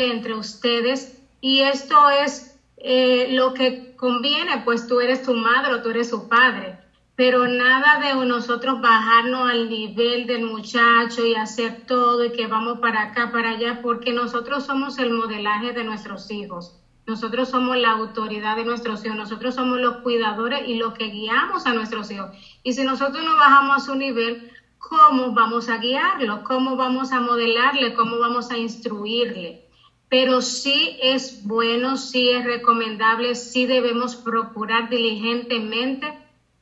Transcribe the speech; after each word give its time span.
entre 0.00 0.34
ustedes 0.34 1.20
y 1.40 1.60
esto 1.60 2.08
es 2.10 2.58
eh, 2.78 3.28
lo 3.30 3.54
que 3.54 3.94
conviene, 3.96 4.62
pues 4.64 4.86
tú 4.86 5.00
eres 5.00 5.22
tu 5.22 5.34
madre 5.34 5.74
o 5.74 5.82
tú 5.82 5.90
eres 5.90 6.10
su 6.10 6.28
padre, 6.28 6.78
pero 7.16 7.46
nada 7.46 8.00
de 8.00 8.26
nosotros 8.26 8.80
bajarnos 8.80 9.50
al 9.50 9.68
nivel 9.68 10.26
del 10.26 10.44
muchacho 10.44 11.24
y 11.24 11.34
hacer 11.34 11.86
todo 11.86 12.24
y 12.24 12.32
que 12.32 12.46
vamos 12.46 12.78
para 12.80 13.02
acá, 13.02 13.30
para 13.30 13.50
allá, 13.50 13.80
porque 13.82 14.12
nosotros 14.12 14.64
somos 14.64 14.98
el 14.98 15.10
modelaje 15.12 15.72
de 15.72 15.84
nuestros 15.84 16.30
hijos. 16.30 16.80
Nosotros 17.06 17.50
somos 17.50 17.76
la 17.76 17.90
autoridad 17.90 18.56
de 18.56 18.64
nuestros 18.64 19.04
hijos, 19.04 19.16
nosotros 19.16 19.54
somos 19.54 19.78
los 19.78 19.98
cuidadores 19.98 20.66
y 20.66 20.76
los 20.76 20.94
que 20.94 21.08
guiamos 21.08 21.66
a 21.66 21.74
nuestros 21.74 22.10
hijos. 22.10 22.30
Y 22.62 22.72
si 22.72 22.82
nosotros 22.84 23.22
no 23.22 23.36
bajamos 23.36 23.76
a 23.76 23.86
su 23.86 23.94
nivel, 23.94 24.50
¿cómo 24.78 25.32
vamos 25.32 25.68
a 25.68 25.76
guiarlo? 25.76 26.42
¿Cómo 26.44 26.76
vamos 26.76 27.12
a 27.12 27.20
modelarle? 27.20 27.94
¿Cómo 27.94 28.18
vamos 28.18 28.50
a 28.50 28.56
instruirle? 28.56 29.63
Pero 30.08 30.42
sí 30.42 30.98
es 31.02 31.44
bueno, 31.44 31.96
sí 31.96 32.30
es 32.30 32.44
recomendable, 32.44 33.34
sí 33.34 33.66
debemos 33.66 34.16
procurar 34.16 34.88
diligentemente 34.88 36.12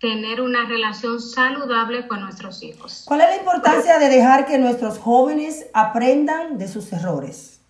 tener 0.03 0.41
una 0.41 0.65
relación 0.65 1.21
saludable 1.21 2.09
con 2.09 2.21
nuestros 2.21 2.63
hijos. 2.65 3.05
¿Cuál 3.07 3.21
es 3.21 3.29
la 3.29 3.37
importancia 3.37 3.99
de 4.01 4.09
dejar 4.09 4.47
que 4.47 4.59
nuestros 4.59 4.99
jóvenes 4.99 5.67
aprendan 5.73 6.59
de 6.59 6.67
sus 6.67 6.93
errores? 6.93 7.61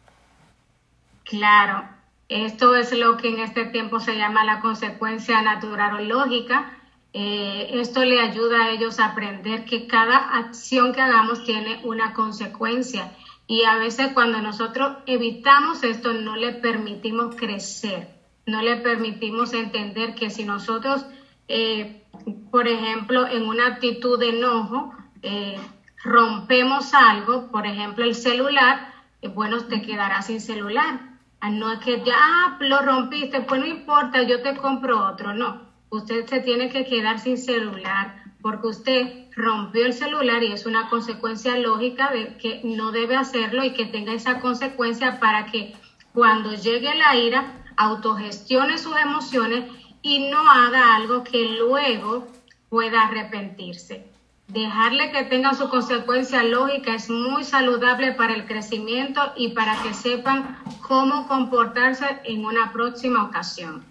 Claro, 1.25 1.85
esto 2.31 2.75
es 2.75 2.93
lo 2.93 3.19
que 3.19 3.29
en 3.29 3.41
este 3.41 3.67
tiempo 3.67 4.01
se 4.01 4.17
llama 4.17 4.45
la 4.45 4.61
consecuencia 4.61 5.43
natural 5.43 5.97
o 5.97 6.01
lógica. 6.01 6.79
Eh, 7.13 7.69
esto 7.75 8.03
le 8.03 8.19
ayuda 8.21 8.65
a 8.65 8.71
ellos 8.71 8.99
a 8.99 9.07
aprender 9.09 9.67
que 9.67 9.87
cada 9.87 10.17
acción 10.39 10.95
que 10.95 11.03
hagamos 11.03 11.45
tiene 11.45 11.83
una 11.85 12.15
consecuencia 12.15 13.13
y 13.53 13.65
a 13.65 13.77
veces 13.77 14.13
cuando 14.15 14.41
nosotros 14.41 14.99
evitamos 15.07 15.83
esto 15.85 16.13
no 16.13 16.37
le 16.37 16.53
permitimos 16.53 17.37
crecer, 17.37 18.09
no 18.47 18.63
le 18.63 18.77
permitimos 18.77 19.53
entender 19.53 20.15
que 20.15 20.31
si 20.31 20.45
nosotros, 20.45 21.05
eh, 21.49 22.03
por 22.51 22.69
ejemplo, 22.69 23.27
en 23.27 23.47
una 23.47 23.67
actitud 23.67 24.19
de 24.19 24.31
enojo, 24.31 24.95
eh, 25.23 25.59
rompemos 26.03 26.95
algo, 26.95 27.51
por 27.51 27.67
ejemplo 27.67 28.05
el 28.05 28.15
celular, 28.15 28.93
bueno, 29.35 29.65
te 29.67 29.83
quedará 29.83 30.23
sin 30.23 30.41
celular 30.41 31.13
Ah, 31.45 31.51
no 31.51 31.73
es 31.73 31.81
que 31.81 32.05
ya 32.05 32.15
ah, 32.17 32.57
lo 32.61 32.83
rompiste, 32.83 33.41
pues 33.41 33.61
no 33.61 33.67
importa, 33.67 34.23
yo 34.23 34.43
te 34.43 34.57
compro 34.57 35.05
otro. 35.05 35.35
No, 35.35 35.61
usted 35.91 36.25
se 36.27 36.39
tiene 36.39 36.69
que 36.69 36.85
quedar 36.85 37.19
sin 37.19 37.37
celular 37.37 38.22
porque 38.43 38.67
usted 38.67 39.29
rompió 39.35 39.87
el 39.87 39.93
celular 39.95 40.43
y 40.43 40.53
es 40.53 40.67
una 40.67 40.89
consecuencia 40.89 41.57
lógica 41.57 42.11
de 42.11 42.37
que 42.37 42.61
no 42.65 42.91
debe 42.93 43.17
hacerlo 43.17 43.65
y 43.65 43.73
que 43.73 43.87
tenga 43.87 44.13
esa 44.13 44.41
consecuencia 44.41 45.21
para 45.21 45.47
que 45.47 45.75
cuando 46.13 46.53
llegue 46.55 46.95
la 46.95 47.17
ira 47.17 47.65
autogestione 47.77 48.79
sus 48.79 48.97
emociones 48.97 49.71
y 50.03 50.29
no 50.29 50.39
haga 50.51 50.97
algo 50.97 51.25
que 51.25 51.45
luego 51.45 52.27
pueda 52.69 53.03
arrepentirse. 53.03 54.05
Dejarle 54.49 55.13
que 55.13 55.23
tenga 55.25 55.55
su 55.55 55.71
consecuencia 55.71 56.43
lógica 56.43 56.95
es 56.95 57.09
muy 57.09 57.45
saludable 57.45 58.13
para 58.13 58.35
el 58.35 58.47
crecimiento 58.47 59.21
y 59.37 59.51
para 59.51 59.81
que 59.83 59.95
sepan 59.95 60.59
cómo 60.87 61.27
comportarse 61.27 62.05
en 62.25 62.45
una 62.45 62.73
próxima 62.73 63.25
ocasión. 63.25 63.85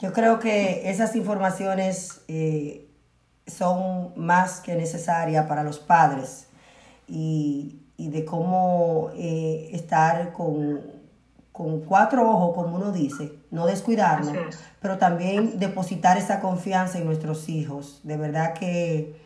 Yo 0.00 0.12
creo 0.12 0.38
que 0.38 0.88
esas 0.88 1.16
informaciones 1.16 2.22
eh, 2.28 2.86
son 3.46 4.12
más 4.16 4.60
que 4.60 4.74
necesarias 4.74 5.46
para 5.46 5.62
los 5.62 5.78
padres 5.78 6.46
y, 7.06 7.80
de 7.96 8.24
cómo 8.24 9.10
eh, 9.14 9.70
estar 9.72 10.32
con, 10.32 10.80
con, 11.52 11.80
cuatro 11.80 12.28
ojos, 12.28 12.54
como 12.54 12.76
uno 12.76 12.92
dice, 12.92 13.32
no 13.50 13.66
descuidarnos, 13.66 14.36
pero 14.80 14.98
también 14.98 15.58
depositar 15.58 16.18
esa 16.18 16.40
confianza 16.40 16.98
en 16.98 17.06
nuestros 17.06 17.48
hijos. 17.48 18.00
De 18.02 18.16
verdad 18.16 18.54
que 18.54 19.16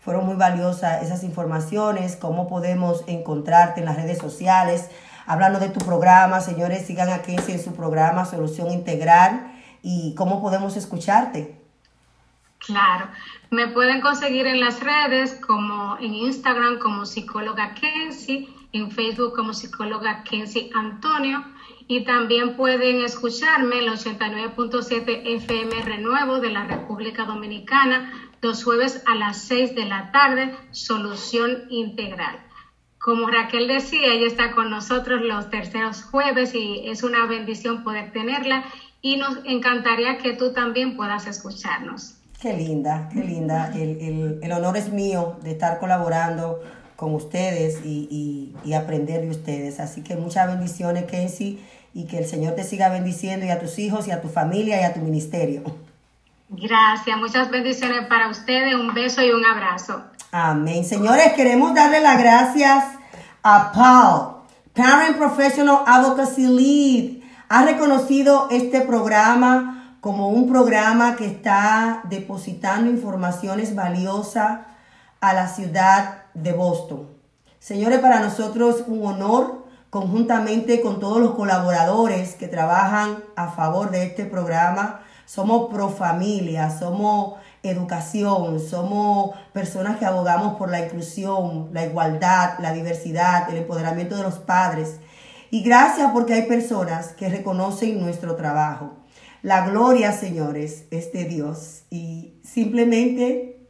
fueron 0.00 0.26
muy 0.26 0.36
valiosas 0.36 1.02
esas 1.02 1.22
informaciones, 1.22 2.16
cómo 2.16 2.48
podemos 2.48 3.04
encontrarte 3.06 3.80
en 3.80 3.86
las 3.86 3.96
redes 3.96 4.18
sociales, 4.18 4.88
hablando 5.26 5.58
de 5.58 5.68
tu 5.68 5.80
programa. 5.80 6.40
Señores, 6.40 6.86
sigan 6.86 7.10
a 7.10 7.22
Kenzie 7.22 7.54
en 7.54 7.62
su 7.62 7.72
programa 7.74 8.24
Solución 8.24 8.70
Integral 8.70 9.52
y 9.82 10.14
cómo 10.14 10.40
podemos 10.40 10.76
escucharte. 10.76 11.60
Claro, 12.58 13.08
me 13.50 13.68
pueden 13.68 14.00
conseguir 14.00 14.46
en 14.46 14.60
las 14.60 14.80
redes 14.80 15.34
como 15.34 15.96
en 15.98 16.14
Instagram 16.14 16.78
como 16.78 17.06
psicóloga 17.06 17.74
Kenzie, 17.74 18.48
en 18.72 18.90
Facebook 18.90 19.34
como 19.34 19.54
psicóloga 19.54 20.22
Kenzie 20.22 20.70
Antonio 20.74 21.42
y 21.86 22.04
también 22.04 22.56
pueden 22.56 23.00
escucharme 23.00 23.78
el 23.78 23.88
89.7 23.88 25.22
FM 25.24 25.82
Renuevo 25.82 26.40
de 26.40 26.50
la 26.50 26.64
República 26.64 27.24
Dominicana 27.24 28.12
los 28.42 28.62
jueves 28.62 29.02
a 29.06 29.14
las 29.14 29.38
6 29.46 29.74
de 29.74 29.86
la 29.86 30.10
tarde, 30.12 30.54
Solución 30.70 31.64
Integral. 31.70 32.38
Como 32.98 33.28
Raquel 33.28 33.66
decía, 33.66 34.12
ella 34.12 34.26
está 34.26 34.52
con 34.52 34.70
nosotros 34.70 35.22
los 35.22 35.48
terceros 35.50 36.02
jueves 36.02 36.54
y 36.54 36.82
es 36.88 37.02
una 37.02 37.26
bendición 37.26 37.82
poder 37.82 38.12
tenerla 38.12 38.64
y 39.00 39.16
nos 39.16 39.38
encantaría 39.44 40.18
que 40.18 40.34
tú 40.34 40.52
también 40.52 40.96
puedas 40.96 41.26
escucharnos. 41.26 42.17
Qué 42.40 42.52
linda, 42.52 43.08
qué 43.12 43.20
linda. 43.20 43.72
El, 43.74 44.52
honor 44.52 44.76
es 44.76 44.92
mío 44.92 45.36
de 45.42 45.50
estar 45.50 45.80
colaborando 45.80 46.60
con 46.94 47.12
ustedes 47.14 47.84
y, 47.84 48.54
y, 48.64 48.72
aprender 48.74 49.22
de 49.22 49.30
ustedes. 49.30 49.80
Así 49.80 50.02
que 50.02 50.14
muchas 50.14 50.46
bendiciones, 50.46 51.04
Kenzie, 51.04 51.58
y 51.94 52.06
que 52.06 52.18
el 52.18 52.26
Señor 52.26 52.54
te 52.54 52.62
siga 52.62 52.90
bendiciendo 52.90 53.44
y 53.44 53.50
a 53.50 53.58
tus 53.58 53.78
hijos 53.80 54.06
y 54.06 54.12
a 54.12 54.20
tu 54.20 54.28
familia 54.28 54.80
y 54.80 54.84
a 54.84 54.94
tu 54.94 55.00
ministerio. 55.00 55.62
Gracias, 56.48 57.16
muchas 57.18 57.50
bendiciones 57.50 58.06
para 58.08 58.28
ustedes, 58.28 58.74
un 58.74 58.94
beso 58.94 59.20
y 59.20 59.30
un 59.30 59.44
abrazo. 59.44 60.04
Amén. 60.30 60.84
Señores, 60.84 61.32
queremos 61.32 61.74
darle 61.74 62.00
las 62.00 62.18
gracias 62.18 62.84
a 63.42 63.72
Paul, 63.72 64.44
Parent 64.74 65.16
Professional 65.16 65.78
Advocacy 65.86 66.46
Lead. 66.46 67.22
Ha 67.48 67.64
reconocido 67.64 68.48
este 68.50 68.80
programa 68.82 69.77
como 70.00 70.28
un 70.28 70.48
programa 70.48 71.16
que 71.16 71.26
está 71.26 72.02
depositando 72.04 72.90
informaciones 72.90 73.74
valiosas 73.74 74.60
a 75.20 75.32
la 75.32 75.48
ciudad 75.48 76.22
de 76.34 76.52
Boston. 76.52 77.08
Señores, 77.58 77.98
para 77.98 78.20
nosotros 78.20 78.84
un 78.86 79.04
honor 79.04 79.66
conjuntamente 79.90 80.80
con 80.80 81.00
todos 81.00 81.20
los 81.20 81.34
colaboradores 81.34 82.34
que 82.34 82.46
trabajan 82.46 83.24
a 83.36 83.48
favor 83.48 83.90
de 83.90 84.04
este 84.04 84.24
programa. 84.24 85.00
Somos 85.24 85.68
pro 85.70 85.88
familia, 85.88 86.70
somos 86.70 87.34
educación, 87.62 88.60
somos 88.60 89.36
personas 89.52 89.98
que 89.98 90.06
abogamos 90.06 90.56
por 90.56 90.70
la 90.70 90.80
inclusión, 90.80 91.68
la 91.72 91.84
igualdad, 91.84 92.58
la 92.60 92.72
diversidad, 92.72 93.50
el 93.50 93.58
empoderamiento 93.58 94.16
de 94.16 94.22
los 94.22 94.38
padres. 94.38 95.00
Y 95.50 95.62
gracias 95.62 96.10
porque 96.12 96.34
hay 96.34 96.42
personas 96.42 97.08
que 97.08 97.28
reconocen 97.28 98.00
nuestro 98.00 98.36
trabajo. 98.36 98.97
La 99.42 99.68
gloria, 99.68 100.12
señores, 100.12 100.84
es 100.90 101.12
de 101.12 101.24
Dios. 101.24 101.82
Y 101.90 102.34
simplemente 102.42 103.66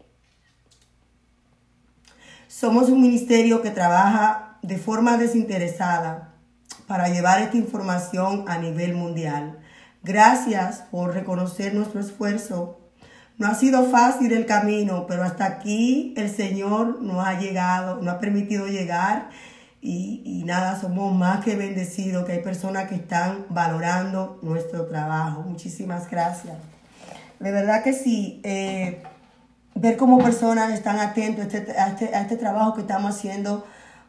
somos 2.47 2.89
un 2.89 3.03
ministerio 3.03 3.63
que 3.63 3.71
trabaja 3.71 4.59
de 4.63 4.79
forma 4.79 5.17
desinteresada 5.17 6.35
para 6.87 7.09
llevar 7.09 7.41
esta 7.41 7.57
información 7.57 8.45
a 8.49 8.59
nivel 8.59 8.95
mundial. 8.95 9.59
Gracias 10.03 10.85
por 10.91 11.13
reconocer 11.13 11.75
nuestro 11.75 12.01
esfuerzo 12.01 12.79
no 13.39 13.47
ha 13.47 13.55
sido 13.55 13.85
fácil 13.85 14.33
el 14.33 14.47
camino, 14.47 15.07
pero 15.07 15.23
hasta 15.23 15.45
aquí 15.45 16.13
el 16.17 16.29
Señor 16.29 17.01
nos 17.01 17.25
ha 17.25 17.39
llegado, 17.39 18.03
nos 18.03 18.15
ha 18.15 18.19
permitido 18.19 18.67
llegar 18.67 19.31
y, 19.81 20.43
nada, 20.45 20.81
somos 20.81 21.15
más 21.15 21.45
que 21.45 21.55
bendecidos, 21.55 22.25
que 22.25 22.33
hay 22.33 22.43
personas 22.43 22.89
que 22.89 22.97
están 22.97 23.47
valorando 23.49 24.39
nuestro 24.43 24.87
trabajo. 24.87 25.43
Muchísimas 25.43 26.11
gracias. 26.11 26.57
De 27.39 27.53
verdad 27.53 27.85
que 27.85 27.93
sí, 27.93 28.41
eh, 28.43 29.03
ver 29.75 29.97
cómo 29.97 30.19
personas 30.19 30.73
están 30.73 30.99
atentos 30.99 31.47
este, 31.47 31.79
a 31.79 31.89
este, 31.89 32.15
a 32.15 32.23
este 32.23 32.37
trabajo 32.37 32.75
que 32.75 32.81
estamos 32.81 33.15
haciendo 33.15 33.65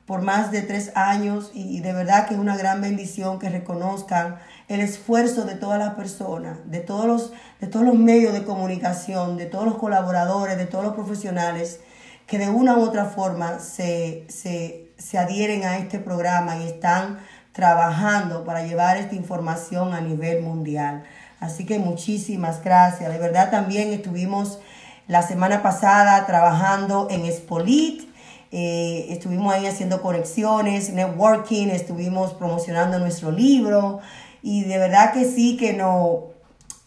por 0.07 0.23
más 0.23 0.49
de 0.49 0.63
tres 0.63 0.91
años 0.95 1.51
y 1.53 1.81
de 1.81 1.93
verdad 1.93 2.27
que 2.27 2.33
es 2.33 2.39
una 2.39 2.57
gran 2.57 2.81
bendición 2.81 3.37
que 3.37 3.47
reconozcan 3.47 4.37
el 4.67 4.79
esfuerzo 4.79 5.45
de 5.45 5.53
todas 5.53 5.77
las 5.77 5.93
personas, 5.93 6.57
de 6.65 6.79
todos 6.79 7.05
los, 7.05 7.31
de 7.61 7.67
todos 7.67 7.85
los 7.85 7.93
medios 7.93 8.33
de 8.33 8.43
comunicación, 8.43 9.37
de 9.37 9.45
todos 9.45 9.65
los 9.65 9.75
colaboradores, 9.75 10.57
de 10.57 10.65
todos 10.65 10.83
los 10.83 10.95
profesionales 10.95 11.81
que 12.25 12.39
de 12.39 12.49
una 12.49 12.77
u 12.77 12.81
otra 12.81 13.05
forma 13.05 13.59
se, 13.59 14.25
se 14.29 14.88
adhieren 15.17 15.63
a 15.63 15.77
este 15.77 15.99
programa 15.99 16.57
y 16.57 16.67
están 16.67 17.19
trabajando 17.51 18.43
para 18.43 18.63
llevar 18.63 18.97
esta 18.97 19.15
información 19.15 19.93
a 19.93 20.01
nivel 20.01 20.43
mundial. 20.43 21.03
Así 21.39 21.65
que 21.65 21.79
muchísimas 21.79 22.63
gracias. 22.63 23.11
De 23.11 23.17
verdad 23.17 23.49
también 23.49 23.91
estuvimos 23.91 24.59
la 25.07 25.23
semana 25.23 25.63
pasada 25.63 26.25
trabajando 26.25 27.07
en 27.09 27.25
Espolit 27.25 28.09
eh, 28.51 29.05
estuvimos 29.09 29.53
ahí 29.53 29.67
haciendo 29.67 30.01
conexiones, 30.01 30.91
networking, 30.91 31.67
estuvimos 31.67 32.33
promocionando 32.33 32.97
nuestro 32.97 33.31
libro 33.31 33.99
y 34.41 34.63
de 34.63 34.79
verdad 34.79 35.13
que 35.13 35.25
sí 35.25 35.55
que 35.55 35.73
nos 35.73 36.21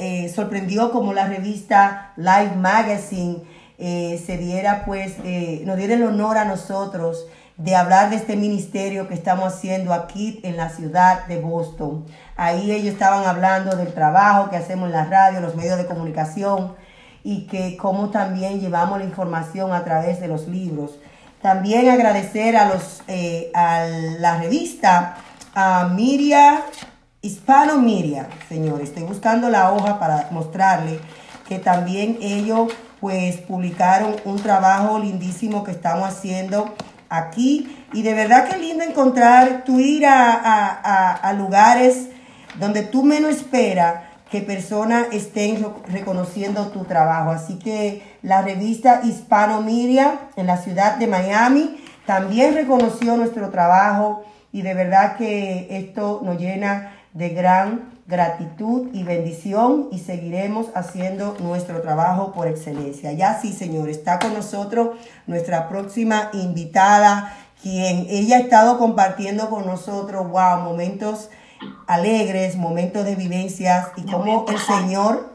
eh, 0.01 0.29
sorprendió 0.35 0.91
como 0.91 1.13
la 1.13 1.29
revista 1.29 2.15
Live 2.17 2.57
Magazine 2.57 3.43
eh, 3.79 4.21
se 4.27 4.39
diera 4.39 4.85
pues, 4.85 5.19
nos 5.65 5.77
diera 5.77 5.95
el 5.95 6.03
honor 6.03 6.37
a 6.37 6.45
nosotros 6.45 7.27
de 7.63 7.77
hablar 7.77 8.11
de 8.11 8.17
este 8.17 8.35
ministerio 8.37 9.07
que 9.07 9.15
estamos 9.15 9.55
haciendo 9.55 9.95
aquí 9.95 10.41
en 10.43 10.57
la 10.57 10.69
ciudad 10.69 11.27
de 11.27 11.41
Boston. 11.41 12.05
Ahí 12.37 12.73
ellos 12.73 12.93
estaban 12.93 13.25
hablando 13.25 13.77
del 13.77 13.95
trabajo 13.95 14.51
que 14.51 14.57
hacemos 14.57 14.87
en 14.87 14.93
la 14.93 15.05
radio, 15.05 15.41
los 15.41 15.55
medios 15.55 15.79
de 15.79 15.87
comunicación 15.87 16.75
y 17.23 17.47
que 17.47 17.77
cómo 17.77 18.11
también 18.11 18.61
llevamos 18.61 18.99
la 18.99 19.05
información 19.05 19.73
a 19.73 19.85
través 19.85 20.21
de 20.21 20.27
los 20.27 20.49
libros. 20.49 20.99
También 21.41 21.89
agradecer 21.89 22.57
a, 22.57 22.67
los, 22.67 23.03
eh, 23.07 23.53
a 23.55 23.85
la 24.19 24.39
revista, 24.39 25.17
a 25.55 25.85
Miria, 25.85 26.63
Hispano 27.21 27.81
Miria, 27.81 28.27
señores. 28.49 28.89
Estoy 28.89 29.05
buscando 29.05 29.49
la 29.49 29.71
hoja 29.71 30.01
para 30.01 30.27
mostrarle 30.33 30.99
que 31.49 31.61
también 31.61 32.19
ellos 32.21 32.73
pues 33.01 33.37
publicaron 33.37 34.17
un 34.25 34.41
trabajo 34.41 34.99
lindísimo 34.99 35.63
que 35.63 35.71
estamos 35.71 36.09
haciendo 36.09 36.75
aquí. 37.19 37.85
Y 37.93 38.03
de 38.03 38.15
verdad 38.15 38.49
que 38.49 38.59
lindo 38.59 38.85
encontrar, 38.85 39.65
tú 39.65 39.81
ir 39.81 40.07
a, 40.07 40.33
a, 40.33 41.13
a 41.13 41.33
lugares 41.33 42.09
donde 42.59 42.83
tú 42.83 43.03
menos 43.03 43.31
esperas 43.31 44.05
que 44.31 44.41
personas 44.41 45.09
estén 45.13 45.63
reconociendo 45.89 46.69
tu 46.69 46.85
trabajo. 46.85 47.31
Así 47.31 47.59
que 47.59 48.03
la 48.23 48.41
revista 48.41 49.03
Hispano 49.05 49.61
Media 49.61 50.21
en 50.37 50.47
la 50.47 50.57
ciudad 50.57 50.97
de 50.97 51.07
Miami 51.07 51.77
también 52.07 52.55
reconoció 52.55 53.17
nuestro 53.17 53.51
trabajo 53.51 54.25
y 54.51 54.63
de 54.63 54.75
verdad 54.75 55.17
que 55.17 55.69
esto 55.71 56.23
nos 56.25 56.39
llena 56.39 56.95
de 57.13 57.29
gran 57.29 57.92
gratitud 58.07 58.89
y 58.93 59.05
bendición 59.05 59.89
y 59.93 59.99
seguiremos 60.01 60.67
haciendo 60.75 61.37
nuestro 61.41 61.83
trabajo 61.83 62.33
por 62.33 62.49
excelencia. 62.49 63.13
Ya 63.13 63.41
sí, 63.41 63.53
señor, 63.53 63.89
está 63.89 64.19
con 64.19 64.35
nosotros 64.35 64.99
nuestra 65.27 65.69
próxima 65.69 66.31
invitada, 66.33 67.37
quien 67.63 68.07
ella 68.09 68.39
ha 68.39 68.41
estado 68.41 68.79
compartiendo 68.79 69.49
con 69.49 69.67
nosotros, 69.67 70.29
wow, 70.29 70.61
momentos 70.61 71.31
alegres, 71.87 72.57
momentos 72.57 73.05
de 73.05 73.15
vivencias 73.15 73.89
y 73.97 74.03
cómo 74.03 74.47
el 74.49 74.59
Señor 74.59 75.33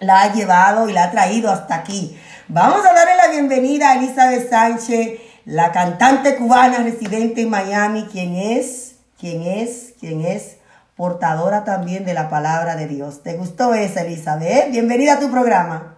la 0.00 0.22
ha 0.22 0.32
llevado 0.32 0.88
y 0.88 0.92
la 0.92 1.04
ha 1.04 1.10
traído 1.12 1.50
hasta 1.50 1.76
aquí. 1.76 2.18
Vamos 2.48 2.84
a 2.84 2.92
darle 2.92 3.14
la 3.16 3.28
bienvenida 3.28 3.90
a 3.90 3.94
Elizabeth 3.96 4.50
Sánchez, 4.50 5.20
la 5.44 5.70
cantante 5.70 6.36
cubana 6.36 6.78
residente 6.78 7.42
en 7.42 7.50
Miami, 7.50 8.06
quien 8.10 8.34
es, 8.34 8.96
quien 9.18 9.42
es, 9.42 9.94
quien 10.00 10.24
es 10.24 10.59
portadora 11.00 11.64
también 11.64 12.04
de 12.04 12.12
la 12.12 12.28
palabra 12.28 12.76
de 12.76 12.86
Dios. 12.86 13.22
¿Te 13.22 13.32
gustó 13.32 13.72
esa, 13.72 14.02
Elizabeth? 14.02 14.70
Bienvenida 14.70 15.14
a 15.14 15.18
tu 15.18 15.30
programa. 15.30 15.94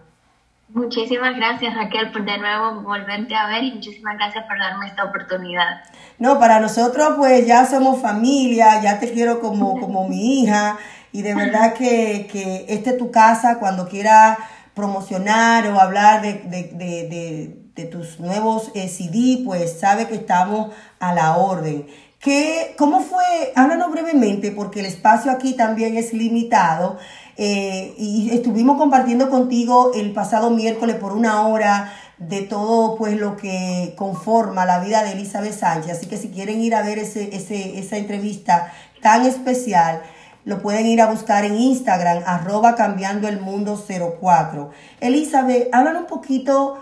Muchísimas 0.69 1.35
gracias 1.35 1.75
Raquel 1.75 2.13
por 2.13 2.23
de 2.23 2.37
nuevo 2.37 2.83
volverte 2.83 3.35
a 3.35 3.47
ver 3.47 3.65
y 3.65 3.73
muchísimas 3.73 4.15
gracias 4.15 4.45
por 4.45 4.57
darme 4.57 4.87
esta 4.87 5.03
oportunidad. 5.03 5.83
No, 6.19 6.39
para 6.39 6.61
nosotros 6.61 7.15
pues 7.17 7.45
ya 7.45 7.65
somos 7.65 8.01
familia, 8.01 8.81
ya 8.81 8.97
te 9.01 9.11
quiero 9.11 9.41
como, 9.41 9.77
como 9.77 10.07
mi 10.07 10.39
hija 10.39 10.77
y 11.11 11.21
de 11.21 11.35
verdad 11.35 11.73
que, 11.73 12.29
que 12.31 12.65
esta 12.69 12.91
es 12.91 12.97
tu 12.97 13.11
casa 13.11 13.59
cuando 13.59 13.89
quieras 13.89 14.37
promocionar 14.73 15.67
o 15.67 15.81
hablar 15.81 16.21
de, 16.21 16.33
de, 16.45 16.63
de, 17.09 17.63
de 17.75 17.85
tus 17.85 18.19
nuevos 18.19 18.71
eh, 18.75 18.87
CD, 18.87 19.41
pues 19.43 19.79
sabe 19.79 20.07
que 20.07 20.15
estamos 20.15 20.73
a 20.99 21.13
la 21.13 21.37
orden. 21.37 21.87
¿Qué, 22.23 22.73
¿Cómo 22.77 23.01
fue? 23.01 23.51
Háblanos 23.53 23.91
brevemente 23.91 24.51
porque 24.51 24.79
el 24.79 24.85
espacio 24.85 25.29
aquí 25.29 25.57
también 25.57 25.97
es 25.97 26.13
limitado. 26.13 26.97
Eh, 27.35 27.93
y 27.97 28.29
estuvimos 28.31 28.77
compartiendo 28.77 29.29
contigo 29.29 29.91
el 29.93 30.13
pasado 30.13 30.49
miércoles 30.49 30.95
por 30.95 31.11
una 31.11 31.45
hora 31.47 31.91
de 32.19 32.43
todo 32.43 32.95
pues 32.95 33.19
lo 33.19 33.35
que 33.35 33.93
conforma 33.97 34.65
la 34.65 34.79
vida 34.79 35.03
de 35.03 35.11
Elizabeth 35.11 35.59
Sánchez. 35.59 35.97
Así 35.97 36.05
que 36.05 36.15
si 36.15 36.29
quieren 36.29 36.61
ir 36.61 36.75
a 36.75 36.81
ver 36.81 36.97
ese, 36.97 37.35
esa 37.35 37.97
entrevista 37.97 38.71
tan 39.01 39.25
especial, 39.25 40.01
lo 40.45 40.61
pueden 40.61 40.85
ir 40.85 41.01
a 41.01 41.07
buscar 41.07 41.43
en 41.43 41.55
Instagram, 41.57 42.23
arroba 42.25 42.75
cambiando 42.75 43.27
el 43.27 43.41
mundo 43.41 43.83
04. 44.21 44.69
Elizabeth, 45.01 45.67
háblanos 45.73 46.03
un 46.03 46.07
poquito 46.07 46.81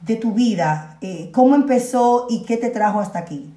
de 0.00 0.16
tu 0.16 0.32
vida, 0.32 0.98
eh, 1.00 1.30
cómo 1.32 1.54
empezó 1.54 2.26
y 2.28 2.42
qué 2.42 2.56
te 2.56 2.70
trajo 2.70 2.98
hasta 2.98 3.20
aquí. 3.20 3.54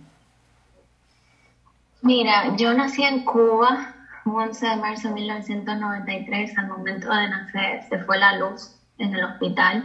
Mira, 2.06 2.54
yo 2.58 2.74
nací 2.74 3.02
en 3.02 3.24
Cuba, 3.24 3.96
11 4.26 4.68
de 4.68 4.76
marzo 4.76 5.08
de 5.08 5.14
1993, 5.14 6.58
al 6.58 6.68
momento 6.68 7.10
de 7.10 7.30
nacer 7.30 7.82
se 7.88 7.98
fue 8.00 8.18
la 8.18 8.34
luz 8.34 8.76
en 8.98 9.16
el 9.16 9.24
hospital. 9.24 9.82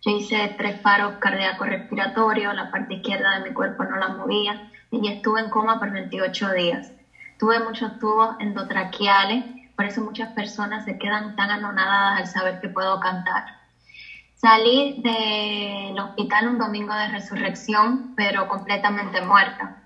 Yo 0.00 0.10
hice 0.10 0.52
tres 0.58 0.80
paros 0.80 1.18
cardíacos 1.20 1.68
respiratorios, 1.68 2.56
la 2.56 2.72
parte 2.72 2.94
izquierda 2.94 3.38
de 3.38 3.48
mi 3.48 3.54
cuerpo 3.54 3.84
no 3.84 3.98
la 3.98 4.08
movía 4.08 4.60
y 4.90 5.06
estuve 5.06 5.42
en 5.42 5.48
coma 5.48 5.78
por 5.78 5.92
28 5.92 6.50
días. 6.54 6.92
Tuve 7.38 7.60
muchos 7.60 7.96
tubos 8.00 8.34
endotraqueales, 8.40 9.44
por 9.76 9.84
eso 9.84 10.02
muchas 10.02 10.32
personas 10.32 10.84
se 10.84 10.98
quedan 10.98 11.36
tan 11.36 11.52
anonadadas 11.52 12.18
al 12.18 12.26
saber 12.26 12.58
que 12.58 12.68
puedo 12.68 12.98
cantar. 12.98 13.44
Salí 14.34 15.00
del 15.04 15.96
hospital 16.00 16.48
un 16.48 16.58
domingo 16.58 16.94
de 16.94 17.06
resurrección, 17.06 18.16
pero 18.16 18.48
completamente 18.48 19.20
muerta. 19.20 19.76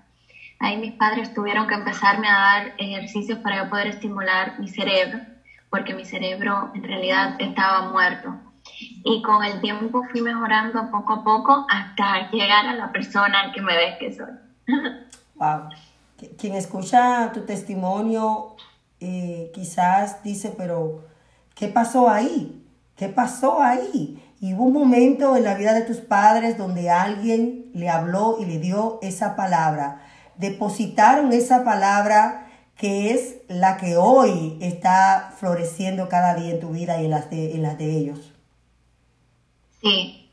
Ahí 0.59 0.77
mis 0.77 0.93
padres 0.93 1.33
tuvieron 1.33 1.67
que 1.67 1.75
empezarme 1.75 2.27
a 2.27 2.33
dar 2.33 2.73
ejercicios 2.77 3.39
para 3.39 3.63
yo 3.63 3.69
poder 3.69 3.87
estimular 3.87 4.59
mi 4.59 4.67
cerebro, 4.67 5.19
porque 5.69 5.93
mi 5.93 6.05
cerebro 6.05 6.71
en 6.73 6.83
realidad 6.83 7.35
estaba 7.39 7.91
muerto. 7.91 8.33
Y 9.03 9.21
con 9.21 9.43
el 9.43 9.61
tiempo 9.61 10.03
fui 10.11 10.21
mejorando 10.21 10.89
poco 10.89 11.13
a 11.13 11.23
poco 11.23 11.65
hasta 11.69 12.31
llegar 12.31 12.65
a 12.67 12.73
la 12.73 12.91
persona 12.91 13.51
que 13.53 13.61
me 13.61 13.75
ves 13.75 13.95
que 13.99 14.13
soy. 14.13 14.33
wow. 15.35 15.69
Quien 16.37 16.55
escucha 16.55 17.31
tu 17.33 17.41
testimonio 17.41 18.55
eh, 18.99 19.51
quizás 19.53 20.23
dice, 20.23 20.53
pero 20.57 21.03
¿qué 21.53 21.67
pasó 21.67 22.09
ahí? 22.09 22.63
¿Qué 22.95 23.09
pasó 23.09 23.61
ahí? 23.61 24.21
Y 24.39 24.53
hubo 24.53 24.63
un 24.63 24.73
momento 24.73 25.35
en 25.35 25.43
la 25.43 25.55
vida 25.55 25.73
de 25.73 25.81
tus 25.81 25.97
padres 25.97 26.57
donde 26.57 26.89
alguien 26.89 27.69
le 27.73 27.89
habló 27.89 28.37
y 28.39 28.45
le 28.45 28.59
dio 28.59 28.99
esa 29.01 29.35
palabra 29.35 30.04
depositaron 30.37 31.33
esa 31.33 31.63
palabra 31.63 32.47
que 32.77 33.11
es 33.11 33.37
la 33.47 33.77
que 33.77 33.95
hoy 33.95 34.57
está 34.61 35.33
floreciendo 35.37 36.09
cada 36.09 36.35
día 36.35 36.53
en 36.53 36.59
tu 36.59 36.71
vida 36.71 37.01
y 37.01 37.05
en 37.05 37.11
las 37.11 37.29
de, 37.29 37.55
en 37.55 37.63
las 37.63 37.77
de 37.77 37.97
ellos. 37.97 38.33
Sí, 39.81 40.29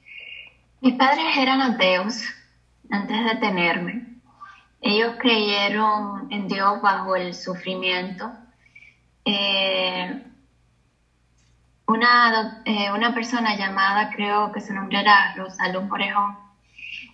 mis 0.80 0.94
padres 0.94 1.24
eran 1.36 1.60
ateos 1.60 2.22
antes 2.90 3.24
de 3.24 3.36
tenerme. 3.36 4.06
Ellos 4.80 5.14
creyeron 5.20 6.26
en 6.32 6.48
Dios 6.48 6.82
bajo 6.82 7.14
el 7.14 7.34
sufrimiento. 7.34 8.32
Eh, 9.24 10.22
una, 11.86 12.62
eh, 12.64 12.90
una 12.90 13.14
persona 13.14 13.56
llamada, 13.56 14.10
creo 14.10 14.50
que 14.50 14.60
su 14.60 14.72
nombre 14.72 15.00
era 15.00 15.34
Rosalú 15.36 15.82
Morejón, 15.82 16.36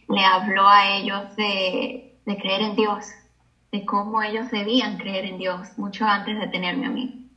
le 0.09 0.25
habló 0.25 0.67
a 0.67 0.89
ellos 0.89 1.37
de 1.37 2.08
de 2.29 2.37
creer 2.37 2.61
en 2.61 2.77
Dios, 2.77 3.07
de 3.73 3.87
cómo 3.87 4.23
ellos 4.23 4.51
debían 4.51 4.99
creer 4.99 5.25
en 5.25 5.39
Dios 5.39 5.67
mucho 5.79 6.05
antes 6.05 6.39
de 6.39 6.47
tenerme 6.47 6.85
a 6.85 6.91
mí. 6.91 7.31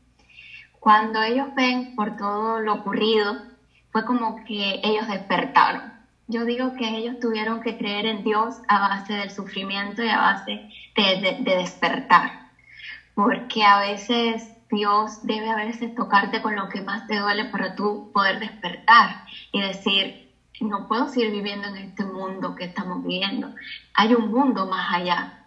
Cuando 0.81 1.21
ellos 1.21 1.47
ven 1.55 1.95
por 1.95 2.17
todo 2.17 2.59
lo 2.59 2.73
ocurrido, 2.73 3.37
fue 3.93 4.03
como 4.03 4.35
que 4.43 4.81
ellos 4.83 5.07
despertaron. 5.07 5.93
Yo 6.27 6.43
digo 6.43 6.73
que 6.73 6.89
ellos 6.89 7.19
tuvieron 7.21 7.61
que 7.61 7.77
creer 7.77 8.05
en 8.05 8.21
Dios 8.25 8.55
a 8.67 8.79
base 8.79 9.13
del 9.13 9.31
sufrimiento 9.31 10.03
y 10.03 10.09
a 10.09 10.19
base 10.19 10.69
de, 10.93 11.37
despertar, 11.39 12.49
porque 13.15 13.63
a 13.63 13.79
veces 13.79 14.51
Dios 14.69 15.25
debe 15.25 15.49
a 15.51 15.55
veces 15.55 15.95
tocarte 15.95 16.41
con 16.41 16.57
lo 16.57 16.67
que 16.67 16.81
más 16.81 17.07
te 17.07 17.17
duele 17.17 17.45
para 17.45 17.75
tú 17.75 18.11
poder 18.13 18.39
despertar 18.39 19.23
y 19.53 19.61
decir, 19.61 20.20
no 20.61 20.87
puedo 20.87 21.07
seguir 21.09 21.31
viviendo 21.31 21.67
en 21.67 21.77
este 21.77 22.03
mundo 22.03 22.55
que 22.55 22.65
estamos 22.65 23.03
viviendo. 23.03 23.53
Hay 23.93 24.13
un 24.13 24.31
mundo 24.31 24.67
más 24.67 24.93
allá. 24.93 25.45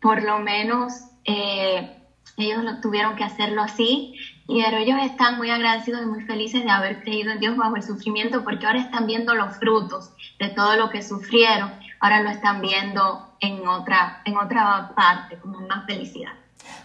Por 0.00 0.22
lo 0.22 0.38
menos 0.38 0.92
eh, 1.24 1.96
ellos 2.36 2.64
lo 2.64 2.80
tuvieron 2.80 3.16
que 3.16 3.24
hacerlo 3.24 3.62
así, 3.62 4.14
pero 4.46 4.78
ellos 4.78 4.98
están 5.02 5.36
muy 5.36 5.50
agradecidos 5.50 6.02
y 6.02 6.06
muy 6.06 6.22
felices 6.22 6.64
de 6.64 6.70
haber 6.70 7.02
creído 7.02 7.32
en 7.32 7.40
Dios 7.40 7.56
bajo 7.56 7.76
el 7.76 7.82
sufrimiento, 7.82 8.42
porque 8.44 8.66
ahora 8.66 8.80
están 8.80 9.06
viendo 9.06 9.34
los 9.34 9.56
frutos 9.56 10.10
de 10.38 10.48
todo 10.48 10.76
lo 10.76 10.90
que 10.90 11.02
sufrieron, 11.02 11.72
ahora 12.00 12.22
lo 12.22 12.30
están 12.30 12.60
viendo 12.60 13.34
en 13.40 13.66
otra, 13.66 14.22
en 14.24 14.36
otra 14.36 14.92
parte, 14.94 15.38
como 15.38 15.60
más 15.60 15.86
felicidad. 15.86 16.32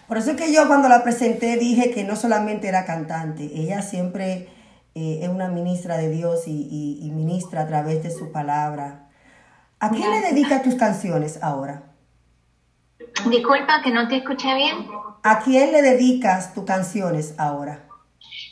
Por 0.06 0.18
eso 0.18 0.30
es 0.30 0.36
que 0.36 0.52
yo 0.52 0.66
cuando 0.68 0.88
la 0.88 1.02
presenté 1.02 1.56
dije 1.56 1.90
que 1.90 2.04
no 2.04 2.16
solamente 2.16 2.68
era 2.68 2.84
cantante, 2.84 3.50
ella 3.54 3.82
siempre 3.82 4.48
eh, 4.98 5.20
es 5.24 5.28
una 5.28 5.48
ministra 5.48 5.98
de 5.98 6.08
Dios 6.08 6.44
y, 6.46 7.10
ministra 7.12 7.60
a 7.60 7.68
través 7.68 8.02
de 8.02 8.10
su 8.10 8.32
palabra. 8.32 9.10
¿A 9.78 9.90
quién 9.90 10.10
le 10.10 10.22
dedicas 10.22 10.62
tus 10.62 10.74
canciones 10.76 11.42
ahora? 11.42 11.82
Disculpa 13.28 13.82
que 13.82 13.90
no 13.90 14.08
te 14.08 14.16
escuché 14.16 14.54
bien. 14.54 14.88
¿A 15.22 15.40
quién 15.40 15.72
le 15.72 15.82
dedicas 15.82 16.54
tus 16.54 16.64
canciones 16.64 17.34
ahora? 17.38 17.84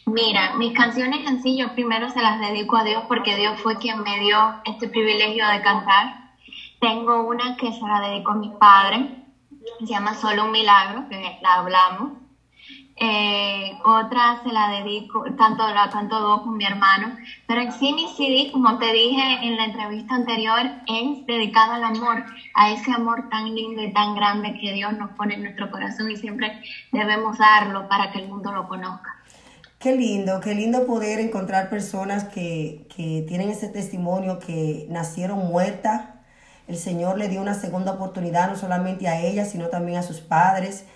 Mira, 0.04 0.54
mis 0.56 0.74
canciones 0.74 1.26
en 1.26 1.42
sí 1.42 1.56
yo 1.56 1.72
primero 1.72 2.10
se 2.10 2.20
las 2.20 2.38
dedico 2.38 2.76
a 2.76 2.84
Dios 2.84 3.04
porque 3.08 3.36
Dios 3.36 3.58
fue 3.62 3.78
quien 3.78 4.02
me 4.02 4.20
dio 4.20 4.36
este 4.66 4.88
privilegio 4.88 5.48
de 5.48 5.62
cantar. 5.62 6.34
Tengo 6.78 7.26
una 7.26 7.56
que 7.56 7.72
se 7.72 7.80
la 7.80 8.00
dedico 8.10 8.32
a 8.32 8.34
mi 8.34 8.50
padre, 8.50 9.24
se 9.78 9.86
llama 9.86 10.12
Solo 10.12 10.44
un 10.44 10.52
Milagro, 10.52 11.08
que 11.08 11.38
la 11.40 11.54
hablamos. 11.54 12.23
Eh, 12.96 13.72
otra 13.84 14.40
se 14.44 14.52
la 14.52 14.68
dedico, 14.68 15.24
tanto 15.36 15.68
la 15.68 15.90
canto 15.90 16.20
dos 16.20 16.42
con 16.42 16.56
mi 16.56 16.64
hermano, 16.64 17.16
pero 17.46 17.60
en 17.60 17.72
sí 17.72 17.92
mi 17.92 18.06
CD, 18.16 18.52
como 18.52 18.78
te 18.78 18.92
dije 18.92 19.20
en 19.42 19.56
la 19.56 19.64
entrevista 19.64 20.14
anterior, 20.14 20.60
es 20.86 21.26
dedicado 21.26 21.72
al 21.72 21.82
amor, 21.82 22.24
a 22.54 22.70
ese 22.70 22.92
amor 22.92 23.28
tan 23.30 23.52
lindo 23.52 23.82
y 23.82 23.92
tan 23.92 24.14
grande 24.14 24.56
que 24.60 24.72
Dios 24.72 24.92
nos 24.96 25.10
pone 25.12 25.34
en 25.34 25.42
nuestro 25.42 25.72
corazón 25.72 26.08
y 26.10 26.16
siempre 26.16 26.62
debemos 26.92 27.36
darlo 27.38 27.88
para 27.88 28.12
que 28.12 28.20
el 28.20 28.28
mundo 28.28 28.52
lo 28.52 28.68
conozca. 28.68 29.16
Qué 29.80 29.96
lindo, 29.96 30.40
qué 30.40 30.54
lindo 30.54 30.86
poder 30.86 31.18
encontrar 31.18 31.68
personas 31.68 32.24
que, 32.24 32.86
que 32.94 33.24
tienen 33.26 33.50
ese 33.50 33.68
testimonio, 33.68 34.38
que 34.38 34.86
nacieron 34.88 35.48
muertas. 35.48 36.10
El 36.68 36.76
Señor 36.76 37.18
le 37.18 37.28
dio 37.28 37.42
una 37.42 37.54
segunda 37.54 37.92
oportunidad 37.92 38.48
no 38.48 38.56
solamente 38.56 39.08
a 39.08 39.20
ellas, 39.20 39.50
sino 39.50 39.66
también 39.66 39.98
a 39.98 40.02
sus 40.02 40.20
padres 40.20 40.86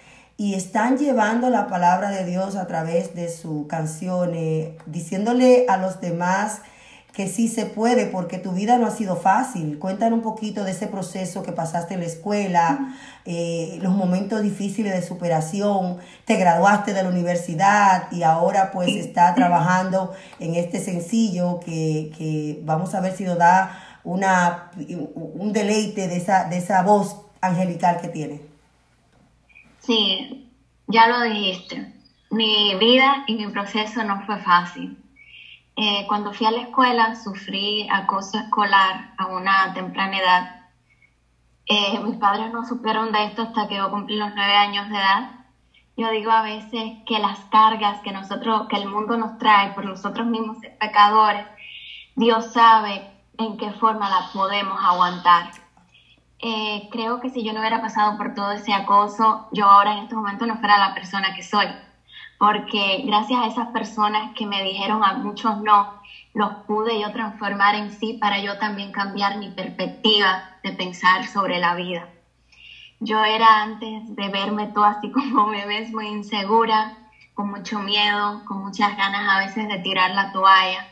y 0.40 0.54
están 0.54 0.98
llevando 0.98 1.50
la 1.50 1.66
palabra 1.66 2.10
de 2.10 2.24
Dios 2.24 2.54
a 2.54 2.68
través 2.68 3.16
de 3.16 3.28
sus 3.28 3.66
canciones, 3.66 4.70
diciéndole 4.86 5.66
a 5.68 5.76
los 5.76 6.00
demás 6.00 6.60
que 7.12 7.26
sí 7.26 7.48
se 7.48 7.66
puede, 7.66 8.06
porque 8.06 8.38
tu 8.38 8.52
vida 8.52 8.78
no 8.78 8.86
ha 8.86 8.92
sido 8.92 9.16
fácil. 9.16 9.80
Cuéntanos 9.80 10.18
un 10.18 10.22
poquito 10.22 10.62
de 10.62 10.70
ese 10.70 10.86
proceso 10.86 11.42
que 11.42 11.50
pasaste 11.50 11.94
en 11.94 12.00
la 12.00 12.06
escuela, 12.06 12.94
eh, 13.24 13.80
los 13.82 13.92
momentos 13.92 14.40
difíciles 14.40 14.92
de 14.92 15.02
superación, 15.02 15.98
te 16.24 16.36
graduaste 16.36 16.94
de 16.94 17.02
la 17.02 17.08
universidad 17.08 18.04
y 18.12 18.22
ahora 18.22 18.70
pues 18.70 18.90
está 18.90 19.34
trabajando 19.34 20.12
en 20.38 20.54
este 20.54 20.78
sencillo 20.78 21.58
que, 21.58 22.12
que 22.16 22.60
vamos 22.62 22.94
a 22.94 23.00
ver 23.00 23.16
si 23.16 23.24
nos 23.24 23.38
da 23.38 23.76
una, 24.04 24.70
un 25.14 25.52
deleite 25.52 26.06
de 26.06 26.16
esa, 26.16 26.44
de 26.44 26.58
esa 26.58 26.82
voz 26.82 27.22
angelical 27.40 28.00
que 28.00 28.06
tiene. 28.06 28.57
Sí, 29.88 30.52
ya 30.86 31.06
lo 31.06 31.22
dijiste. 31.22 31.94
Mi 32.28 32.74
vida 32.74 33.24
y 33.26 33.36
mi 33.36 33.46
proceso 33.46 34.04
no 34.04 34.20
fue 34.26 34.36
fácil. 34.36 35.02
Eh, 35.76 36.04
cuando 36.06 36.34
fui 36.34 36.44
a 36.44 36.50
la 36.50 36.60
escuela 36.60 37.14
sufrí 37.16 37.88
acoso 37.90 38.36
escolar 38.38 39.14
a 39.16 39.28
una 39.28 39.72
temprana 39.72 40.18
edad. 40.18 40.66
Eh, 41.64 41.98
mis 42.00 42.18
padres 42.18 42.52
no 42.52 42.66
supieron 42.66 43.12
de 43.12 43.24
esto 43.24 43.40
hasta 43.40 43.66
que 43.66 43.76
yo 43.76 43.90
cumplí 43.90 44.16
los 44.16 44.34
nueve 44.34 44.56
años 44.56 44.90
de 44.90 44.96
edad. 44.96 45.30
Yo 45.96 46.10
digo 46.10 46.32
a 46.32 46.42
veces 46.42 46.92
que 47.06 47.18
las 47.18 47.38
cargas 47.46 48.02
que 48.02 48.12
nosotros, 48.12 48.68
que 48.68 48.76
el 48.76 48.90
mundo 48.90 49.16
nos 49.16 49.38
trae 49.38 49.72
por 49.72 49.86
nosotros 49.86 50.26
mismos 50.26 50.58
pecadores, 50.78 51.46
Dios 52.14 52.52
sabe 52.52 53.10
en 53.38 53.56
qué 53.56 53.72
forma 53.72 54.10
la 54.10 54.28
podemos 54.34 54.78
aguantar. 54.84 55.50
Eh, 56.40 56.88
creo 56.92 57.20
que 57.20 57.30
si 57.30 57.42
yo 57.42 57.52
no 57.52 57.60
hubiera 57.60 57.80
pasado 57.80 58.16
por 58.16 58.34
todo 58.34 58.52
ese 58.52 58.72
acoso, 58.72 59.48
yo 59.52 59.66
ahora 59.66 59.92
en 59.92 60.04
este 60.04 60.14
momento 60.14 60.46
no 60.46 60.56
fuera 60.58 60.78
la 60.78 60.94
persona 60.94 61.34
que 61.34 61.42
soy. 61.42 61.66
Porque 62.38 63.02
gracias 63.04 63.40
a 63.40 63.46
esas 63.46 63.68
personas 63.68 64.32
que 64.36 64.46
me 64.46 64.62
dijeron 64.62 65.02
a 65.02 65.14
muchos 65.14 65.60
no, 65.60 66.00
los 66.34 66.52
pude 66.66 67.00
yo 67.00 67.10
transformar 67.12 67.74
en 67.74 67.90
sí 67.90 68.14
para 68.20 68.40
yo 68.40 68.58
también 68.58 68.92
cambiar 68.92 69.38
mi 69.38 69.50
perspectiva 69.50 70.56
de 70.62 70.72
pensar 70.72 71.26
sobre 71.26 71.58
la 71.58 71.74
vida. 71.74 72.08
Yo 73.00 73.24
era 73.24 73.62
antes 73.62 74.14
de 74.14 74.28
verme 74.28 74.68
todo 74.68 74.84
así 74.84 75.10
como 75.12 75.48
me 75.48 75.66
ves, 75.66 75.90
muy 75.92 76.06
insegura, 76.06 76.96
con 77.34 77.50
mucho 77.50 77.80
miedo, 77.80 78.44
con 78.46 78.64
muchas 78.64 78.96
ganas 78.96 79.28
a 79.28 79.38
veces 79.40 79.68
de 79.68 79.78
tirar 79.78 80.12
la 80.12 80.32
toalla. 80.32 80.86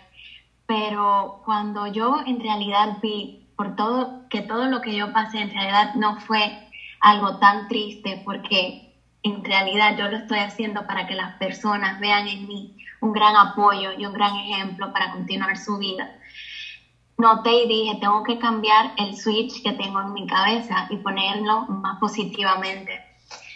Pero 0.66 1.42
cuando 1.44 1.86
yo 1.86 2.20
en 2.26 2.40
realidad 2.40 2.98
vi 3.00 3.45
por 3.56 3.74
todo, 3.74 4.28
que 4.28 4.42
todo 4.42 4.66
lo 4.66 4.80
que 4.80 4.94
yo 4.94 5.12
pasé 5.12 5.40
en 5.40 5.50
realidad 5.50 5.90
no 5.94 6.16
fue 6.16 6.54
algo 7.00 7.38
tan 7.38 7.66
triste 7.68 8.20
porque 8.24 8.76
en 9.22 9.42
realidad 9.44 9.96
yo 9.96 10.08
lo 10.08 10.16
estoy 10.16 10.38
haciendo 10.38 10.86
para 10.86 11.06
que 11.06 11.14
las 11.14 11.32
personas 11.38 11.98
vean 11.98 12.28
en 12.28 12.46
mí 12.46 12.70
un 13.00 13.12
gran 13.12 13.34
apoyo 13.36 13.90
y 13.92 14.06
un 14.06 14.12
gran 14.12 14.34
ejemplo 14.36 14.92
para 14.92 15.10
continuar 15.10 15.56
su 15.56 15.78
vida. 15.78 16.10
Noté 17.18 17.62
y 17.62 17.66
dije, 17.66 17.96
tengo 18.00 18.22
que 18.22 18.38
cambiar 18.38 18.92
el 18.96 19.16
switch 19.16 19.62
que 19.62 19.72
tengo 19.72 20.00
en 20.00 20.12
mi 20.12 20.26
cabeza 20.26 20.86
y 20.90 20.98
ponerlo 20.98 21.64
más 21.66 21.98
positivamente. 21.98 23.00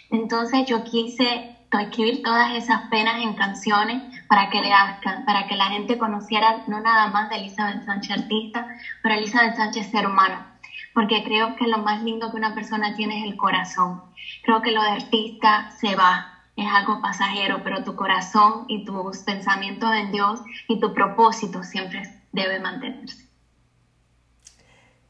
Entonces 0.09 0.65
yo 0.65 0.83
quise 0.83 1.45
escribir 1.79 2.21
todas 2.21 2.55
esas 2.55 2.81
penas 2.89 3.21
en 3.21 3.33
canciones 3.33 4.03
para 4.27 4.49
que 4.49 4.61
le 4.61 4.71
hagan, 4.71 5.25
para 5.25 5.47
que 5.47 5.55
la 5.55 5.65
gente 5.65 5.97
conociera 5.97 6.63
no 6.67 6.81
nada 6.81 7.07
más 7.07 7.29
de 7.29 7.37
Elizabeth 7.37 7.85
Sánchez 7.85 8.19
artista, 8.19 8.67
pero 9.01 9.15
Elizabeth 9.15 9.55
Sánchez 9.55 9.91
ser 9.91 10.07
humano, 10.07 10.45
porque 10.93 11.23
creo 11.23 11.55
que 11.55 11.67
lo 11.67 11.79
más 11.79 12.03
lindo 12.03 12.29
que 12.31 12.37
una 12.37 12.53
persona 12.53 12.95
tiene 12.95 13.19
es 13.19 13.31
el 13.31 13.37
corazón. 13.37 14.01
Creo 14.43 14.61
que 14.61 14.71
lo 14.71 14.81
de 14.81 14.89
artista 14.89 15.71
se 15.79 15.95
va, 15.95 16.43
es 16.55 16.67
algo 16.67 17.01
pasajero, 17.01 17.61
pero 17.63 17.83
tu 17.83 17.95
corazón 17.95 18.65
y 18.67 18.85
tus 18.85 19.19
pensamientos 19.19 19.93
en 19.95 20.11
Dios 20.11 20.41
y 20.67 20.79
tu 20.79 20.93
propósito 20.93 21.63
siempre 21.63 22.03
debe 22.31 22.59
mantenerse. 22.59 23.25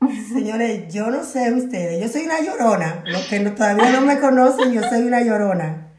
Señores, 0.34 0.94
yo 0.94 1.10
no 1.10 1.24
sé 1.24 1.52
ustedes, 1.54 2.02
yo 2.02 2.08
soy 2.08 2.26
una 2.26 2.42
llorona. 2.42 3.04
Los 3.06 3.26
que 3.26 3.40
todavía 3.40 3.92
no 3.92 4.02
me 4.02 4.20
conocen, 4.20 4.74
yo 4.74 4.82
soy 4.84 5.04
una 5.04 5.22
llorona. 5.22 5.91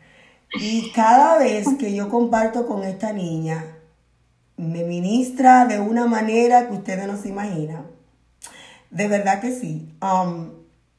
Y 0.54 0.92
cada 0.92 1.38
vez 1.38 1.66
que 1.78 1.94
yo 1.94 2.10
comparto 2.10 2.66
con 2.66 2.84
esta 2.84 3.12
niña, 3.12 3.64
me 4.56 4.84
ministra 4.84 5.64
de 5.64 5.80
una 5.80 6.06
manera 6.06 6.68
que 6.68 6.74
ustedes 6.74 7.06
no 7.06 7.16
se 7.16 7.30
imaginan. 7.30 7.86
De 8.90 9.08
verdad 9.08 9.40
que 9.40 9.58
sí. 9.58 9.96
Um, 10.02 10.50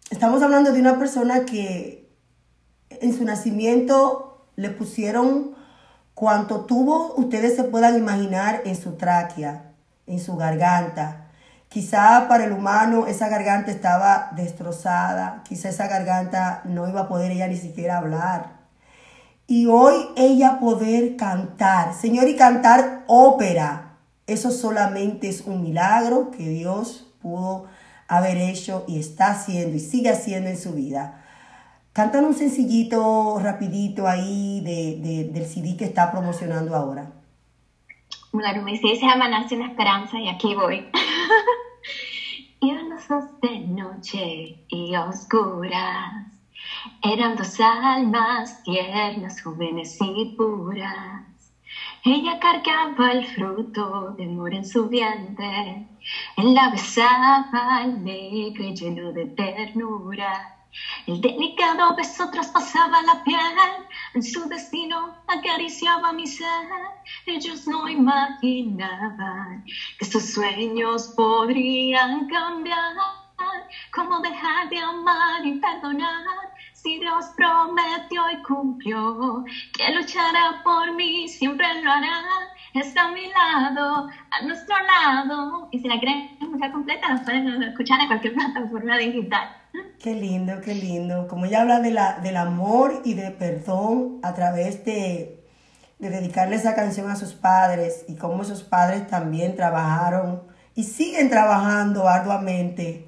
estamos 0.10 0.42
hablando 0.42 0.72
de 0.72 0.80
una 0.80 0.98
persona 0.98 1.46
que 1.46 2.10
en 2.90 3.16
su 3.16 3.24
nacimiento 3.26 4.48
le 4.56 4.70
pusieron 4.72 5.56
cuanto 6.16 6.66
tuvo, 6.66 7.14
ustedes 7.16 7.56
se 7.56 7.64
puedan 7.64 7.98
imaginar 7.98 8.62
en 8.66 8.76
su 8.76 8.94
tráquea, 8.94 9.74
en 10.08 10.20
su 10.20 10.36
garganta. 10.36 11.28
Quizá 11.70 12.28
para 12.28 12.46
el 12.46 12.54
humano 12.54 13.06
esa 13.06 13.30
garganta 13.30 13.72
estaba 13.72 14.32
destrozada, 14.36 15.44
quizá 15.48 15.70
esa 15.70 15.88
garganta 15.88 16.62
no 16.66 16.88
iba 16.88 17.02
a 17.02 17.08
poder 17.08 17.32
ella 17.32 17.48
ni 17.48 17.58
siquiera 17.58 17.98
hablar 17.98 18.63
y 19.48 19.68
hoy 19.68 19.94
ella 20.16 20.60
poder 20.60 21.16
cantar, 21.16 21.94
Señor, 21.94 22.28
y 22.28 22.36
cantar 22.36 23.04
ópera. 23.08 23.98
Eso 24.26 24.52
solamente 24.52 25.28
es 25.28 25.42
un 25.42 25.64
milagro 25.64 26.32
que 26.32 26.48
Dios 26.48 27.08
pudo 27.22 27.68
haber 28.08 28.38
hecho 28.38 28.86
y 28.88 29.00
está 29.00 29.32
haciendo 29.32 29.76
y 29.76 29.80
sigue 29.80 30.10
haciendo 30.10 30.50
en 30.50 30.58
su 30.58 30.74
vida. 30.74 31.24
Cantan 31.92 32.26
un 32.26 32.34
sencillito 32.34 33.38
rapidito 33.40 34.08
ahí 34.08 34.62
de, 34.62 35.30
del 35.32 35.46
CD 35.46 35.78
que 35.78 35.86
está 35.86 36.12
promocionando 36.12 36.76
ahora. 36.76 37.12
Se 38.32 39.06
llama 39.06 39.28
Nace 39.30 39.56
una 39.56 39.68
Esperanza 39.68 40.20
y 40.20 40.28
aquí 40.28 40.56
voy. 40.56 40.88
y 42.62 42.72
los 42.72 43.42
de 43.42 43.60
noche 43.60 44.58
y 44.70 44.96
oscuras 44.96 46.33
eran 47.02 47.36
dos 47.36 47.60
almas 47.60 48.62
tiernas, 48.64 49.42
jóvenes 49.42 49.98
y 50.02 50.36
puras. 50.36 51.24
Ella 52.04 52.40
cargaba 52.40 53.12
el 53.12 53.26
fruto 53.26 54.12
de 54.18 54.26
amor 54.26 54.54
en 54.54 54.66
su 54.66 54.90
vientre. 54.90 55.88
Él 56.38 56.54
la 56.54 56.70
besaba 56.70 57.78
alegre, 57.78 58.76
lleno 58.76 59.14
de 59.14 59.28
ternura. 59.28 60.60
El 61.06 61.22
delicado 61.22 61.96
beso 61.96 62.30
traspasaba 62.32 63.02
la 63.04 63.24
piel, 63.24 63.38
en 64.16 64.24
su 64.24 64.50
destino 64.50 65.16
acariciaba 65.28 66.12
mi 66.14 66.28
ser. 66.28 66.68
Ellos 67.26 67.68
no 67.68 67.88
imaginaban 67.88 69.64
que 69.98 70.06
sus 70.06 70.34
sueños 70.34 71.14
podrían 71.16 72.28
cambiar. 72.28 72.96
Cómo 73.94 74.20
dejar 74.20 74.70
de 74.70 74.80
amar 74.80 75.46
y 75.46 75.60
perdonar 75.60 76.54
si 76.84 77.00
Dios 77.00 77.28
prometió 77.38 78.22
y 78.30 78.44
cumplió 78.44 79.46
que 79.74 79.94
luchará 79.94 80.62
por 80.66 80.94
mí, 80.96 81.30
siempre 81.30 81.66
lo 81.82 81.90
hará. 81.90 82.20
Está 82.74 83.06
a 83.06 83.12
mi 83.12 83.28
lado, 83.30 84.10
a 84.32 84.46
nuestro 84.46 84.76
lado. 84.84 85.70
Y 85.72 85.80
si 85.80 85.88
la 85.88 85.98
quieren 86.00 86.38
escuchar 86.42 86.72
completa, 86.74 87.14
la 87.14 87.24
pueden 87.24 87.64
escuchar 87.64 88.02
en 88.02 88.08
cualquier 88.08 88.34
plataforma 88.36 88.98
digital. 88.98 89.48
Qué 89.98 90.14
lindo, 90.14 90.60
qué 90.60 90.76
lindo. 90.76 91.28
Como 91.30 91.46
ella 91.46 91.62
habla 91.62 91.80
de 91.80 91.92
la, 91.92 92.20
del 92.20 92.36
amor 92.36 93.02
y 93.06 93.14
de 93.14 93.32
perdón 93.32 94.20
a 94.22 94.34
través 94.34 94.84
de, 94.84 95.42
de 96.00 96.10
dedicarle 96.10 96.58
esa 96.58 96.76
canción 96.76 97.10
a 97.10 97.16
sus 97.16 97.34
padres 97.34 98.04
y 98.10 98.18
cómo 98.18 98.44
esos 98.44 98.64
padres 98.64 99.08
también 99.08 99.56
trabajaron 99.56 100.44
y 100.76 100.84
siguen 100.84 101.30
trabajando 101.30 102.10
arduamente 102.10 103.08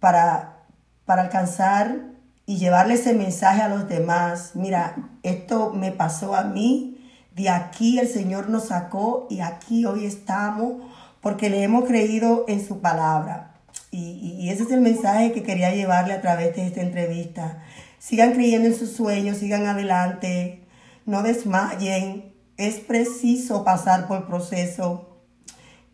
para, 0.00 0.64
para 1.04 1.22
alcanzar 1.22 2.13
y 2.46 2.58
llevarle 2.58 2.94
ese 2.94 3.14
mensaje 3.14 3.62
a 3.62 3.68
los 3.68 3.88
demás. 3.88 4.52
Mira, 4.54 4.96
esto 5.22 5.72
me 5.72 5.92
pasó 5.92 6.34
a 6.34 6.44
mí, 6.44 7.10
de 7.34 7.48
aquí 7.48 7.98
el 7.98 8.08
Señor 8.08 8.48
nos 8.48 8.68
sacó 8.68 9.26
y 9.30 9.40
aquí 9.40 9.86
hoy 9.86 10.04
estamos 10.04 10.82
porque 11.20 11.50
le 11.50 11.62
hemos 11.62 11.84
creído 11.84 12.44
en 12.48 12.64
su 12.64 12.80
palabra. 12.80 13.54
Y, 13.90 14.36
y, 14.40 14.50
ese 14.50 14.64
es 14.64 14.70
el 14.72 14.80
mensaje 14.80 15.32
que 15.32 15.42
quería 15.42 15.72
llevarle 15.72 16.14
a 16.14 16.20
través 16.20 16.54
de 16.54 16.66
esta 16.66 16.80
entrevista. 16.80 17.62
Sigan 17.98 18.32
creyendo 18.32 18.68
en 18.68 18.74
sus 18.74 18.92
sueños, 18.92 19.38
sigan 19.38 19.66
adelante, 19.66 20.64
no 21.06 21.22
desmayen. 21.22 22.32
Es 22.56 22.76
preciso 22.76 23.64
pasar 23.64 24.06
por 24.06 24.18
el 24.18 24.24
proceso 24.24 25.18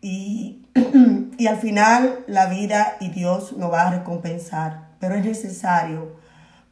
y, 0.01 0.65
y 1.37 1.47
al 1.47 1.57
final 1.57 2.23
la 2.27 2.47
vida 2.47 2.97
y 2.99 3.09
Dios 3.09 3.53
nos 3.53 3.71
va 3.71 3.87
a 3.87 3.91
recompensar, 3.91 4.89
pero 4.99 5.15
es 5.15 5.23
necesario 5.23 6.20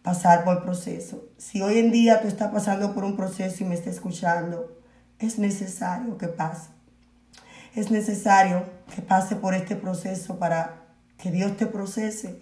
pasar 0.02 0.44
por 0.44 0.58
el 0.58 0.64
proceso. 0.64 1.30
Si 1.38 1.62
hoy 1.62 1.80
en 1.80 1.92
día 1.92 2.22
tú 2.22 2.28
estás 2.28 2.52
pasando 2.52 2.94
por 2.94 3.04
un 3.04 3.16
proceso 3.16 3.64
y 3.64 3.68
me 3.68 3.76
estás 3.76 3.96
escuchando, 3.96 4.78
es 5.20 5.38
necesario 5.38 6.18
que 6.18 6.28
pase. 6.28 6.70
Es 7.76 7.92
necesario 7.92 8.66
que 8.94 9.02
pase 9.02 9.36
por 9.36 9.54
este 9.54 9.76
proceso 9.76 10.40
para 10.40 10.88
que 11.18 11.32
Dios 11.32 11.58
te 11.58 11.66
procese, 11.66 12.42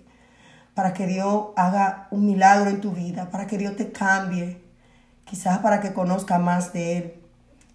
para 0.73 0.93
que 0.93 1.07
Dios 1.07 1.47
haga 1.55 2.07
un 2.11 2.25
milagro 2.25 2.69
en 2.69 2.81
tu 2.81 2.91
vida, 2.91 3.29
para 3.31 3.47
que 3.47 3.57
Dios 3.57 3.75
te 3.75 3.91
cambie, 3.91 4.61
quizás 5.25 5.59
para 5.59 5.81
que 5.81 5.93
conozca 5.93 6.37
más 6.37 6.71
de 6.71 6.97
Él 6.97 7.13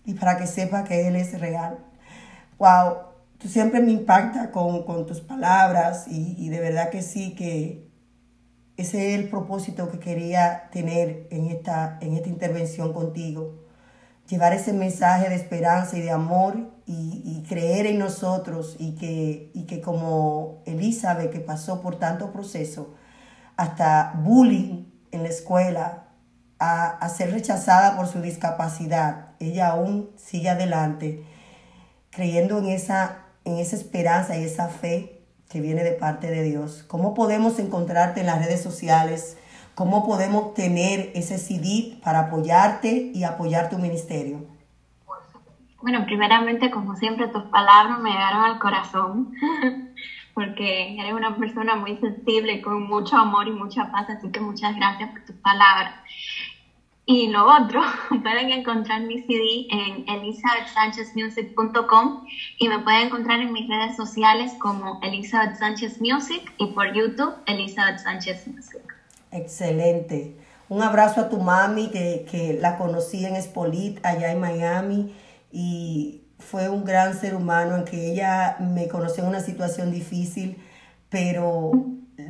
y 0.04 0.14
para 0.14 0.36
que 0.38 0.46
sepa 0.46 0.84
que 0.84 1.08
Él 1.08 1.16
es 1.16 1.38
real. 1.38 1.78
Wow, 2.58 2.98
tú 3.38 3.48
siempre 3.48 3.80
me 3.80 3.90
impacta 3.90 4.50
con, 4.52 4.86
tus 5.06 5.20
palabras 5.20 6.06
y, 6.06 6.36
y 6.38 6.48
de 6.48 6.60
verdad 6.60 6.90
que 6.90 7.02
sí, 7.02 7.34
que 7.34 7.91
ese 8.76 9.14
es 9.14 9.20
el 9.20 9.28
propósito 9.28 9.90
que 9.90 9.98
quería 9.98 10.70
tener 10.72 11.26
en 11.30 11.46
esta, 11.46 11.98
en 12.00 12.14
esta 12.14 12.28
intervención 12.28 12.92
contigo. 12.92 13.60
Llevar 14.28 14.54
ese 14.54 14.72
mensaje 14.72 15.28
de 15.28 15.34
esperanza 15.34 15.98
y 15.98 16.00
de 16.00 16.10
amor 16.10 16.70
y, 16.86 17.42
creer 17.48 17.86
en 17.86 17.98
nosotros 17.98 18.76
y 18.78 18.94
que, 18.94 19.50
y 19.52 19.64
que 19.66 19.80
como 19.80 20.62
Elizabeth 20.64 21.30
que 21.30 21.40
pasó 21.40 21.82
por 21.82 21.96
tanto 21.96 22.32
proceso, 22.32 22.94
hasta 23.56 24.14
bullying 24.22 24.84
en 25.10 25.22
la 25.22 25.28
escuela, 25.28 26.04
a, 26.58 26.90
a 26.90 27.08
ser 27.08 27.32
rechazada 27.32 27.96
por 27.96 28.06
su 28.06 28.22
discapacidad, 28.22 29.30
ella 29.40 29.70
aún 29.70 30.10
sigue 30.16 30.48
adelante 30.48 31.24
creyendo 32.12 32.58
en 32.58 32.66
esa, 32.66 33.24
en 33.44 33.58
esa 33.58 33.74
esperanza 33.74 34.38
y 34.38 34.44
esa 34.44 34.68
fe 34.68 35.21
que 35.52 35.60
viene 35.60 35.84
de 35.84 35.92
parte 35.92 36.30
de 36.30 36.42
Dios. 36.42 36.82
¿Cómo 36.88 37.12
podemos 37.12 37.58
encontrarte 37.58 38.20
en 38.20 38.26
las 38.26 38.42
redes 38.42 38.62
sociales? 38.62 39.36
¿Cómo 39.74 40.06
podemos 40.06 40.54
tener 40.54 41.10
ese 41.14 41.36
CD 41.36 41.98
para 42.02 42.20
apoyarte 42.20 43.12
y 43.14 43.24
apoyar 43.24 43.68
tu 43.68 43.76
ministerio? 43.78 44.46
Bueno, 45.82 46.06
primeramente, 46.06 46.70
como 46.70 46.96
siempre, 46.96 47.28
tus 47.28 47.42
palabras 47.44 48.00
me 48.00 48.12
llegaron 48.12 48.44
al 48.44 48.58
corazón, 48.60 49.34
porque 50.34 50.98
eres 50.98 51.12
una 51.12 51.36
persona 51.36 51.76
muy 51.76 51.98
sensible, 51.98 52.62
con 52.62 52.84
mucho 52.84 53.16
amor 53.18 53.46
y 53.46 53.50
mucha 53.50 53.92
paz, 53.92 54.08
así 54.08 54.30
que 54.30 54.40
muchas 54.40 54.74
gracias 54.74 55.10
por 55.10 55.22
tus 55.26 55.36
palabras. 55.36 55.96
Y 57.04 57.26
lo 57.28 57.46
otro, 57.46 57.82
pueden 58.22 58.50
encontrar 58.50 59.02
mi 59.02 59.20
CD 59.22 59.66
en 59.70 60.08
elizabethsanchezmusic.com 60.08 62.24
y 62.58 62.68
me 62.68 62.78
pueden 62.80 63.08
encontrar 63.08 63.40
en 63.40 63.52
mis 63.52 63.68
redes 63.68 63.96
sociales 63.96 64.52
como 64.58 65.00
Elizabeth 65.02 65.56
Sánchez 65.56 66.00
Music 66.00 66.54
y 66.58 66.68
por 66.68 66.94
YouTube 66.94 67.34
Elizabeth 67.46 67.98
Sánchez 67.98 68.46
Music. 68.46 68.80
Excelente. 69.32 70.36
Un 70.68 70.80
abrazo 70.82 71.22
a 71.22 71.28
tu 71.28 71.38
mami 71.38 71.90
que, 71.90 72.24
que 72.30 72.56
la 72.60 72.78
conocí 72.78 73.26
en 73.26 73.34
Espolit 73.36 73.98
allá 74.04 74.30
en 74.30 74.38
Miami 74.40 75.12
y 75.50 76.22
fue 76.38 76.68
un 76.68 76.84
gran 76.84 77.18
ser 77.18 77.34
humano 77.34 77.74
en 77.76 77.84
que 77.84 78.12
ella 78.12 78.58
me 78.60 78.86
conoció 78.88 79.24
en 79.24 79.30
una 79.30 79.40
situación 79.40 79.90
difícil, 79.90 80.62
pero 81.08 81.72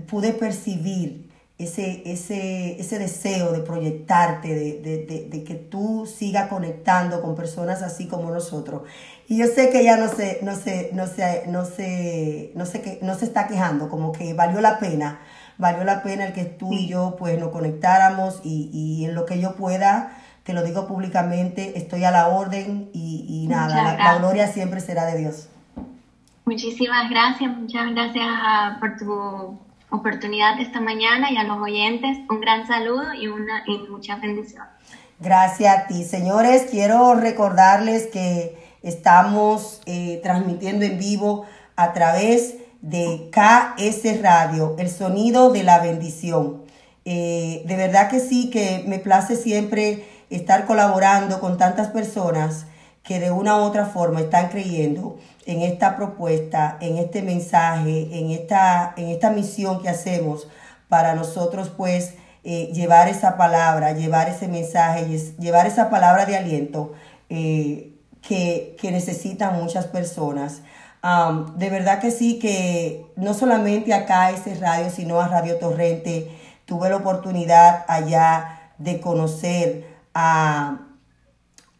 pude 0.09 0.33
percibir 0.33 1.31
ese, 1.65 2.03
ese, 2.05 2.81
ese 2.81 2.99
deseo 2.99 3.53
de 3.53 3.61
proyectarte, 3.61 4.49
de, 4.55 5.45
que 5.45 5.55
tú 5.55 6.07
sigas 6.07 6.49
conectando 6.49 7.23
con 7.23 7.35
personas 7.35 7.83
así 7.83 8.07
como 8.07 8.31
nosotros. 8.31 8.83
Y 9.29 9.39
yo 9.39 9.47
sé 9.47 9.71
que 9.71 9.81
ella 9.81 9.97
no 9.97 10.09
se, 10.09 10.41
no 10.43 10.55
se, 10.55 10.91
no 10.93 11.07
se, 11.07 11.45
no 11.47 11.65
se, 11.65 12.53
no 12.55 12.67
se, 12.67 12.99
no 13.03 13.15
se 13.15 13.25
está 13.25 13.47
quejando, 13.47 13.89
como 13.89 14.13
que 14.13 14.35
valió 14.35 14.61
la 14.61 14.79
pena, 14.79 15.21
valió 15.59 15.85
la 15.85 16.03
pena 16.03 16.27
el 16.27 16.33
que 16.33 16.45
tú 16.45 16.73
y 16.73 16.89
yo 16.89 17.17
pues 17.19 17.39
nos 17.39 17.51
conectáramos 17.51 18.41
y, 18.45 18.71
y 18.73 19.05
en 19.05 19.15
lo 19.15 19.27
que 19.27 19.41
yo 19.41 19.55
pueda, 19.55 20.19
te 20.45 20.53
lo 20.53 20.63
digo 20.63 20.87
públicamente, 20.87 21.79
estoy 21.79 22.05
a 22.05 22.11
la 22.11 22.29
orden 22.29 22.91
y, 22.93 23.27
y 23.29 23.47
nada, 23.49 23.97
la, 23.97 24.19
gloria 24.19 24.49
siempre 24.49 24.81
será 24.81 25.07
de 25.07 25.19
Dios. 25.19 25.49
Muchísimas 26.45 27.09
gracias, 27.09 27.57
muchas 27.57 27.91
gracias 27.93 28.27
ah, 28.29 28.77
por 28.81 28.97
tu 28.97 29.59
oportunidad 29.93 30.59
esta 30.59 30.81
mañana 30.81 31.31
y 31.31 31.37
a 31.37 31.45
los 31.45 31.59
oyentes 31.59 32.19
un 32.29 32.41
gran 32.41 32.67
saludo 32.67 33.15
y, 33.15 33.29
una, 33.29 33.63
y 33.67 33.79
mucha 33.89 34.17
bendición. 34.17 34.65
Gracias 35.21 35.77
a 35.77 35.87
ti. 35.87 36.05
Señores, 36.05 36.67
quiero 36.71 37.15
recordarles 37.15 38.07
que 38.09 38.59
estamos 38.83 39.81
eh, 39.87 40.21
transmitiendo 40.23 40.85
en 40.85 40.99
vivo 40.99 41.47
a 41.77 41.93
través 41.93 42.57
de 42.81 43.31
KS 43.31 44.21
Radio, 44.21 44.75
el 44.79 44.91
sonido 44.91 45.53
de 45.53 45.63
la 45.63 45.79
bendición. 45.79 46.63
Eh, 47.05 47.63
de 47.67 47.77
verdad 47.77 48.11
que 48.11 48.19
sí, 48.19 48.51
que 48.51 48.85
me 48.89 48.99
place 48.99 49.37
siempre 49.37 50.05
estar 50.31 50.67
colaborando 50.67 51.39
con 51.39 51.59
tantas 51.59 51.89
personas 51.89 52.67
que 53.03 53.21
de 53.21 53.31
una 53.31 53.57
u 53.57 53.61
otra 53.61 53.87
forma 53.87 54.21
están 54.21 54.49
creyendo 54.49 55.19
en 55.47 55.63
esta 55.63 55.97
propuesta, 55.97 56.77
en 56.81 56.99
este 56.99 57.23
mensaje, 57.23 58.09
en 58.13 58.31
esta, 58.31 58.95
en 58.97 59.09
esta 59.09 59.31
misión 59.31 59.83
que 59.83 59.89
hacemos 59.89 60.49
para 60.89 61.15
nosotros 61.15 61.71
pues 61.71 62.15
eh, 62.45 62.71
llevar 62.73 63.09
esa 63.09 63.37
palabra, 63.37 63.93
llevar 63.93 64.29
ese 64.29 64.49
mensaje, 64.49 65.07
llevar 65.39 65.67
esa 65.67 65.91
palabra 65.91 66.27
de 66.27 66.37
aliento 66.37 66.93
eh, 67.29 67.95
que, 68.21 68.77
necesitan 68.83 69.57
muchas 69.57 69.87
personas. 69.87 70.61
de 71.57 71.71
verdad 71.71 72.01
que 72.01 72.11
sí, 72.11 72.39
que 72.39 73.07
no 73.17 73.35
solamente 73.35 73.95
acá 73.95 74.27
a 74.27 74.31
ese 74.33 74.55
radio, 74.57 74.91
sino 74.91 75.21
a 75.21 75.29
Radio 75.29 75.57
Torrente, 75.59 76.31
tuve 76.67 76.91
la 76.91 76.97
oportunidad 76.97 77.85
allá 77.89 78.73
de 78.79 79.01
conocer 79.01 79.87
a, 80.15 80.79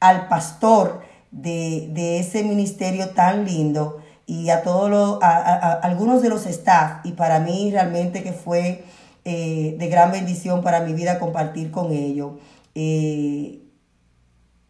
al 0.01 0.29
pastor 0.29 1.02
de, 1.33 2.19
ese 2.21 2.45
ministerio 2.45 3.11
tan 3.11 3.45
lindo 3.45 4.01
y 4.27 4.51
a 4.51 4.63
todos 4.63 4.89
los, 4.89 5.19
a, 5.23 5.73
algunos 5.83 6.23
de 6.23 6.29
los 6.29 6.47
staff 6.47 7.05
y 7.05 7.13
para 7.13 7.41
mí 7.41 7.71
realmente 7.73 8.23
que 8.23 8.33
fue 8.33 8.85
eh, 9.25 9.77
de 9.79 9.89
gran 9.89 10.13
bendición 10.13 10.63
para 10.63 10.81
mi 10.81 10.93
vida 10.93 11.19
compartir 11.19 11.71
con 11.71 11.93
ellos. 11.93 12.33
Eh, 12.75 13.61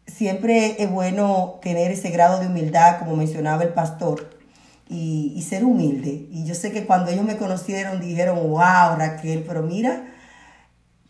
siempre 0.07 0.81
es 0.81 0.91
bueno 0.91 1.59
tener 1.61 1.91
ese 1.91 2.09
grado 2.09 2.39
de 2.39 2.47
humildad, 2.47 2.99
como 2.99 3.15
mencionaba 3.15 3.63
el 3.63 3.69
pastor, 3.69 4.29
y, 4.89 5.33
y, 5.35 5.41
ser 5.41 5.63
humilde. 5.63 6.27
Y 6.29 6.45
yo 6.45 6.55
sé 6.55 6.71
que 6.71 6.85
cuando 6.85 7.09
ellos 7.09 7.25
me 7.25 7.37
conocieron 7.37 7.99
dijeron, 7.99 8.37
wow, 8.49 8.97
Raquel, 8.97 9.43
pero 9.47 9.63
mira, 9.63 10.12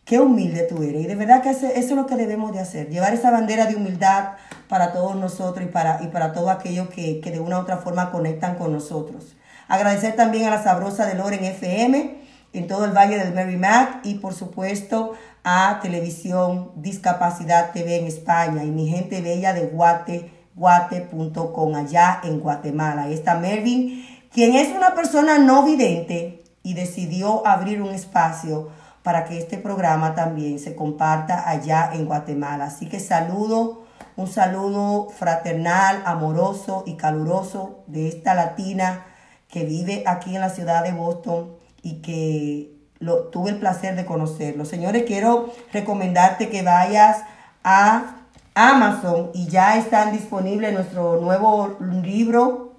qué 0.06 0.20
humilde 0.20 0.64
tú 0.64 0.84
eres. 0.84 1.04
Y 1.04 1.08
de 1.08 1.16
verdad 1.16 1.42
que 1.42 1.50
eso, 1.50 1.68
es 1.68 1.92
lo 1.92 2.06
que 2.06 2.16
debemos 2.16 2.54
de 2.54 2.60
hacer, 2.60 2.90
llevar 2.90 3.14
esa 3.14 3.32
bandera 3.32 3.66
de 3.66 3.76
humildad 3.76 4.34
para 4.68 4.92
todos 4.92 5.16
nosotros 5.16 5.66
y 5.66 5.70
para, 5.72 6.02
y 6.04 6.08
para 6.08 6.34
todos 6.34 6.50
aquellos 6.50 6.90
que, 6.90 7.22
de 7.24 7.40
una 7.40 7.60
u 7.60 7.62
otra 7.62 7.78
forma 7.78 8.12
conectan 8.12 8.56
con 8.56 8.72
nosotros. 8.72 9.36
Agradecer 9.68 10.16
también 10.16 10.46
a 10.46 10.50
la 10.50 10.64
sabrosa 10.64 11.06
de 11.06 11.16
Loren 11.16 11.44
FM 11.44 12.22
en 12.54 12.68
todo 12.68 12.86
el 12.86 12.92
Valle 12.92 13.18
del 13.18 13.34
Merrimack 13.34 14.06
y 14.06 14.16
por 14.16 14.34
supuesto 14.34 15.14
a 15.44 15.80
Televisión 15.82 16.72
Discapacidad 16.76 17.72
TV 17.72 17.98
en 17.98 18.08
España 18.08 18.64
y 18.64 18.72
mi 18.72 18.88
gente 18.88 19.22
bella 19.22 19.54
de 19.54 19.68
Guate, 19.68 20.32
guate.com 20.56 21.76
allá 21.76 22.20
en 22.24 22.40
Guatemala. 22.40 23.04
Ahí 23.04 23.14
está 23.14 23.36
Mervin, 23.36 24.06
quien 24.32 24.56
es 24.56 24.76
una 24.76 24.94
persona 24.94 25.40
no 25.40 25.64
vidente 25.64 26.44
y 26.62 26.76
decidió 26.76 27.46
abrir 27.48 27.82
un 27.82 27.90
espacio 27.90 28.70
para 29.04 29.26
que 29.26 29.38
este 29.38 29.58
programa 29.58 30.16
también 30.16 30.60
se 30.60 30.76
comparta 30.76 31.50
allá 31.50 31.92
en 31.94 32.06
Guatemala. 32.06 32.66
Así 32.66 32.88
que 32.88 33.00
saludo, 33.00 33.84
un 34.16 34.28
saludo 34.28 35.10
fraternal, 35.10 36.02
amoroso 36.06 36.84
y 36.88 36.96
caluroso 36.96 37.84
de 37.88 38.08
esta 38.08 38.34
latina 38.34 39.06
que 39.50 39.66
vive 39.66 40.04
aquí 40.08 40.34
en 40.36 40.42
la 40.42 40.50
ciudad 40.50 40.84
de 40.84 40.94
Boston 40.94 41.52
y 41.82 42.02
que 42.02 42.74
lo, 43.00 43.26
tuve 43.26 43.52
el 43.52 43.58
placer 43.58 43.96
de 43.96 44.06
conocerlo. 44.06 44.64
Señores, 44.66 45.04
quiero 45.06 45.52
recomendarte 45.74 46.50
que 46.50 46.64
vayas 46.64 47.24
a 47.64 48.16
Amazon 48.56 49.32
y 49.34 49.48
ya 49.48 49.78
están 49.78 50.14
disponibles 50.14 50.74
nuestro 50.74 51.20
nuevo 51.20 51.78
libro, 52.02 52.74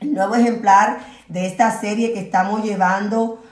el 0.00 0.14
nuevo 0.14 0.34
ejemplar 0.34 0.98
de 1.28 1.46
esta 1.46 1.70
serie 1.70 2.12
que 2.12 2.20
estamos 2.20 2.64
llevando 2.64 3.42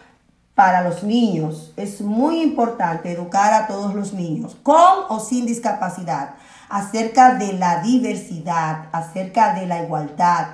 para 0.56 0.80
los 0.80 1.04
niños. 1.04 1.72
Es 1.76 2.00
muy 2.00 2.42
importante 2.42 3.12
educar 3.12 3.52
a 3.52 3.68
todos 3.68 3.94
los 3.94 4.14
niños, 4.14 4.56
con 4.62 5.04
o 5.10 5.20
sin 5.20 5.46
discapacidad, 5.46 6.30
acerca 6.68 7.34
de 7.34 7.52
la 7.52 7.82
diversidad, 7.82 8.86
acerca 8.90 9.54
de 9.54 9.66
la 9.66 9.84
igualdad, 9.84 10.46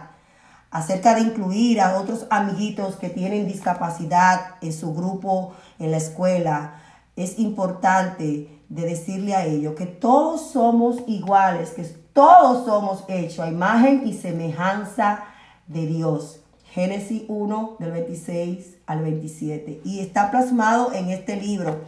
acerca 0.73 1.15
de 1.15 1.21
incluir 1.21 1.81
a 1.81 1.99
otros 1.99 2.27
amiguitos 2.31 2.97
que 2.97 3.11
tienen 3.11 3.47
discapacidad 3.47 4.57
en 4.61 4.73
su 4.73 4.93
grupo, 4.93 5.55
en 5.79 5.93
la 5.93 5.99
escuela. 5.99 6.75
Es 7.15 7.39
importante 7.39 8.61
de 8.69 8.83
decirle 8.83 9.37
a 9.37 9.45
ellos 9.45 9.75
que 9.77 9.87
todos 9.87 10.51
somos 10.51 10.97
iguales, 11.07 11.71
que 11.71 11.85
todos 12.13 12.67
somos 12.67 13.05
hechos 13.07 13.39
a 13.39 13.49
imagen 13.49 14.03
y 14.05 14.15
semejanza 14.15 15.21
de 15.69 15.87
Dios. 15.87 16.42
Génesis 16.75 17.25
1 17.29 17.77
del 17.79 17.93
26 17.93 18.77
al 18.87 19.03
27. 19.03 19.83
Y 19.85 20.01
está 20.01 20.31
plasmado 20.31 20.93
en 20.95 21.11
este 21.11 21.37
libro. 21.37 21.83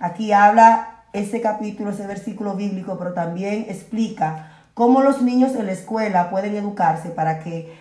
Aquí 0.00 0.32
habla 0.32 1.04
ese 1.12 1.40
capítulo, 1.40 1.90
ese 1.90 2.06
versículo 2.06 2.54
bíblico, 2.54 2.98
pero 2.98 3.12
también 3.12 3.66
explica 3.68 4.64
cómo 4.74 5.02
los 5.02 5.22
niños 5.22 5.54
en 5.54 5.66
la 5.66 5.72
escuela 5.72 6.30
pueden 6.30 6.56
educarse 6.56 7.10
para 7.10 7.38
que 7.38 7.72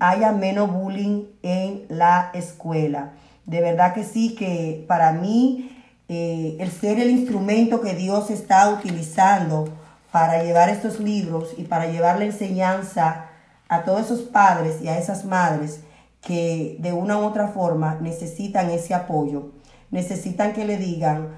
haya 0.00 0.32
menos 0.32 0.70
bullying 0.70 1.24
en 1.42 1.86
la 1.88 2.30
escuela. 2.34 3.12
De 3.46 3.62
verdad 3.62 3.94
que 3.94 4.04
sí, 4.04 4.34
que 4.34 4.84
para 4.86 5.12
mí 5.12 5.82
eh, 6.10 6.58
el 6.60 6.70
ser 6.70 7.00
el 7.00 7.10
instrumento 7.10 7.80
que 7.80 7.94
Dios 7.94 8.30
está 8.30 8.68
utilizando 8.68 9.70
para 10.10 10.42
llevar 10.42 10.68
estos 10.68 11.00
libros 11.00 11.54
y 11.56 11.64
para 11.64 11.86
llevar 11.86 12.18
la 12.18 12.26
enseñanza 12.26 13.28
a 13.70 13.84
todos 13.84 14.02
esos 14.02 14.20
padres 14.20 14.82
y 14.82 14.88
a 14.88 14.98
esas 14.98 15.24
madres 15.24 15.80
que 16.22 16.76
de 16.80 16.92
una 16.92 17.18
u 17.18 17.24
otra 17.24 17.48
forma 17.48 17.98
necesitan 18.00 18.70
ese 18.70 18.94
apoyo, 18.94 19.50
necesitan 19.90 20.54
que 20.54 20.64
le 20.64 20.78
digan, 20.78 21.28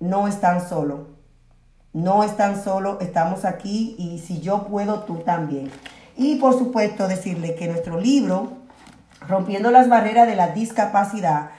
no 0.00 0.28
están 0.28 0.66
solo, 0.66 1.08
no 1.92 2.24
están 2.24 2.62
solo, 2.62 2.98
estamos 3.00 3.44
aquí 3.44 3.94
y 3.98 4.18
si 4.20 4.40
yo 4.40 4.66
puedo, 4.66 5.00
tú 5.00 5.16
también. 5.16 5.70
Y 6.16 6.36
por 6.36 6.54
supuesto 6.56 7.06
decirle 7.06 7.54
que 7.54 7.68
nuestro 7.68 8.00
libro, 8.00 8.62
Rompiendo 9.28 9.70
las 9.70 9.88
barreras 9.88 10.26
de 10.26 10.34
la 10.34 10.48
discapacidad, 10.48 11.50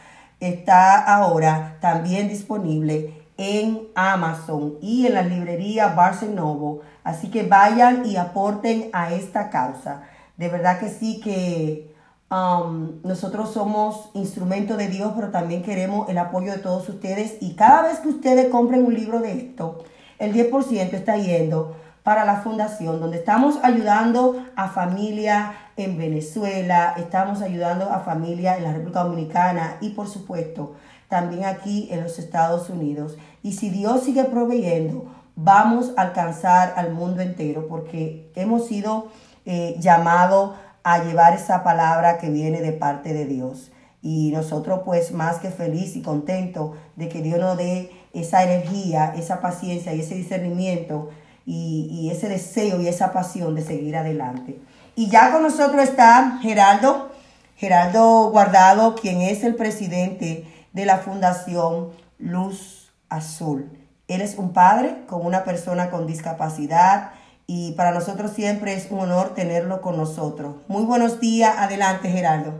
está 0.42 1.00
ahora 1.00 1.78
también 1.80 2.28
disponible 2.28 3.24
en 3.38 3.88
Amazon 3.96 4.74
y 4.82 5.08
en 5.08 5.14
la 5.14 5.22
librería 5.22 5.88
Barnes 5.88 6.30
Noble. 6.30 6.82
Así 7.06 7.30
que 7.30 7.44
vayan 7.44 8.06
y 8.06 8.18
aporten 8.18 8.90
a 8.92 9.14
esta 9.14 9.50
causa. 9.50 10.04
De 10.38 10.50
verdad 10.50 10.80
que 10.80 10.90
sí 10.90 11.20
que 11.22 11.94
um, 12.32 13.02
nosotros 13.04 13.54
somos 13.54 14.10
instrumento 14.14 14.78
de 14.78 14.88
Dios, 14.88 15.14
pero 15.16 15.30
también 15.30 15.64
queremos 15.64 16.10
el 16.10 16.18
apoyo 16.18 16.52
de 16.52 16.60
todos 16.60 16.88
ustedes. 16.90 17.38
Y 17.42 17.56
cada 17.56 17.84
vez 17.84 18.00
que 18.00 18.10
ustedes 18.10 18.50
compren 18.50 18.86
un 18.86 18.94
libro 18.94 19.20
de 19.20 19.34
esto, 19.34 19.84
el 20.20 20.34
10% 20.34 20.94
está 20.94 21.18
yendo 21.18 21.76
para 22.04 22.26
la 22.26 22.42
fundación, 22.42 23.00
donde 23.00 23.18
estamos 23.18 23.60
ayudando 23.64 24.44
a 24.56 24.68
familias 24.70 25.56
en 25.78 25.98
Venezuela, 25.98 26.94
estamos 26.98 27.42
ayudando 27.42 27.90
a 27.90 28.02
familias 28.02 28.58
en 28.58 28.66
la 28.66 28.74
República 28.74 29.04
Dominicana 29.04 29.78
y 29.80 29.92
por 29.92 30.08
supuesto 30.08 30.76
también 31.08 31.46
aquí 31.46 31.88
en 31.92 32.04
los 32.04 32.20
Estados 32.20 32.70
Unidos. 32.70 33.18
Y 33.42 33.54
si 33.54 33.70
Dios 33.70 34.04
sigue 34.04 34.26
proveyendo, 34.26 35.06
vamos 35.36 35.94
a 35.96 36.02
alcanzar 36.02 36.74
al 36.76 36.92
mundo 36.92 37.22
entero 37.22 37.68
porque 37.68 38.32
hemos 38.36 38.68
sido 38.68 39.08
eh, 39.46 39.76
llamado 39.80 40.56
a 40.84 41.04
llevar 41.04 41.34
esa 41.34 41.64
palabra 41.64 42.18
que 42.18 42.30
viene 42.30 42.62
de 42.62 42.72
parte 42.72 43.14
de 43.14 43.26
Dios. 43.26 43.72
Y 44.02 44.32
nosotros 44.32 44.82
pues 44.84 45.12
más 45.12 45.38
que 45.38 45.50
feliz 45.50 45.96
y 45.96 46.02
contento 46.02 46.76
de 46.96 47.08
que 47.08 47.22
Dios 47.22 47.40
nos 47.40 47.58
dé 47.58 47.92
esa 48.14 48.44
energía, 48.44 49.14
esa 49.18 49.42
paciencia 49.42 49.94
y 49.94 50.02
ese 50.02 50.16
discernimiento 50.16 51.10
y, 51.46 51.88
y 51.92 52.10
ese 52.12 52.28
deseo 52.28 52.82
y 52.82 52.88
esa 52.88 53.14
pasión 53.14 53.56
de 53.56 53.64
seguir 53.64 53.96
adelante. 53.96 54.60
Y 54.96 55.10
ya 55.10 55.32
con 55.32 55.42
nosotros 55.42 55.82
está 55.84 56.40
Geraldo, 56.42 57.12
Geraldo 57.56 58.30
Guardado, 58.30 58.96
quien 58.96 59.22
es 59.22 59.44
el 59.44 59.56
presidente 59.56 60.46
de 60.74 60.86
la 60.86 60.98
Fundación 60.98 61.90
Luz 62.20 62.92
Azul. 63.10 63.72
Él 64.08 64.22
es 64.22 64.38
un 64.38 64.54
padre 64.54 65.06
con 65.08 65.26
una 65.26 65.44
persona 65.44 65.90
con 65.90 66.06
discapacidad 66.06 67.12
y 67.48 67.74
para 67.74 67.92
nosotros 67.92 68.32
siempre 68.32 68.74
es 68.74 68.90
un 68.90 69.00
honor 69.00 69.34
tenerlo 69.34 69.82
con 69.82 69.98
nosotros. 69.98 70.56
Muy 70.68 70.84
buenos 70.84 71.20
días, 71.20 71.56
adelante 71.58 72.10
Gerardo. 72.10 72.54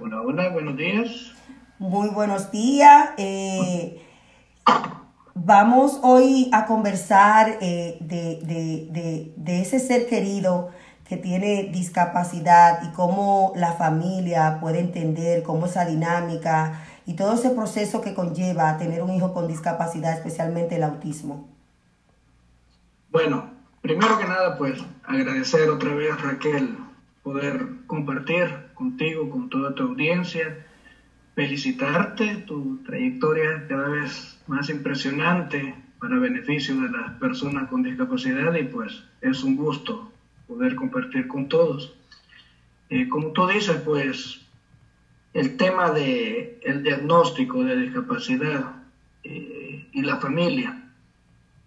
Hola, 0.00 0.22
hola, 0.22 0.48
buenos 0.50 0.76
días. 0.76 1.32
Muy 1.78 2.08
buenos 2.08 2.50
días. 2.50 3.10
Eh, 3.18 4.02
vamos 5.34 6.00
hoy 6.02 6.50
a 6.52 6.66
conversar 6.66 7.58
eh, 7.60 7.98
de, 8.00 9.32
de 9.36 9.60
ese 9.60 9.78
ser 9.78 10.06
querido 10.08 10.70
que 11.08 11.16
tiene 11.16 11.64
discapacidad 11.72 12.80
y 12.82 12.92
cómo 12.92 13.52
la 13.56 13.72
familia 13.72 14.58
puede 14.60 14.80
entender 14.80 15.42
cómo 15.42 15.66
esa 15.66 15.86
dinámica 15.86 16.82
y 17.08 17.16
todo 17.16 17.32
ese 17.32 17.48
proceso 17.48 18.02
que 18.02 18.12
conlleva 18.12 18.76
tener 18.76 19.02
un 19.02 19.10
hijo 19.14 19.32
con 19.32 19.48
discapacidad, 19.48 20.12
especialmente 20.12 20.76
el 20.76 20.82
autismo? 20.82 21.48
Bueno, 23.10 23.48
primero 23.80 24.18
que 24.18 24.26
nada, 24.26 24.58
pues 24.58 24.78
agradecer 25.04 25.70
otra 25.70 25.94
vez, 25.94 26.20
Raquel, 26.20 26.76
poder 27.22 27.66
compartir 27.86 28.44
contigo, 28.74 29.30
con 29.30 29.48
toda 29.48 29.74
tu 29.74 29.84
audiencia, 29.84 30.66
felicitarte, 31.34 32.44
tu 32.46 32.82
trayectoria 32.84 33.66
cada 33.66 33.88
vez 33.88 34.38
más 34.46 34.68
impresionante 34.68 35.74
para 35.98 36.18
beneficio 36.18 36.78
de 36.78 36.90
las 36.90 37.12
personas 37.12 37.70
con 37.70 37.82
discapacidad 37.82 38.52
y 38.54 38.64
pues 38.64 39.02
es 39.22 39.42
un 39.42 39.56
gusto 39.56 40.12
poder 40.46 40.74
compartir 40.74 41.26
con 41.26 41.48
todos. 41.48 41.94
Eh, 42.90 43.08
como 43.08 43.28
tú 43.28 43.46
dices, 43.46 43.80
pues 43.80 44.46
el 45.34 45.56
tema 45.56 45.90
de 45.90 46.60
el 46.62 46.82
diagnóstico 46.82 47.64
de 47.64 47.76
discapacidad 47.76 48.76
eh, 49.24 49.86
y 49.92 50.02
la 50.02 50.16
familia. 50.16 50.82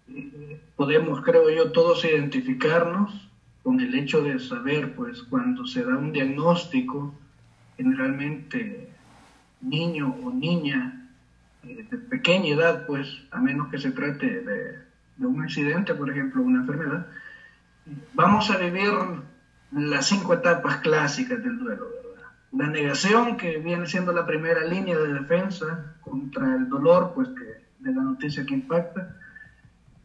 Eh, 0.08 0.60
podemos, 0.76 1.20
creo 1.22 1.48
yo, 1.50 1.72
todos 1.72 2.04
identificarnos 2.04 3.28
con 3.62 3.80
el 3.80 3.94
hecho 3.94 4.22
de 4.22 4.38
saber, 4.40 4.94
pues, 4.94 5.22
cuando 5.22 5.66
se 5.66 5.84
da 5.84 5.96
un 5.96 6.12
diagnóstico, 6.12 7.14
generalmente 7.76 8.88
niño 9.60 10.16
o 10.24 10.32
niña 10.32 11.08
eh, 11.62 11.86
de 11.88 11.98
pequeña 11.98 12.54
edad, 12.54 12.86
pues, 12.86 13.06
a 13.30 13.40
menos 13.40 13.68
que 13.68 13.78
se 13.78 13.92
trate 13.92 14.40
de, 14.40 14.78
de 15.16 15.26
un 15.26 15.42
accidente, 15.42 15.94
por 15.94 16.10
ejemplo, 16.10 16.42
una 16.42 16.60
enfermedad, 16.60 17.06
vamos 18.14 18.50
a 18.50 18.56
vivir 18.56 18.92
las 19.70 20.06
cinco 20.06 20.34
etapas 20.34 20.78
clásicas 20.78 21.42
del 21.42 21.58
duelo 21.58 22.02
la 22.52 22.68
negación, 22.68 23.36
que 23.36 23.58
viene 23.58 23.86
siendo 23.86 24.12
la 24.12 24.26
primera 24.26 24.64
línea 24.64 24.98
de 24.98 25.14
defensa 25.14 25.96
contra 26.00 26.54
el 26.54 26.68
dolor, 26.68 27.12
pues 27.14 27.28
de 27.34 27.92
la 27.92 28.02
noticia 28.02 28.44
que 28.44 28.54
impacta. 28.54 29.16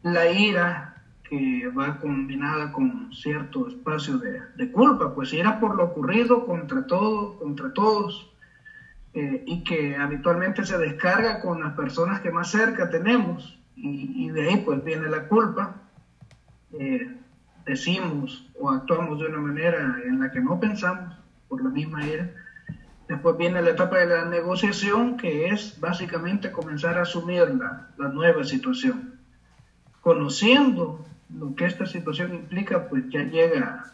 La 0.02 0.28
ira, 0.30 1.02
que 1.28 1.68
va 1.68 1.98
combinada 1.98 2.72
con 2.72 3.12
cierto 3.12 3.68
espacio 3.68 4.18
de, 4.18 4.72
culpa, 4.72 5.14
pues 5.14 5.32
ira 5.34 5.60
por 5.60 5.76
lo 5.76 5.84
ocurrido 5.84 6.46
contra 6.46 6.86
todo, 6.86 7.38
contra 7.38 7.72
todos, 7.74 8.32
eh, 9.12 9.42
y 9.46 9.62
que 9.62 9.96
habitualmente 9.96 10.64
se 10.64 10.78
descarga 10.78 11.40
con 11.40 11.60
las 11.60 11.74
personas 11.74 12.20
que 12.20 12.30
más 12.30 12.50
cerca 12.50 12.88
tenemos, 12.88 13.58
y, 13.76 14.24
y 14.24 14.30
de 14.30 14.48
ahí 14.48 14.56
pues 14.64 14.82
viene 14.82 15.08
la 15.08 15.28
culpa. 15.28 15.82
Eh, 16.72 17.14
decimos 17.66 18.46
o 18.58 18.70
actuamos 18.70 19.20
de 19.20 19.26
una 19.26 19.38
manera 19.38 20.00
en 20.04 20.20
la 20.20 20.30
que 20.30 20.40
no 20.40 20.58
pensamos 20.58 21.14
por 21.48 21.62
la 21.62 21.70
misma 21.70 22.04
ira. 22.06 22.30
Después 23.08 23.38
viene 23.38 23.62
la 23.62 23.70
etapa 23.70 23.98
de 23.98 24.06
la 24.06 24.24
negociación, 24.26 25.16
que 25.16 25.48
es 25.48 25.80
básicamente 25.80 26.52
comenzar 26.52 26.98
a 26.98 27.02
asumir 27.02 27.48
la, 27.54 27.88
la 27.96 28.08
nueva 28.08 28.44
situación. 28.44 29.18
Conociendo 30.02 31.06
lo 31.34 31.54
que 31.54 31.64
esta 31.64 31.86
situación 31.86 32.34
implica, 32.34 32.88
pues 32.88 33.08
ya 33.08 33.22
llega 33.22 33.84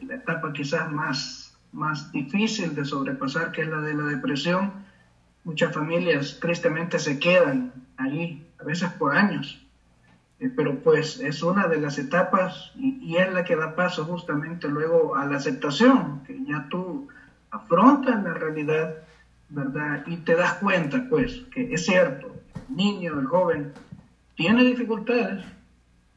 la 0.00 0.14
etapa 0.14 0.52
quizás 0.52 0.90
más, 0.90 1.56
más 1.72 2.10
difícil 2.10 2.74
de 2.74 2.84
sobrepasar, 2.84 3.52
que 3.52 3.62
es 3.62 3.68
la 3.68 3.80
de 3.80 3.94
la 3.94 4.04
depresión. 4.04 4.72
Muchas 5.44 5.72
familias 5.72 6.38
tristemente 6.40 6.98
se 6.98 7.18
quedan 7.18 7.72
ahí, 7.96 8.46
a 8.60 8.64
veces 8.64 8.90
por 8.90 9.16
años, 9.16 9.61
pero 10.48 10.80
pues 10.80 11.20
es 11.20 11.42
una 11.42 11.66
de 11.68 11.78
las 11.78 11.98
etapas 11.98 12.72
y, 12.74 12.98
y, 13.00 13.16
es 13.16 13.32
la 13.32 13.44
que 13.44 13.56
da 13.56 13.74
paso 13.74 14.04
justamente 14.04 14.68
luego 14.68 15.14
a 15.14 15.24
la 15.24 15.36
aceptación, 15.36 16.22
que 16.26 16.44
ya 16.44 16.66
tú 16.68 17.08
afrontas 17.50 18.22
la 18.22 18.34
realidad, 18.34 18.94
¿verdad? 19.48 20.02
Y 20.06 20.16
te 20.16 20.34
das 20.34 20.54
cuenta, 20.54 21.06
pues, 21.08 21.42
que 21.52 21.72
es 21.72 21.84
cierto, 21.84 22.34
el 22.68 22.76
niño, 22.76 23.18
el 23.20 23.26
joven, 23.26 23.72
tiene 24.34 24.64
dificultades, 24.64 25.44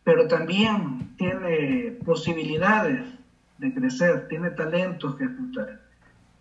pero 0.03 0.27
también 0.27 1.13
tiene 1.17 1.97
posibilidades 2.05 3.01
de 3.57 3.73
crecer, 3.73 4.27
tiene 4.27 4.51
talentos 4.51 5.15
que 5.15 5.25
explotar. 5.25 5.81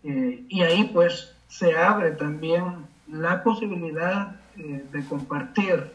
Eh, 0.02 0.44
y 0.48 0.62
ahí 0.62 0.90
pues 0.92 1.34
se 1.48 1.76
abre 1.76 2.12
también 2.12 2.86
la 3.10 3.42
posibilidad 3.42 4.36
eh, 4.56 4.84
de 4.92 5.04
compartir, 5.04 5.92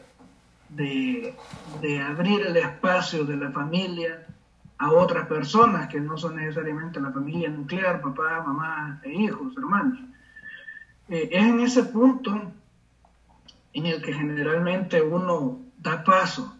de, 0.70 1.36
de, 1.82 2.02
abrir 2.02 2.42
el 2.46 2.58
espacio 2.58 3.26
de 3.26 3.36
la 3.38 3.52
familia 3.52 4.26
a 4.78 4.92
otras 4.92 5.28
personas 5.28 5.88
que 5.88 6.00
no 6.00 6.18
son 6.18 6.36
necesariamente 6.36 7.02
la 7.02 7.12
familia 7.12 7.50
nuclear, 7.50 8.02
papá, 8.02 8.44
mamá 8.46 9.02
e 9.04 9.12
hijos, 9.12 9.54
hermanos. 9.58 10.00
Eh, 11.10 11.30
es 11.32 11.44
en 11.44 11.60
ese 11.60 11.84
punto 11.84 12.54
en 13.74 13.86
el 13.86 14.02
que 14.02 14.14
generalmente 14.14 15.02
uno 15.02 15.60
da 15.78 16.04
paso 16.04 16.56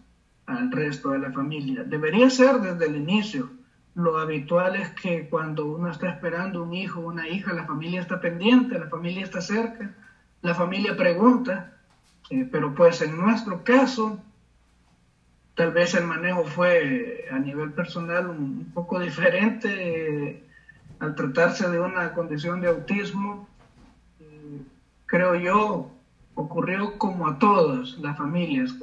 al 0.46 0.72
resto 0.72 1.12
de 1.12 1.20
la 1.20 1.32
familia. 1.32 1.84
Debería 1.84 2.30
ser 2.30 2.60
desde 2.60 2.88
el 2.88 2.96
inicio. 2.96 3.52
Lo 3.96 4.18
habitual 4.18 4.76
es 4.76 4.90
que 4.92 5.30
cuando 5.30 5.66
uno 5.66 5.90
está 5.90 6.10
esperando 6.10 6.64
un 6.64 6.74
hijo 6.74 7.00
una 7.00 7.28
hija, 7.28 7.54
la 7.54 7.66
familia 7.66 8.02
está 8.02 8.20
pendiente, 8.20 8.80
la 8.80 8.88
familia 8.88 9.24
está 9.24 9.42
cerca, 9.42 9.94
la 10.42 10.56
familia 10.56 10.96
pregunta, 10.96 11.79
eh, 12.30 12.48
pero 12.52 12.74
pues 12.76 13.02
en 13.02 13.18
nuestro 13.18 13.64
caso, 13.64 14.20
tal 15.56 15.72
vez 15.72 15.94
el 15.94 16.06
manejo 16.06 16.44
fue 16.46 17.26
a 17.32 17.40
nivel 17.40 17.74
personal 17.74 18.30
un, 18.30 18.72
poco 18.74 19.00
diferente 19.00 20.30
eh, 20.30 20.44
al 21.00 21.16
tratarse 21.16 21.70
de 21.70 21.80
una 21.80 22.14
condición 22.14 22.62
de 22.62 22.70
autismo. 22.70 23.48
Eh, 24.20 24.62
creo 25.06 25.36
yo, 25.36 25.92
ocurrió 26.36 26.98
como 26.98 27.28
a 27.28 27.40
todas 27.40 27.98
las 27.98 28.18
familias, 28.18 28.76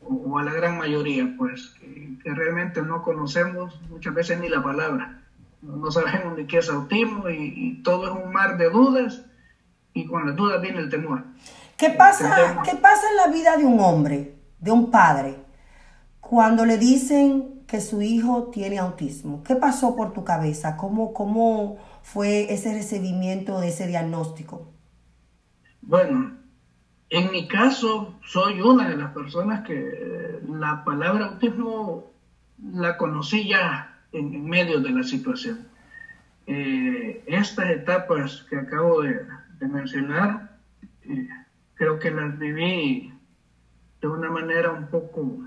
o, 0.00 0.38
a 0.38 0.44
la 0.44 0.52
gran 0.52 0.78
mayoría, 0.78 1.34
pues, 1.36 1.74
que, 1.80 2.14
realmente 2.24 2.80
no 2.80 3.02
conocemos 3.02 3.80
muchas 3.90 4.14
veces 4.14 4.40
ni 4.40 4.48
la 4.48 4.62
palabra. 4.62 5.20
No, 5.62 5.90
sabemos 5.90 6.36
ni 6.38 6.46
qué 6.46 6.58
es 6.58 6.68
autismo 6.68 7.28
y, 7.28 7.80
todo 7.82 8.06
es 8.06 8.24
un 8.24 8.32
mar 8.32 8.56
de 8.56 8.70
dudas 8.70 9.24
y 9.92 10.06
con 10.06 10.26
las 10.26 10.36
dudas 10.36 10.60
viene 10.62 10.78
el 10.78 10.90
temor. 10.90 11.24
¿Qué 11.76 11.90
pasa, 11.90 12.62
¿Qué 12.64 12.76
pasa 12.76 13.02
en 13.10 13.16
la 13.16 13.34
vida 13.34 13.56
de 13.56 13.64
un 13.64 13.80
hombre, 13.80 14.36
de 14.60 14.70
un 14.70 14.90
padre, 14.90 15.36
cuando 16.20 16.64
le 16.64 16.78
dicen 16.78 17.64
que 17.66 17.80
su 17.80 18.00
hijo 18.00 18.50
tiene 18.52 18.78
autismo? 18.78 19.42
¿Qué 19.42 19.56
pasó 19.56 19.96
por 19.96 20.12
tu 20.12 20.24
cabeza? 20.24 20.76
¿Cómo, 20.76 21.12
cómo 21.12 21.78
fue 22.02 22.52
ese 22.52 22.72
recibimiento 22.72 23.60
de 23.60 23.68
ese 23.68 23.86
diagnóstico? 23.86 24.70
Bueno, 25.82 26.36
en 27.10 27.30
mi 27.30 27.46
caso, 27.48 28.18
soy 28.24 28.60
una 28.60 28.88
de 28.88 28.96
las 28.96 29.12
personas 29.12 29.66
que 29.66 30.40
la 30.48 30.84
palabra 30.84 31.26
autismo 31.26 32.10
la 32.72 32.96
conocí 32.96 33.48
ya 33.48 34.00
en, 34.12 34.44
medio 34.48 34.80
de 34.80 34.90
la 34.90 35.02
situación. 35.02 35.68
Eh, 36.46 37.22
estas 37.26 37.70
etapas 37.70 38.46
que 38.48 38.56
acabo 38.56 39.02
de, 39.02 39.20
mencionar, 39.60 40.58
eh, 41.02 41.28
creo 41.74 41.98
que 41.98 42.10
las 42.10 42.38
viví 42.38 43.12
de 44.00 44.08
una 44.08 44.30
manera 44.30 44.70
un 44.70 44.88
poco 44.88 45.40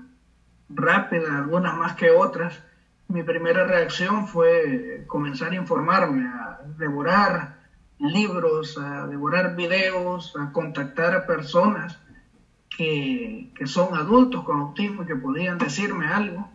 rápida, 0.68 1.38
algunas 1.38 1.76
más 1.76 1.94
que 1.94 2.10
otras. 2.10 2.62
Mi 3.08 3.22
primera 3.22 3.64
reacción 3.64 4.26
fue 4.26 5.04
comenzar 5.06 5.52
a 5.52 5.56
informarme, 5.56 6.26
a 6.26 6.60
devorar 6.76 7.58
libros, 7.98 8.78
a 8.78 9.06
devorar 9.06 9.56
videos, 9.56 10.34
a 10.36 10.52
contactar 10.52 11.14
a 11.14 11.26
personas 11.26 11.98
que, 12.76 13.50
son 13.64 13.94
adultos 13.96 14.44
con 14.44 14.60
autismo 14.60 15.02
y 15.02 15.06
que 15.06 15.16
podían 15.16 15.58
decirme 15.58 16.06
algo. 16.06 16.48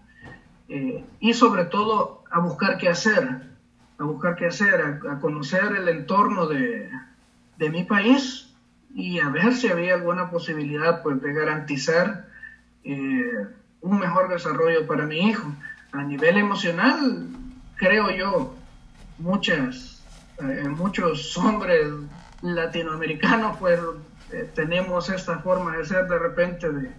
Eh, 0.69 1.03
y 1.19 1.33
sobre 1.33 1.65
todo 1.65 2.23
a 2.31 2.39
buscar 2.39 2.77
qué 2.77 2.89
hacer, 2.89 3.49
a 3.97 4.03
buscar 4.03 4.35
qué 4.35 4.47
hacer, 4.47 4.99
a, 5.09 5.19
conocer 5.19 5.75
el 5.75 5.87
entorno 5.89 6.47
de, 6.47 6.89
mi 7.69 7.83
país 7.83 8.52
y 8.93 9.19
a 9.19 9.29
ver 9.29 9.53
si 9.55 9.69
había 9.69 9.95
alguna 9.95 10.29
posibilidad 10.29 11.01
pues, 11.01 11.21
de 11.21 11.33
garantizar 11.33 12.27
eh, 12.83 13.47
un 13.81 13.99
mejor 13.99 14.29
desarrollo 14.29 14.85
para 14.85 15.05
mi 15.05 15.29
hijo. 15.29 15.51
A 15.91 16.03
nivel 16.03 16.37
emocional, 16.37 17.27
creo 17.75 18.09
yo, 18.11 18.55
muchas 19.17 20.03
eh, 20.39 20.67
muchos 20.67 21.37
hombres 21.37 21.87
latinoamericanos 22.41 23.57
pues 23.57 23.79
eh, 24.31 24.49
tenemos 24.55 25.09
esta 25.09 25.39
forma 25.39 25.77
de 25.77 25.85
ser 25.85 26.07
de 26.07 26.17
repente 26.17 26.71
de 26.71 26.91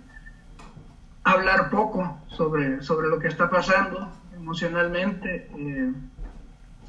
hablar 1.24 1.68
poco 1.70 2.20
sobre, 2.28 2.80
sobre 2.82 3.08
lo 3.08 3.18
que 3.18 3.28
está 3.28 3.50
pasando 3.50 4.08
emocionalmente. 4.34 5.48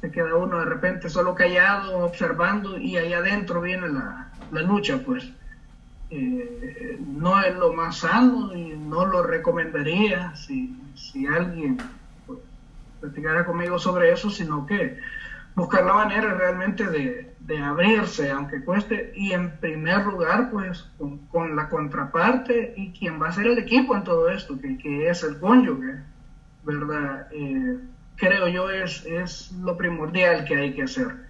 Se 0.00 0.10
queda 0.10 0.36
uno 0.36 0.58
de 0.58 0.66
repente 0.66 1.08
solo 1.08 1.34
callado, 1.34 1.98
observando 1.98 2.78
y 2.78 2.96
ahí 2.96 3.12
adentro 3.12 3.60
viene 3.60 3.88
la, 3.88 4.30
la 4.52 4.62
lucha 4.62 4.98
pues. 5.04 5.28
no 6.10 7.42
es 7.42 7.54
lo 7.56 7.72
más 7.72 7.98
sano 7.98 8.54
y 8.54 8.76
no 8.76 9.06
lo 9.06 9.22
recomendaría 9.22 10.34
si, 10.36 10.76
si 10.94 11.26
alguien 11.26 11.78
pues, 12.26 12.38
platicara 13.00 13.44
conmigo 13.44 13.78
sobre 13.78 14.12
eso, 14.12 14.30
sino 14.30 14.66
que 14.66 14.98
buscar 15.56 15.84
la 15.84 15.94
manera 15.94 16.34
realmente 16.34 16.86
de, 16.86 17.34
abrirse, 17.58 18.30
aunque 18.30 18.62
cueste, 18.62 19.12
y 19.16 19.32
en 19.32 19.56
primer 19.58 20.04
lugar, 20.04 20.50
pues 20.50 20.90
con, 21.30 21.56
la 21.56 21.68
contraparte 21.68 22.74
y 22.76 22.92
quien 22.92 23.20
va 23.20 23.28
a 23.28 23.32
ser 23.32 23.46
el 23.46 23.58
equipo 23.58 23.96
en 23.96 24.04
todo 24.04 24.28
esto, 24.28 24.58
que, 24.60 25.08
es 25.08 25.22
el 25.22 25.38
cónyuge, 25.38 26.00
¿verdad? 26.64 27.28
Eh, 27.32 27.78
creo 28.16 28.48
yo 28.48 28.68
es, 28.70 29.06
es 29.06 29.52
lo 29.52 29.76
primordial 29.76 30.44
que 30.44 30.56
hay 30.56 30.74
que 30.74 30.82
hacer. 30.82 31.25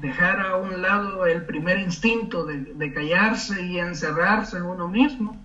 Dejar 0.00 0.40
a 0.40 0.56
un 0.56 0.82
lado 0.82 1.26
el 1.26 1.44
primer 1.44 1.78
instinto 1.78 2.44
de, 2.44 2.92
callarse 2.92 3.62
y 3.62 3.78
encerrarse 3.78 4.58
en 4.58 4.64
uno 4.64 4.88
mismo 4.88 5.36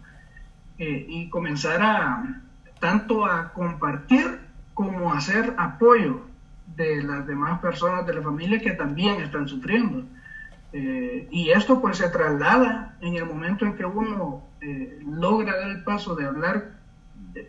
eh, 0.77 1.05
y 1.07 1.29
comenzar 1.29 1.81
a 1.81 2.41
tanto 2.79 3.25
a 3.25 3.53
compartir 3.53 4.39
como 4.73 5.11
a 5.13 5.17
hacer 5.17 5.53
apoyo 5.57 6.21
de 6.75 7.03
las 7.03 7.27
demás 7.27 7.59
personas 7.59 8.05
de 8.05 8.13
la 8.13 8.21
familia 8.21 8.59
que 8.59 8.71
también 8.71 9.21
están 9.21 9.47
sufriendo. 9.47 10.05
Eh, 10.71 11.27
y 11.31 11.49
esto 11.49 11.81
pues 11.81 11.97
se 11.97 12.09
traslada 12.09 12.95
en 13.01 13.15
el 13.15 13.25
momento 13.25 13.65
en 13.65 13.75
que 13.75 13.85
uno 13.85 14.43
eh, 14.61 14.99
logra 15.05 15.57
dar 15.57 15.69
el 15.69 15.83
paso 15.83 16.15
de 16.15 16.25
hablar 16.25 16.79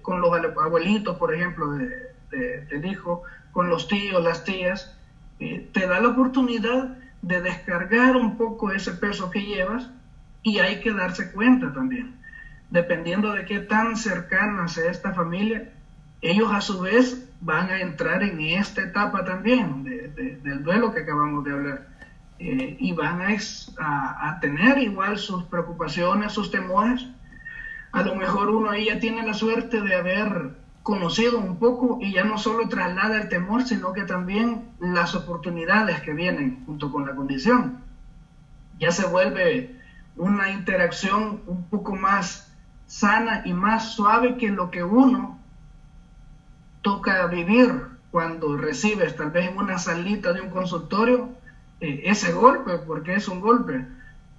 con 0.02 0.20
los 0.20 0.32
abuelitos, 0.32 1.16
por 1.16 1.34
ejemplo, 1.34 1.72
de, 1.72 2.10
del 2.30 2.84
hijo, 2.84 3.22
con 3.52 3.68
los 3.68 3.88
tíos, 3.88 4.22
las 4.22 4.44
tías, 4.44 4.96
eh, 5.40 5.68
te 5.72 5.86
da 5.86 6.00
la 6.00 6.08
oportunidad 6.08 6.98
de 7.22 7.40
descargar 7.40 8.16
un 8.16 8.36
poco 8.36 8.72
ese 8.72 8.92
peso 8.92 9.30
que 9.30 9.40
llevas 9.40 9.90
y 10.42 10.58
hay 10.58 10.80
que 10.80 10.92
darse 10.92 11.32
cuenta 11.32 11.72
también, 11.72 12.14
dependiendo 12.70 13.32
de 13.32 13.44
qué 13.44 13.60
tan 13.60 13.96
cercana 13.96 14.68
sea 14.68 14.90
esta 14.90 15.12
familia, 15.12 15.70
ellos 16.22 16.52
a 16.52 16.60
su 16.60 16.80
vez 16.80 17.26
van 17.40 17.70
a 17.70 17.80
entrar 17.80 18.22
en 18.22 18.40
esta 18.40 18.82
etapa 18.82 19.24
también 19.24 19.84
del 19.84 20.62
duelo 20.62 20.92
que 20.92 21.00
acabamos 21.00 21.44
de 21.44 21.52
hablar. 21.52 21.90
Eh, 22.38 22.76
y 22.78 22.92
van 22.92 23.20
a, 23.20 24.38
tener 24.40 24.78
igual 24.78 25.18
sus 25.18 25.44
preocupaciones, 25.44 26.32
sus 26.32 26.50
temores. 26.50 27.06
A 27.92 28.02
lo 28.02 28.14
mejor 28.14 28.48
uno 28.48 28.70
ahí 28.70 28.86
ya 28.86 28.98
tiene 28.98 29.26
la 29.26 29.34
suerte 29.34 29.82
de 29.82 29.94
haber 29.94 30.52
conocido 30.82 31.38
un 31.38 31.58
poco 31.58 31.98
y 32.00 32.12
ya 32.12 32.24
no 32.24 32.38
solo 32.38 32.68
traslada 32.68 33.20
el 33.20 33.28
temor, 33.28 33.62
sino 33.62 33.92
que 33.92 34.04
también 34.04 34.64
las 34.80 35.14
oportunidades 35.14 36.00
que 36.00 36.14
vienen 36.14 36.62
junto 36.66 36.90
con 36.90 37.06
la 37.06 37.14
condición. 37.14 37.80
Ya 38.78 38.90
se 38.90 39.06
vuelve 39.06 39.76
una 40.16 40.50
interacción 40.50 41.40
un 41.46 41.64
poco 41.64 41.94
más 41.94 42.52
sana 42.86 43.42
y 43.44 43.52
más 43.52 43.92
suave 43.92 44.36
que 44.36 44.50
lo 44.50 44.70
que 44.70 44.82
uno 44.82 45.38
toca 46.82 47.26
vivir 47.26 47.70
cuando 48.10 48.56
recibes 48.56 49.14
tal 49.16 49.30
vez 49.30 49.48
en 49.48 49.58
una 49.58 49.78
salita 49.78 50.32
de 50.32 50.40
un 50.40 50.50
consultorio 50.50 51.28
eh, 51.80 52.02
ese 52.04 52.32
golpe, 52.32 52.78
porque 52.78 53.14
es 53.14 53.28
un 53.28 53.40
golpe, 53.40 53.86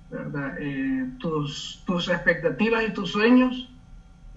¿verdad? 0.10 0.56
Eh, 0.60 1.08
tus, 1.20 1.82
tus 1.86 2.10
expectativas 2.10 2.84
y 2.84 2.94
tus 2.94 3.12
sueños 3.12 3.70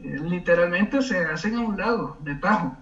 eh, 0.04 0.18
literalmente 0.22 1.02
se 1.02 1.24
hacen 1.24 1.56
a 1.56 1.60
un 1.60 1.76
lado, 1.76 2.16
de 2.20 2.34
tajo. 2.36 2.76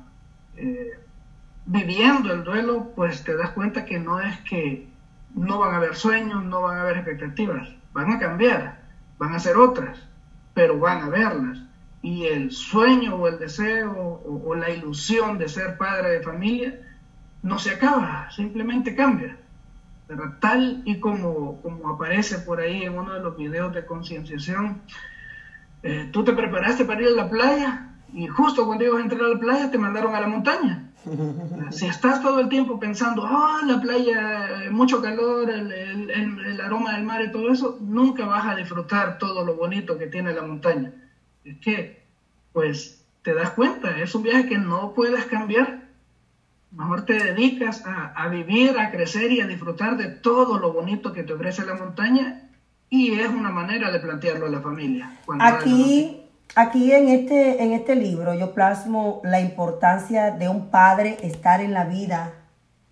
viviendo 1.64 2.32
el 2.32 2.44
duelo, 2.44 2.92
pues 2.94 3.22
te 3.22 3.36
das 3.36 3.50
cuenta 3.50 3.84
que 3.84 3.98
no 3.98 4.20
es 4.20 4.38
que 4.40 4.86
no 5.34 5.58
van 5.58 5.74
a 5.74 5.76
haber 5.76 5.94
sueños, 5.94 6.44
no 6.44 6.62
van 6.62 6.78
a 6.78 6.82
haber 6.82 6.96
expectativas, 6.98 7.68
van 7.92 8.12
a 8.12 8.18
cambiar, 8.18 8.80
van 9.18 9.34
a 9.34 9.38
ser 9.38 9.56
otras, 9.56 9.98
pero 10.54 10.78
van 10.78 11.02
a 11.02 11.08
verlas 11.08 11.58
y 12.02 12.26
el 12.26 12.50
sueño 12.50 13.14
o 13.14 13.28
el 13.28 13.38
deseo 13.38 13.92
o, 13.92 14.54
la 14.54 14.70
ilusión 14.70 15.38
de 15.38 15.48
ser 15.48 15.78
padre 15.78 16.10
de 16.10 16.22
familia 16.22 16.80
no 17.42 17.58
se 17.58 17.70
acaba, 17.70 18.28
simplemente 18.30 18.94
cambia. 18.94 19.36
Pero 20.08 20.34
tal 20.40 20.82
y 20.84 20.98
como, 20.98 21.62
como 21.62 21.90
aparece 21.90 22.38
por 22.38 22.60
ahí 22.60 22.82
en 22.82 22.98
uno 22.98 23.14
de 23.14 23.20
los 23.20 23.36
videos 23.36 23.72
de 23.72 23.86
concienciación, 23.86 24.82
eh, 25.82 26.08
tú 26.12 26.24
te 26.24 26.32
preparaste 26.32 26.84
para 26.84 27.02
ir 27.02 27.08
a 27.08 27.10
la 27.10 27.28
playa 27.30 27.88
y 28.12 28.26
justo 28.28 28.66
cuando 28.66 28.84
ibas 28.84 29.00
a 29.00 29.02
entrar 29.02 29.22
a 29.22 29.28
la 29.28 29.38
playa 29.38 29.70
te 29.70 29.78
mandaron 29.78 30.14
a 30.14 30.20
la 30.20 30.28
montaña. 30.28 30.88
Si 31.70 31.86
estás 31.86 32.20
todo 32.20 32.38
el 32.40 32.48
tiempo 32.48 32.78
pensando, 32.78 33.24
ah, 33.26 33.62
la 33.66 33.80
playa, 33.80 34.68
mucho 34.70 35.00
calor, 35.00 35.48
el, 35.48 35.72
el, 35.72 36.60
aroma 36.60 36.92
del 36.92 37.04
mar 37.04 37.22
y 37.22 37.32
todo 37.32 37.50
eso, 37.50 37.78
nunca 37.80 38.26
vas 38.26 38.46
a 38.46 38.54
disfrutar 38.54 39.18
todo 39.18 39.44
lo 39.44 39.54
bonito 39.54 39.98
que 39.98 40.06
tiene 40.06 40.34
la 40.34 40.42
montaña. 40.42 40.92
Es 41.44 41.56
que, 41.58 42.04
pues, 42.52 43.02
te 43.22 43.32
das 43.32 43.50
cuenta, 43.52 43.98
es 43.98 44.14
un 44.14 44.22
viaje 44.22 44.46
que 44.46 44.58
no 44.58 44.92
puedes 44.92 45.24
cambiar. 45.24 45.88
Mejor 46.72 47.06
te 47.06 47.14
dedicas 47.14 47.86
a, 47.86 48.12
a 48.12 48.28
vivir, 48.28 48.78
a 48.78 48.90
crecer 48.90 49.32
y 49.32 49.40
a 49.40 49.46
disfrutar 49.46 49.96
de 49.96 50.08
todo 50.08 50.58
lo 50.58 50.74
bonito 50.74 51.12
que 51.14 51.22
te 51.22 51.32
ofrece 51.32 51.64
la 51.64 51.74
montaña 51.74 52.50
y 52.92 53.18
es 53.18 53.30
una 53.30 53.48
manera 53.48 53.90
de 53.90 53.98
plantearlo 54.00 54.46
a 54.46 54.50
la 54.50 54.60
familia. 54.60 55.18
Aquí 55.40 56.22
Aquí 56.54 56.92
en 56.92 57.08
este, 57.08 57.62
en 57.62 57.72
este 57.72 57.94
libro 57.94 58.34
yo 58.34 58.52
plasmo 58.52 59.22
la 59.24 59.40
importancia 59.40 60.32
de 60.32 60.50
un 60.50 60.68
padre 60.68 61.16
estar 61.22 61.62
en 61.62 61.72
la 61.72 61.84
vida 61.84 62.34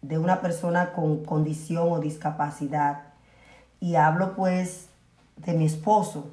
de 0.00 0.16
una 0.16 0.40
persona 0.40 0.92
con 0.92 1.22
condición 1.26 1.92
o 1.92 2.00
discapacidad. 2.00 3.02
Y 3.78 3.96
hablo 3.96 4.34
pues 4.34 4.86
de 5.36 5.52
mi 5.52 5.66
esposo, 5.66 6.30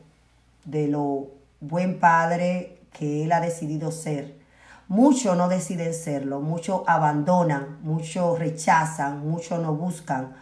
de 0.63 0.88
lo 0.88 1.27
buen 1.60 1.99
padre 1.99 2.80
que 2.93 3.25
él 3.25 3.34
ha 3.34 3.41
decidido 3.41 3.91
ser. 3.91 4.38
Muchos 4.88 5.36
no 5.36 5.49
deciden 5.49 5.93
serlo, 5.93 6.39
muchos 6.39 6.84
abandonan, 6.88 7.80
muchos 7.82 8.39
rechazan, 8.39 9.27
muchos 9.27 9.62
no 9.62 9.73
buscan, 9.73 10.34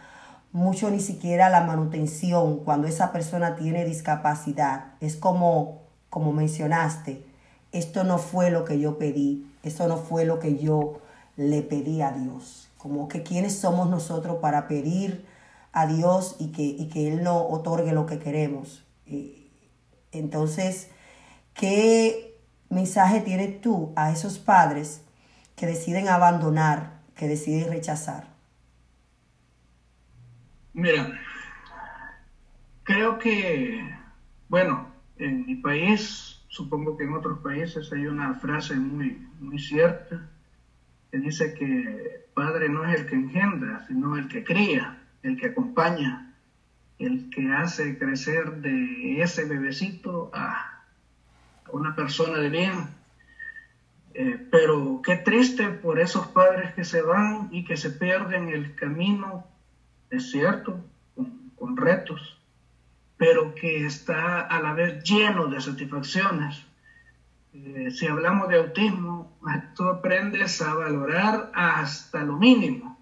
muchos 0.52 0.90
ni 0.90 1.00
siquiera 1.00 1.48
la 1.50 1.62
manutención 1.62 2.58
cuando 2.58 2.88
esa 2.88 3.12
persona 3.12 3.56
tiene 3.56 3.84
discapacidad. 3.84 4.94
Es 5.00 5.16
como 5.16 5.86
como 6.16 6.32
mencionaste, 6.32 7.26
esto 7.72 8.02
no 8.02 8.16
fue 8.16 8.50
lo 8.50 8.64
que 8.64 8.80
yo 8.80 8.96
pedí, 8.96 9.52
esto 9.62 9.86
no 9.86 9.98
fue 9.98 10.24
lo 10.24 10.38
que 10.38 10.56
yo 10.56 11.02
le 11.36 11.60
pedí 11.60 12.00
a 12.00 12.10
Dios. 12.10 12.70
Como 12.78 13.06
que 13.06 13.22
quiénes 13.22 13.58
somos 13.58 13.90
nosotros 13.90 14.38
para 14.40 14.66
pedir 14.66 15.26
a 15.72 15.86
Dios 15.86 16.36
y 16.38 16.52
que, 16.52 16.88
que 16.88 17.08
Él 17.08 17.22
no 17.22 17.46
otorgue 17.46 17.92
lo 17.92 18.06
que 18.06 18.18
queremos. 18.18 18.82
Entonces, 20.10 20.88
¿qué 21.52 22.40
mensaje 22.70 23.20
tienes 23.20 23.60
tú 23.60 23.92
a 23.94 24.10
esos 24.10 24.38
padres 24.38 25.02
que 25.54 25.66
deciden 25.66 26.08
abandonar, 26.08 27.00
que 27.14 27.28
deciden 27.28 27.68
rechazar? 27.68 28.35
Mira, 30.76 31.18
creo 32.82 33.18
que, 33.18 33.80
bueno, 34.50 34.92
en 35.16 35.46
mi 35.46 35.54
país, 35.54 36.44
supongo 36.48 36.98
que 36.98 37.04
en 37.04 37.14
otros 37.14 37.38
países 37.38 37.90
hay 37.94 38.06
una 38.06 38.34
frase 38.34 38.74
muy, 38.74 39.26
muy 39.40 39.58
cierta 39.58 40.28
que 41.10 41.18
dice 41.18 41.54
que 41.54 42.26
padre 42.34 42.68
no 42.68 42.84
es 42.84 43.00
el 43.00 43.06
que 43.06 43.14
engendra, 43.14 43.86
sino 43.86 44.18
el 44.18 44.28
que 44.28 44.44
cría, 44.44 45.02
el 45.22 45.38
que 45.38 45.46
acompaña, 45.46 46.34
el 46.98 47.30
que 47.30 47.50
hace 47.54 47.96
crecer 47.96 48.56
de 48.56 49.22
ese 49.22 49.46
bebecito 49.46 50.30
a 50.34 50.84
una 51.72 51.96
persona 51.96 52.36
de 52.36 52.50
bien. 52.50 52.88
Eh, 54.12 54.46
pero 54.50 55.00
qué 55.02 55.16
triste 55.16 55.70
por 55.70 55.98
esos 55.98 56.26
padres 56.26 56.74
que 56.74 56.84
se 56.84 57.00
van 57.00 57.48
y 57.50 57.64
que 57.64 57.78
se 57.78 57.88
pierden 57.88 58.50
el 58.50 58.74
camino, 58.74 59.55
es 60.10 60.30
cierto, 60.30 60.80
con 61.56 61.76
retos, 61.76 62.38
pero 63.16 63.54
que 63.54 63.86
está 63.86 64.40
a 64.40 64.60
la 64.60 64.72
vez 64.72 65.02
lleno 65.04 65.46
de 65.46 65.60
satisfacciones. 65.60 66.64
Eh, 67.54 67.90
si 67.90 68.06
hablamos 68.06 68.48
de 68.48 68.58
autismo, 68.58 69.32
tú 69.74 69.88
aprendes 69.88 70.60
a 70.60 70.74
valorar 70.74 71.50
hasta 71.54 72.22
lo 72.22 72.36
mínimo. 72.36 72.98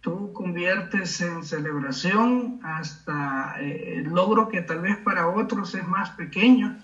Tú 0.00 0.32
conviertes 0.32 1.20
en 1.20 1.44
celebración 1.44 2.60
hasta 2.62 3.60
eh, 3.60 3.98
el 3.98 4.04
logro 4.04 4.48
que 4.48 4.62
tal 4.62 4.80
vez 4.80 4.96
para 4.98 5.28
otros 5.28 5.74
es 5.74 5.86
más 5.86 6.10
pequeño. 6.10 6.78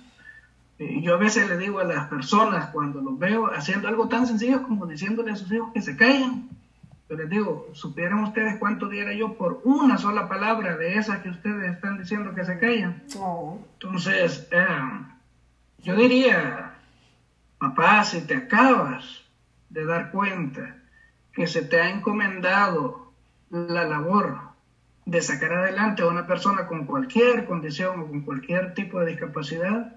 Eh, 0.79 1.01
yo 1.03 1.15
a 1.15 1.19
veces 1.19 1.49
le 1.49 1.57
digo 1.57 1.79
a 1.79 1.85
las 1.85 2.09
personas 2.09 2.71
cuando 2.71 3.01
los 3.01 3.19
veo 3.19 3.47
haciendo 3.47 3.89
algo 3.89 4.09
tan 4.09 4.27
sencillo 4.27 4.63
como 4.63 4.87
diciéndole 4.87 5.33
a 5.33 5.37
sus 5.37 5.51
hijos 5.51 5.73
que 5.73 5.81
se 5.81 5.97
callen, 5.97 6.51
pero 7.09 7.21
les 7.21 7.31
digo, 7.31 7.69
supieran 7.73 8.25
ustedes 8.25 8.57
cuánto 8.59 8.89
diera 8.89 9.13
yo 9.13 9.35
por 9.35 9.61
una 9.65 9.97
sola 9.99 10.29
palabra 10.29 10.77
de 10.77 10.97
esas 10.99 11.21
que 11.21 11.31
ustedes 11.31 11.73
están 11.73 11.99
diciendo 11.99 12.35
que 12.35 12.45
se 12.45 12.59
callan. 12.59 13.03
Entonces, 13.75 14.49
eh, 14.51 14.67
yo 15.83 15.97
diría, 15.97 16.75
papá, 17.59 18.03
si 18.05 18.23
te 18.23 18.35
acabas 18.35 19.23
de 19.71 19.85
dar 19.85 20.11
cuenta 20.11 20.77
que 21.33 21.47
se 21.47 21.63
te 21.63 21.81
ha 21.81 21.91
encomendado 21.91 23.13
la 23.51 23.85
labor 23.85 24.39
de 25.05 25.23
sacar 25.23 25.53
adelante 25.53 26.03
a 26.03 26.09
una 26.09 26.27
persona 26.27 26.67
con 26.67 26.87
cualquier 26.87 27.47
condición 27.47 28.01
o 28.01 28.07
con 28.07 28.23
cualquier 28.23 28.75
tipo 28.75 28.99
de 28.99 29.13
discapacidad, 29.13 29.95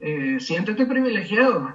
eh, 0.00 0.38
siéntete 0.40 0.86
privilegiado, 0.86 1.74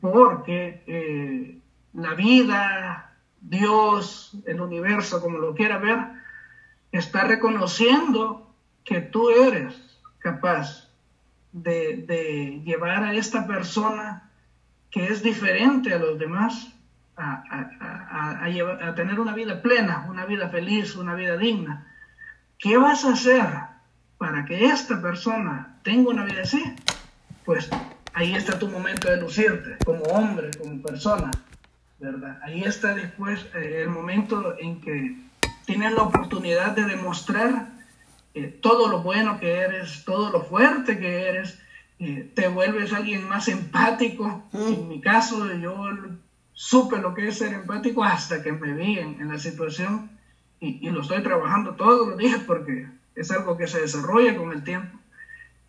porque 0.00 0.82
eh, 0.86 1.58
la 1.92 2.14
vida, 2.14 3.13
Dios, 3.44 4.32
el 4.46 4.60
universo, 4.60 5.20
como 5.20 5.38
lo 5.38 5.54
quiera 5.54 5.78
ver, 5.78 5.98
está 6.92 7.24
reconociendo 7.24 8.54
que 8.84 9.00
tú 9.00 9.30
eres 9.30 9.74
capaz 10.18 10.88
de, 11.52 12.62
llevar 12.64 13.04
a 13.04 13.14
esta 13.14 13.46
persona 13.46 14.30
que 14.90 15.06
es 15.08 15.22
diferente 15.22 15.92
a 15.92 15.98
los 15.98 16.18
demás 16.18 16.72
a, 17.16 17.44
a, 18.40 18.94
tener 18.94 19.20
una 19.20 19.34
vida 19.34 19.60
plena, 19.60 20.06
una 20.08 20.24
vida 20.24 20.48
feliz, 20.48 20.96
una 20.96 21.14
vida 21.14 21.36
digna. 21.36 21.86
¿Qué 22.58 22.76
vas 22.76 23.04
a 23.04 23.12
hacer 23.12 23.46
para 24.18 24.44
que 24.44 24.66
esta 24.66 25.00
persona 25.00 25.78
tenga 25.82 26.10
una 26.10 26.24
vida 26.24 26.42
así? 26.42 26.62
Pues 27.44 27.68
ahí 28.14 28.34
está 28.34 28.58
tu 28.58 28.68
momento 28.68 29.10
de 29.10 29.20
lucirte 29.20 29.76
como 29.84 30.02
hombre, 30.04 30.50
como 30.58 30.82
persona. 30.82 31.30
Ahí 32.42 32.62
está 32.62 32.94
después 32.94 33.46
eh, 33.54 33.82
el 33.82 33.88
momento 33.88 34.54
en 34.58 34.80
que 34.80 35.16
tienes 35.64 35.92
la 35.92 36.02
oportunidad 36.02 36.72
de 36.72 36.84
demostrar 36.84 37.68
eh, 38.34 38.58
todo 38.60 38.88
lo 38.88 39.02
bueno 39.02 39.40
que 39.40 39.50
eres, 39.52 40.04
todo 40.04 40.30
lo 40.30 40.42
fuerte 40.42 40.98
que 40.98 41.28
eres, 41.28 41.58
eh, 41.98 42.30
te 42.34 42.48
vuelves 42.48 42.92
alguien 42.92 43.26
más 43.26 43.48
empático. 43.48 44.44
Mm. 44.52 44.72
En 44.74 44.88
mi 44.88 45.00
caso, 45.00 45.50
yo 45.54 45.88
supe 46.52 46.98
lo 46.98 47.14
que 47.14 47.28
es 47.28 47.38
ser 47.38 47.54
empático 47.54 48.04
hasta 48.04 48.42
que 48.42 48.52
me 48.52 48.74
vi 48.74 48.98
en, 48.98 49.26
la 49.26 49.38
situación 49.38 50.10
y, 50.60 50.88
lo 50.90 51.00
estoy 51.00 51.22
trabajando 51.22 51.74
todos 51.74 52.08
los 52.08 52.18
días 52.18 52.40
porque 52.46 52.86
es 53.14 53.30
algo 53.30 53.56
que 53.56 53.66
se 53.66 53.80
desarrolla 53.80 54.36
con 54.36 54.52
el 54.52 54.62
tiempo. 54.62 54.98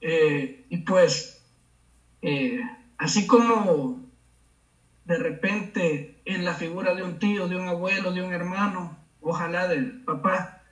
y 0.02 0.78
pues, 0.78 1.42
así 2.98 3.26
como 3.28 4.05
de 5.06 5.18
repente 5.18 6.20
en 6.26 6.44
la 6.44 6.56
figura 6.56 6.94
de 6.96 7.04
un 7.04 7.20
tío, 7.20 7.48
de 7.48 7.56
un 7.56 7.68
abuelo, 7.68 8.12
de 8.12 8.24
un 8.24 8.34
hermano, 8.34 8.98
ojalá 9.22 9.68
del 9.68 10.02
papá, 10.02 10.64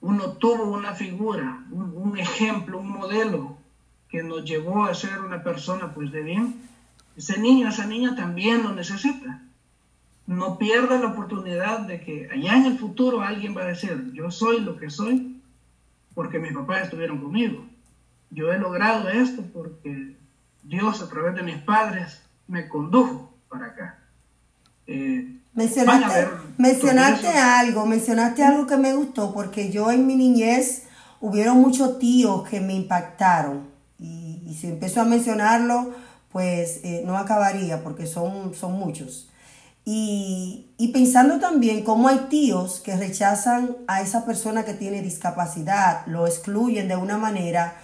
uno 0.00 0.32
tuvo 0.32 0.64
una 0.64 0.94
figura, 0.94 1.64
un, 1.70 2.18
ejemplo, 2.18 2.78
un 2.78 2.90
modelo 2.90 3.58
que 4.08 4.22
nos 4.22 4.44
llevó 4.44 4.84
a 4.84 4.94
ser 4.94 5.20
una 5.20 5.42
persona 5.42 5.94
pues 5.94 6.12
de 6.12 6.22
bien, 6.22 6.68
ese 7.16 7.38
niño, 7.38 7.68
esa 7.68 7.86
niña 7.86 8.14
también 8.14 8.62
lo 8.62 8.72
necesita. 8.72 9.42
No 10.26 10.58
pierda 10.58 10.98
la 10.98 11.08
oportunidad 11.08 11.80
de 11.80 12.00
que 12.00 12.28
allá 12.32 12.56
en 12.56 12.66
el 12.66 12.78
futuro 12.78 13.20
alguien 13.20 13.56
va 13.56 13.62
a 13.62 13.66
decir, 13.66 14.12
yo 14.12 14.30
soy 14.30 14.60
lo 14.60 14.76
que 14.76 14.90
soy 14.90 15.40
porque 16.14 16.38
mis 16.38 16.52
papás 16.52 16.84
estuvieron 16.84 17.18
conmigo. 17.18 17.66
Yo 18.30 18.52
he 18.52 18.58
logrado 18.58 19.08
esto 19.08 19.42
porque 19.52 20.16
Dios 20.62 21.02
a 21.02 21.08
través 21.08 21.34
de 21.34 21.42
mis 21.42 21.58
padres 21.58 22.22
me 22.46 22.68
condujo 22.68 23.29
para 23.50 23.66
acá. 23.66 23.98
Eh, 24.86 25.40
mencionaste, 25.52 26.28
mencionaste 26.56 27.28
algo, 27.28 27.84
mencionaste 27.84 28.42
algo 28.42 28.66
que 28.66 28.76
me 28.76 28.94
gustó 28.94 29.34
porque 29.34 29.70
yo 29.70 29.90
en 29.90 30.06
mi 30.06 30.16
niñez 30.16 30.84
hubieron 31.20 31.58
muchos 31.58 31.98
tíos 31.98 32.48
que 32.48 32.60
me 32.60 32.74
impactaron 32.74 33.68
y, 33.98 34.56
si 34.58 34.68
empiezo 34.68 35.00
a 35.00 35.04
mencionarlo 35.04 35.94
pues 36.32 36.80
eh, 36.84 37.02
no 37.04 37.18
acabaría 37.18 37.82
porque 37.82 38.06
son, 38.06 38.54
son 38.54 38.72
muchos. 38.74 39.28
Y, 39.84 40.70
y, 40.76 40.88
pensando 40.88 41.40
también 41.40 41.82
cómo 41.82 42.08
hay 42.08 42.26
tíos 42.28 42.80
que 42.80 42.96
rechazan 42.96 43.76
a 43.88 44.02
esa 44.02 44.24
persona 44.24 44.64
que 44.64 44.74
tiene 44.74 45.02
discapacidad, 45.02 46.06
lo 46.06 46.26
excluyen 46.26 46.86
de 46.86 46.96
una 46.96 47.18
manera 47.18 47.74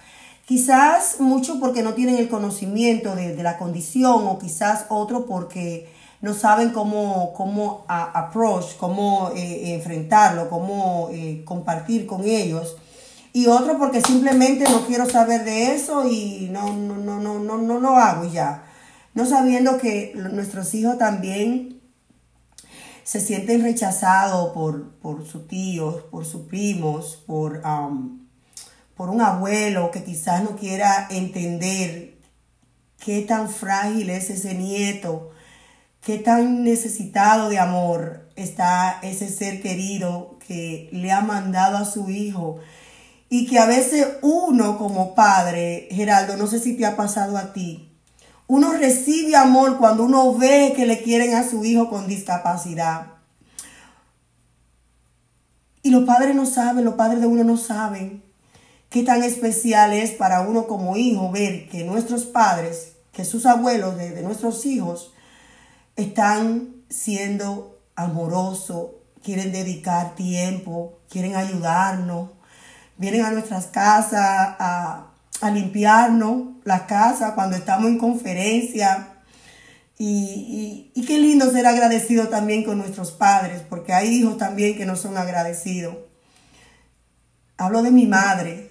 Quizás 0.47 1.19
mucho 1.19 1.59
porque 1.59 1.83
no 1.83 1.93
tienen 1.93 2.15
el 2.15 2.29
conocimiento 2.29 3.17
de, 3.17 3.35
la 3.43 3.57
condición 3.57 4.25
o 4.27 4.39
quizás 4.39 4.85
otro 4.87 5.25
porque 5.25 5.89
no 6.21 6.33
saben 6.33 6.69
cómo, 6.69 7.33
cómo 7.33 7.83
approach, 7.89 8.77
cómo 8.77 9.31
eh, 9.35 9.73
enfrentarlo, 9.75 10.49
cómo 10.49 11.09
eh, 11.11 11.43
compartir 11.43 12.07
con 12.07 12.23
ellos. 12.23 12.77
Y 13.33 13.47
otro 13.47 13.77
porque 13.77 13.99
simplemente 13.99 14.63
no 14.69 14.85
quiero 14.87 15.05
saber 15.09 15.43
de 15.43 15.75
eso 15.75 16.07
y 16.07 16.47
no, 16.49 16.71
no, 16.71 16.95
no, 16.95 17.19
no, 17.19 17.39
no, 17.39 17.57
no 17.57 17.79
lo 17.81 17.97
hago 17.97 18.23
ya. 18.23 18.63
no 19.15 19.25
sabiendo 19.25 19.77
que 19.77 20.13
nuestros 20.15 20.73
hijos 20.73 20.97
también 20.97 21.81
se 23.03 23.19
sienten 23.19 23.63
rechazados 23.63 24.53
por, 24.53 24.93
por 24.99 25.27
sus 25.27 25.45
tíos, 25.49 26.03
por 26.03 26.23
sus 26.23 26.43
primos, 26.43 27.21
por, 27.27 27.61
por 28.97 29.11
un 29.11 29.21
abuelo 29.21 29.91
que 29.91 30.03
quizás 30.03 30.43
no 30.43 30.55
quiera 30.55 31.07
entender 31.11 32.17
qué 32.97 33.21
tan 33.21 33.47
frágil 33.47 34.09
es 34.09 34.31
ese 34.31 34.55
nieto, 34.55 35.31
qué 36.01 36.17
tan 36.17 36.63
necesitado 36.63 37.49
de 37.49 37.59
amor 37.59 38.27
está 38.35 38.99
ese 39.03 39.29
ser 39.29 39.61
querido 39.61 40.39
que 40.47 40.89
le 40.91 41.11
ha 41.11 41.21
mandado 41.21 41.77
a 41.77 41.85
su 41.85 42.09
hijo. 42.09 42.57
Y 43.29 43.45
que 43.45 43.59
a 43.59 43.65
veces 43.65 44.07
uno 44.21 44.77
como 44.77 45.13
padre, 45.13 45.89
Geraldo, 45.91 46.37
no 46.37 46.47
sé 46.47 46.59
si 46.59 46.75
te 46.75 46.85
ha 46.85 46.95
pasado 46.95 47.37
a 47.37 47.53
ti, 47.53 47.91
uno 48.47 48.71
recibe 48.71 49.35
amor 49.35 49.77
cuando 49.77 50.05
uno 50.05 50.33
ve 50.33 50.73
que 50.75 50.85
le 50.85 51.03
quieren 51.03 51.35
a 51.35 51.47
su 51.47 51.65
hijo 51.65 51.89
con 51.89 52.07
discapacidad. 52.07 53.07
Y 55.83 55.89
los 55.91 56.05
padres 56.05 56.35
no 56.35 56.45
saben, 56.45 56.85
los 56.85 56.95
padres 56.95 57.21
de 57.21 57.27
uno 57.27 57.43
no 57.43 57.57
saben 57.57 58.26
qué 58.89 59.03
tan 59.03 59.23
especial 59.23 59.93
es 59.93 60.11
para 60.11 60.41
uno 60.41 60.67
como 60.67 60.97
hijo 60.97 61.31
ver 61.31 61.67
que 61.69 61.83
nuestros 61.83 62.25
padres, 62.25 62.93
que 63.11 63.25
sus 63.25 63.45
abuelos 63.45 63.97
de, 63.97 64.21
nuestros 64.21 64.65
hijos, 64.65 65.13
están 65.95 66.75
siendo 66.89 67.79
amorosos, 67.95 68.91
quieren 69.23 69.51
dedicar 69.51 70.15
tiempo, 70.15 70.99
quieren 71.09 71.35
ayudarnos, 71.35 72.29
vienen 72.97 73.25
a 73.25 73.31
nuestras 73.31 73.67
casas 73.67 74.55
a, 74.59 75.07
a 75.41 75.51
limpiarnos 75.51 76.57
la 76.63 76.85
casa 76.85 77.33
cuando 77.33 77.55
estamos 77.55 77.87
en 77.89 77.97
conferencia. 77.97 79.13
Y, 79.97 80.91
y, 80.93 81.05
qué 81.05 81.17
lindo 81.17 81.49
ser 81.49 81.65
agradecido 81.65 82.27
también 82.27 82.63
con 82.63 82.77
nuestros 82.77 83.11
padres, 83.11 83.63
porque 83.67 83.93
hay 83.93 84.09
hijos 84.09 84.37
también 84.37 84.77
que 84.77 84.85
no 84.85 84.95
son 84.95 85.17
agradecidos. 85.17 85.95
Hablo 87.57 87.81
de 87.81 87.89
mi 87.89 88.05
madre, 88.05 88.66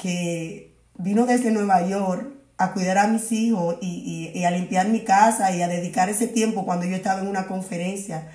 que 0.00 0.76
vino 0.96 1.26
desde 1.26 1.50
Nueva 1.50 1.86
York 1.86 2.38
a 2.56 2.72
cuidar 2.72 2.98
a 2.98 3.06
mis 3.06 3.30
hijos 3.30 3.76
y, 3.80 4.32
y, 4.34 4.44
a 4.44 4.50
limpiar 4.50 4.88
mi 4.88 5.04
casa 5.04 5.54
y 5.54 5.62
a 5.62 5.68
dedicar 5.68 6.08
ese 6.08 6.26
tiempo 6.26 6.64
cuando 6.64 6.86
yo 6.86 6.96
estaba 6.96 7.20
en 7.20 7.28
una 7.28 7.46
conferencia. 7.46 8.30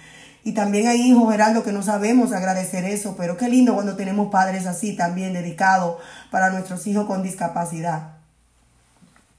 Y 0.45 0.53
también 0.53 0.87
hay 0.87 1.01
hijos, 1.01 1.29
Geraldo, 1.31 1.63
que 1.63 1.73
no 1.73 1.83
sabemos 1.83 2.31
agradecer 2.31 2.85
eso, 2.85 3.15
pero 3.17 3.37
qué 3.37 3.49
lindo 3.49 3.73
cuando 3.73 3.95
tenemos 3.95 4.29
padres 4.29 4.65
así 4.65 4.95
también 4.95 5.33
dedicados 5.33 6.01
para 6.31 6.51
nuestros 6.51 6.85
hijos 6.87 7.05
con 7.05 7.21
discapacidad. 7.21 8.17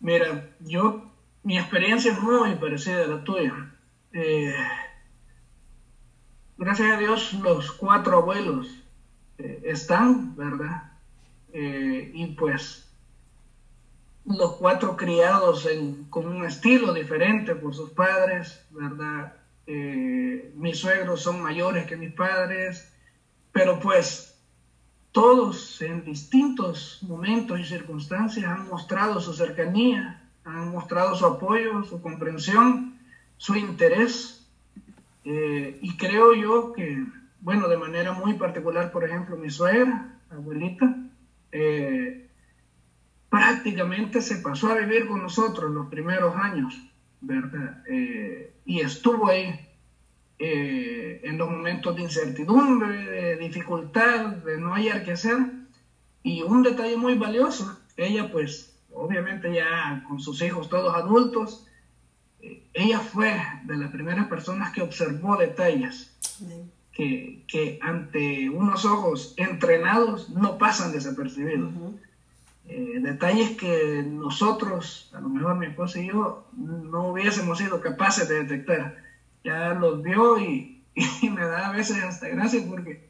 Mira, 0.00 0.50
yo, 0.60 1.10
mi 1.42 1.58
experiencia 1.58 2.12
es 2.12 2.20
muy 2.20 2.54
parecida 2.56 3.04
a 3.04 3.06
la 3.06 3.24
tuya. 3.24 3.54
Eh, 4.12 4.54
gracias 6.58 6.92
a 6.92 6.98
Dios, 6.98 7.32
los 7.34 7.72
cuatro 7.72 8.18
abuelos 8.18 8.68
eh, 9.38 9.62
están, 9.64 10.36
¿verdad? 10.36 10.93
Eh, 11.56 12.10
y 12.12 12.26
pues 12.34 12.92
los 14.24 14.56
cuatro 14.56 14.96
criados 14.96 15.68
con 16.10 16.26
un 16.26 16.44
estilo 16.44 16.92
diferente 16.92 17.54
por 17.54 17.72
sus 17.72 17.90
padres, 17.90 18.66
¿verdad? 18.70 19.36
Eh, 19.64 20.52
mis 20.56 20.78
suegros 20.78 21.22
son 21.22 21.40
mayores 21.40 21.86
que 21.86 21.96
mis 21.96 22.12
padres, 22.12 22.92
pero 23.52 23.78
pues 23.78 24.36
todos 25.12 25.80
en 25.80 26.04
distintos 26.04 26.98
momentos 27.02 27.60
y 27.60 27.64
circunstancias 27.64 28.50
han 28.50 28.68
mostrado 28.68 29.20
su 29.20 29.32
cercanía, 29.32 30.28
han 30.44 30.72
mostrado 30.72 31.14
su 31.14 31.24
apoyo, 31.24 31.84
su 31.84 32.02
comprensión, 32.02 32.98
su 33.36 33.54
interés. 33.54 34.44
Eh, 35.24 35.78
y 35.80 35.96
creo 35.96 36.34
yo 36.34 36.72
que, 36.72 37.06
bueno, 37.40 37.68
de 37.68 37.76
manera 37.76 38.12
muy 38.12 38.34
particular, 38.34 38.90
por 38.90 39.04
ejemplo, 39.04 39.36
mi 39.36 39.50
suegra, 39.50 40.18
abuelita, 40.30 40.96
eh, 41.54 42.28
prácticamente 43.30 44.20
se 44.20 44.36
pasó 44.36 44.72
a 44.72 44.76
vivir 44.76 45.06
con 45.06 45.22
nosotros 45.22 45.70
los 45.70 45.88
primeros 45.88 46.36
años, 46.36 46.74
¿verdad? 47.22 47.82
y 48.66 48.80
estuvo 48.80 49.28
ahí 49.28 49.58
eh, 50.38 51.20
en 51.22 51.38
los 51.38 51.48
momentos 51.48 51.94
de 51.94 52.02
incertidumbre, 52.02 53.06
de 53.06 53.36
dificultad, 53.36 54.26
de 54.26 54.58
no 54.58 54.74
hallar 54.74 55.04
qué 55.04 55.12
hacer. 55.12 55.38
Y 56.22 56.42
un 56.42 56.62
detalle 56.62 56.96
muy 56.96 57.14
valioso, 57.14 57.78
ella 57.96 58.30
pues 58.32 58.74
obviamente 58.92 59.52
ya 59.52 60.04
con 60.08 60.20
sus 60.20 60.42
hijos 60.42 60.68
todos 60.68 60.94
adultos, 60.94 61.66
eh, 62.40 62.62
ella 62.72 62.98
fue 62.98 63.40
de 63.64 63.76
las 63.76 63.90
primeras 63.92 64.26
personas 64.26 64.72
que 64.72 64.82
observó 64.82 65.36
detalles 65.36 66.16
que, 66.94 67.44
que, 67.48 67.78
ante 67.82 68.48
unos 68.48 68.84
ojos 68.84 69.34
entrenados 69.36 70.30
no 70.30 70.58
pasan 70.58 70.92
desapercibidos. 70.92 71.72
Eh, 72.66 72.98
detalles 73.00 73.58
que 73.58 74.02
nosotros, 74.06 75.10
a 75.12 75.20
lo 75.20 75.28
mejor 75.28 75.56
mi 75.56 75.66
esposa 75.66 76.00
y 76.00 76.06
yo, 76.06 76.46
no 76.56 77.08
hubiésemos 77.08 77.58
sido 77.58 77.80
capaces 77.80 78.28
de 78.28 78.44
detectar. 78.44 78.96
Ya 79.42 79.74
los 79.74 80.02
vio 80.02 80.38
y, 80.38 80.82
me 81.22 81.44
da 81.44 81.68
a 81.68 81.72
veces 81.72 82.02
hasta 82.02 82.28
gracia 82.28 82.62
porque 82.68 83.08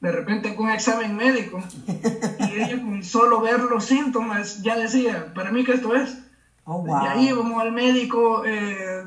de 0.00 0.12
repente 0.12 0.54
con 0.56 0.66
un 0.66 0.72
examen 0.72 1.14
médico 1.14 1.62
y 1.86 2.58
ella 2.58 2.80
con 2.80 3.02
solo 3.04 3.42
ver 3.42 3.60
los 3.60 3.84
síntomas 3.84 4.62
ya 4.62 4.78
decía, 4.78 5.32
para 5.34 5.52
mí 5.52 5.62
que 5.62 5.72
esto 5.72 5.94
es. 5.94 6.18
Oh, 6.64 6.84
y 6.86 7.06
ahí 7.06 7.28
íbamos 7.28 7.60
al 7.60 7.72
médico 7.72 8.44
eh, 8.46 9.04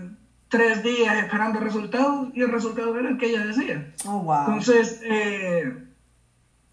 tres 0.53 0.83
días 0.83 1.17
esperando 1.17 1.59
resultados 1.59 2.27
y 2.35 2.41
el 2.41 2.51
resultado 2.51 2.95
era 2.95 3.09
el 3.09 3.17
que 3.17 3.31
ella 3.31 3.43
decía. 3.43 3.91
Oh, 4.05 4.23
Entonces, 4.45 5.01
eh, 5.03 5.73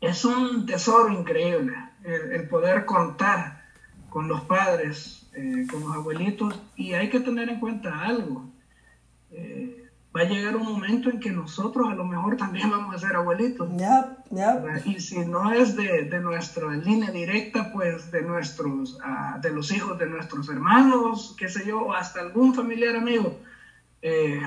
es 0.03 0.25
un 0.27 0.67
tesoro 0.67 1.09
increíble 1.11 1.75
el, 2.05 2.47
poder 2.47 2.85
contar 2.85 3.65
con 4.11 4.29
los 4.29 4.43
padres, 4.43 5.31
eh, 5.33 5.67
con 5.71 5.81
los 5.81 5.97
abuelitos, 5.97 6.61
y 6.77 6.93
hay 6.93 7.09
que 7.09 7.21
tener 7.21 7.49
en 7.49 7.59
cuenta 7.59 8.01
algo. 8.01 8.51
Eh, 9.31 9.89
va 10.15 10.23
a 10.23 10.25
llegar 10.25 10.57
un 10.57 10.71
momento 10.71 11.09
en 11.09 11.19
que 11.19 11.31
nosotros 11.31 11.89
a 11.89 11.95
lo 11.95 12.05
mejor 12.05 12.37
también 12.37 12.71
vamos 12.71 12.95
a 12.95 12.99
ser 12.99 13.17
abuelitos. 13.17 13.67
Y 14.85 15.01
si 15.01 15.21
no 15.21 15.55
es 15.55 15.75
de, 15.75 16.03
de, 16.03 16.21
nuestra 16.21 16.69
línea 16.75 17.13
directa, 17.13 17.73
pues 17.73 18.11
de 18.11 18.21
nuestros, 18.21 18.99
ah, 19.03 19.39
de 19.41 19.49
los 19.49 19.73
hijos 19.73 19.99
de 19.99 20.05
nuestros 20.05 20.51
hermanos, 20.51 21.35
qué 21.39 21.49
sé 21.49 21.65
yo, 21.67 21.95
hasta 21.95 22.21
algún 22.21 22.55
familiar 22.55 22.95
amigo, 22.95 23.39
eh, 24.03 24.41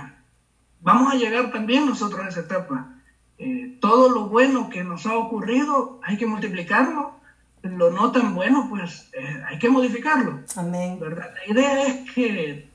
vamos 0.81 1.13
a 1.13 1.17
llegar 1.17 1.51
también 1.51 1.85
nosotros 1.85 2.25
a 2.25 2.29
esa 2.29 2.41
etapa. 2.41 2.89
todo 3.79 4.09
lo 4.09 4.29
bueno 4.29 4.69
que 4.69 4.83
nos 4.83 5.05
ha 5.05 5.17
ocurrido 5.17 5.99
hay 6.03 6.17
que 6.17 6.25
multiplicarlo 6.25 7.13
lo 7.63 7.91
no 7.91 8.11
tan 8.11 8.35
bueno, 8.35 8.67
pues 8.69 9.09
eh, 9.13 9.41
hay 9.47 9.57
que 9.57 9.69
modificarlo. 9.69 10.41
Amén. 10.55 10.99
¿verdad? 10.99 11.31
La 11.33 11.53
idea 11.53 11.87
es 11.87 12.11
que, 12.11 12.69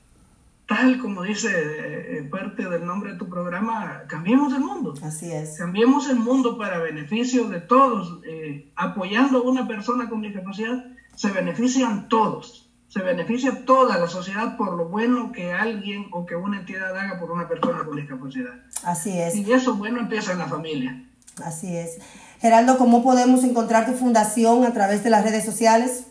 tal 0.66 0.99
como 0.99 1.22
dice 1.22 1.51
eh, 1.51 2.22
parte 2.24 2.68
del 2.68 2.87
nombre 2.87 3.12
de 3.12 3.18
tu 3.18 3.29
programa, 3.29 4.03
cambiemos 4.09 4.53
el 4.55 4.61
mundo. 4.61 4.95
Así 5.03 5.31
es. 5.31 5.59
Cambiemos 5.59 6.09
el 6.09 6.16
mundo 6.16 6.57
para 6.57 6.79
beneficio 6.79 7.49
de 7.49 7.61
todos. 7.61 8.20
Eh, 8.24 8.70
apoyando 8.76 9.39
a 9.39 9.43
una 9.43 9.68
persona 9.68 10.09
con 10.09 10.22
discapacidad, 10.22 10.87
se 11.14 11.31
benefician 11.31 12.09
todos. 12.09 12.68
Se 12.99 13.05
beneficia 13.05 13.64
toda 13.64 13.96
la 13.96 14.09
sociedad 14.09 14.57
por 14.57 14.76
lo 14.76 14.86
bueno 14.86 15.30
que 15.30 15.53
alguien 15.53 16.09
o 16.11 16.26
que 16.26 16.34
una 16.34 16.59
entidad 16.59 16.99
haga 16.99 17.20
por 17.20 17.30
una 17.30 17.46
persona 17.46 17.84
con 17.84 17.94
discapacidad. 17.94 18.55
Así 18.82 19.16
es. 19.16 19.36
Y 19.36 19.53
eso 19.53 19.76
bueno 19.76 20.01
empieza 20.01 20.32
en 20.32 20.38
la 20.38 20.49
familia. 20.49 21.05
Así 21.44 21.76
es. 21.76 22.01
Geraldo, 22.40 22.76
¿cómo 22.76 23.05
podemos 23.05 23.44
encontrar 23.44 23.86
tu 23.86 23.92
fundación 23.92 24.64
a 24.64 24.72
través 24.72 25.05
de 25.05 25.11
las 25.11 25.22
redes 25.22 25.44
sociales? 25.44 26.09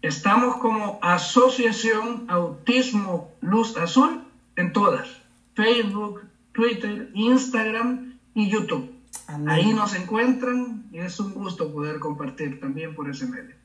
Estamos 0.00 0.56
como 0.56 0.98
Asociación 1.02 2.24
Autismo 2.28 3.28
Luz 3.42 3.76
Azul 3.76 4.24
en 4.56 4.72
todas. 4.72 5.08
Facebook, 5.52 6.22
Twitter, 6.52 7.10
Instagram 7.12 8.18
y 8.32 8.48
YouTube. 8.48 8.94
Ahí 9.46 9.74
nos 9.74 9.94
encuentran 9.94 10.86
y 10.90 11.00
es 11.00 11.20
un 11.20 11.34
gusto 11.34 11.70
poder 11.70 11.98
compartir 11.98 12.60
también 12.60 12.94
por 12.94 13.10
ese 13.10 13.26
medio. 13.26 13.58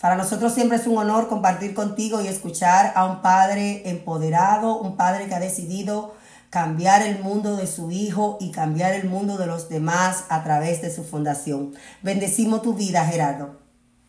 Para 0.00 0.16
nosotros 0.16 0.52
siempre 0.52 0.76
es 0.76 0.86
un 0.86 0.98
honor 0.98 1.28
compartir 1.28 1.72
contigo 1.72 2.20
y 2.20 2.28
escuchar 2.28 2.92
a 2.94 3.06
un 3.06 3.22
padre 3.22 3.88
empoderado, 3.88 4.78
un 4.78 4.96
padre 4.96 5.26
que 5.26 5.34
ha 5.34 5.40
decidido 5.40 6.14
cambiar 6.50 7.02
el 7.02 7.22
mundo 7.22 7.56
de 7.56 7.66
su 7.66 7.90
hijo 7.90 8.36
y 8.40 8.50
cambiar 8.50 8.92
el 8.92 9.08
mundo 9.08 9.38
de 9.38 9.46
los 9.46 9.68
demás 9.68 10.24
a 10.28 10.44
través 10.44 10.82
de 10.82 10.94
su 10.94 11.02
fundación. 11.02 11.74
Bendecimos 12.02 12.62
tu 12.62 12.74
vida, 12.74 13.06
Gerardo. 13.06 13.56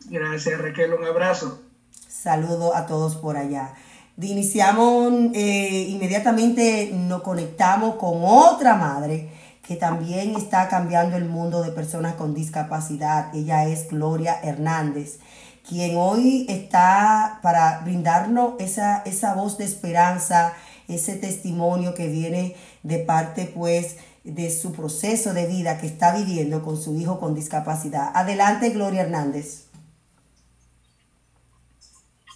Gracias, 0.10 0.60
Raquel. 0.60 0.94
Un 0.94 1.06
abrazo. 1.06 1.62
Saludo 2.08 2.76
a 2.76 2.86
todos 2.86 3.16
por 3.16 3.38
allá. 3.38 3.74
Iniciamos 4.20 5.14
eh, 5.34 5.88
inmediatamente, 5.90 6.92
nos 6.94 7.22
conectamos 7.22 7.96
con 7.96 8.22
otra 8.24 8.76
madre 8.76 9.30
que 9.62 9.76
también 9.76 10.36
está 10.36 10.68
cambiando 10.70 11.18
el 11.18 11.26
mundo 11.26 11.62
de 11.62 11.72
personas 11.72 12.16
con 12.16 12.34
discapacidad. 12.34 13.34
Ella 13.36 13.66
es 13.66 13.90
Gloria 13.90 14.40
Hernández 14.42 15.20
quien 15.68 15.98
hoy 15.98 16.46
está 16.50 17.40
para 17.42 17.80
brindarnos 17.80 18.54
esa, 18.60 19.00
esa 19.00 19.34
voz 19.34 19.58
de 19.58 19.66
esperanza, 19.66 20.54
ese 20.88 21.16
testimonio 21.16 21.94
que 21.94 22.08
viene 22.08 22.56
de 22.84 23.00
parte 23.00 23.52
pues 23.54 23.98
de 24.24 24.50
su 24.50 24.74
proceso 24.74 25.34
de 25.34 25.48
vida 25.48 25.78
que 25.78 25.88
está 25.88 26.16
viviendo 26.16 26.64
con 26.64 26.82
su 26.82 26.98
hijo 27.00 27.20
con 27.20 27.36
discapacidad. 27.36 28.12
Adelante, 28.14 28.70
Gloria 28.70 29.02
Hernández. 29.02 29.66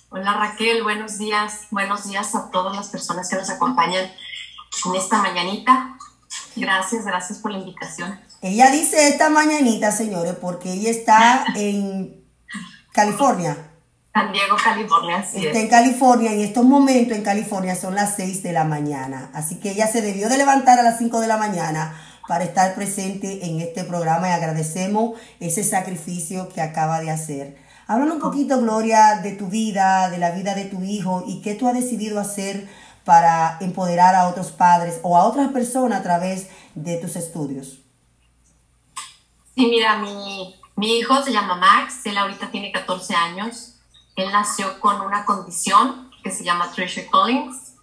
Hola 0.09 0.33
Raquel, 0.33 0.83
buenos 0.83 1.17
días. 1.17 1.67
Buenos 1.71 2.07
días 2.07 2.35
a 2.35 2.51
todas 2.51 2.75
las 2.75 2.89
personas 2.89 3.29
que 3.29 3.37
nos 3.37 3.49
acompañan 3.49 4.11
en 4.85 4.95
esta 4.95 5.21
mañanita. 5.21 5.97
Gracias, 6.57 7.05
gracias 7.05 7.39
por 7.39 7.51
la 7.51 7.59
invitación. 7.59 8.19
Ella 8.41 8.71
dice 8.71 9.07
esta 9.07 9.29
mañanita, 9.29 9.91
señores, 9.91 10.35
porque 10.35 10.73
ella 10.73 10.89
está 10.89 11.45
en 11.55 12.20
California. 12.91 13.57
San 14.13 14.33
Diego, 14.33 14.57
California, 14.61 15.25
Está 15.33 15.59
en 15.59 15.69
California, 15.69 16.33
en 16.33 16.41
estos 16.41 16.65
momentos 16.65 17.17
en 17.17 17.23
California 17.23 17.75
son 17.75 17.95
las 17.95 18.15
6 18.15 18.43
de 18.43 18.51
la 18.51 18.65
mañana. 18.65 19.31
Así 19.33 19.59
que 19.59 19.71
ella 19.71 19.87
se 19.87 20.01
debió 20.01 20.27
de 20.27 20.37
levantar 20.37 20.77
a 20.79 20.83
las 20.83 20.97
5 20.97 21.21
de 21.21 21.27
la 21.27 21.37
mañana 21.37 21.95
para 22.27 22.43
estar 22.43 22.75
presente 22.75 23.45
en 23.45 23.61
este 23.61 23.85
programa 23.85 24.27
y 24.27 24.31
agradecemos 24.31 25.19
ese 25.39 25.63
sacrificio 25.63 26.49
que 26.49 26.59
acaba 26.59 26.99
de 26.99 27.09
hacer. 27.09 27.57
Háblanos 27.87 28.15
un 28.15 28.21
poquito, 28.21 28.59
Gloria, 28.59 29.21
de 29.23 29.31
tu 29.31 29.47
vida, 29.47 30.09
de 30.09 30.17
la 30.17 30.31
vida 30.31 30.55
de 30.55 30.65
tu 30.65 30.83
hijo 30.83 31.23
y 31.25 31.41
qué 31.41 31.55
tú 31.55 31.69
has 31.69 31.73
decidido 31.73 32.19
hacer 32.19 32.67
para 33.05 33.57
empoderar 33.61 34.15
a 34.15 34.27
otros 34.27 34.51
padres 34.51 34.99
o 35.03 35.17
a 35.17 35.25
otras 35.25 35.51
personas 35.51 36.01
a 36.01 36.03
través 36.03 36.47
de 36.75 36.97
tus 36.97 37.15
estudios. 37.15 37.79
Sí, 39.55 39.67
mira, 39.67 39.97
mi, 39.99 40.55
mi 40.75 40.97
hijo 40.97 41.21
se 41.23 41.31
llama 41.31 41.55
Max, 41.55 42.05
él 42.05 42.17
ahorita 42.17 42.49
tiene 42.51 42.71
14 42.71 43.15
años. 43.15 43.75
Él 44.15 44.31
nació 44.31 44.79
con 44.79 45.01
una 45.01 45.25
condición 45.25 46.11
que 46.23 46.31
se 46.31 46.43
llama 46.43 46.71
Treasure 46.71 47.07
Collins. 47.07 47.75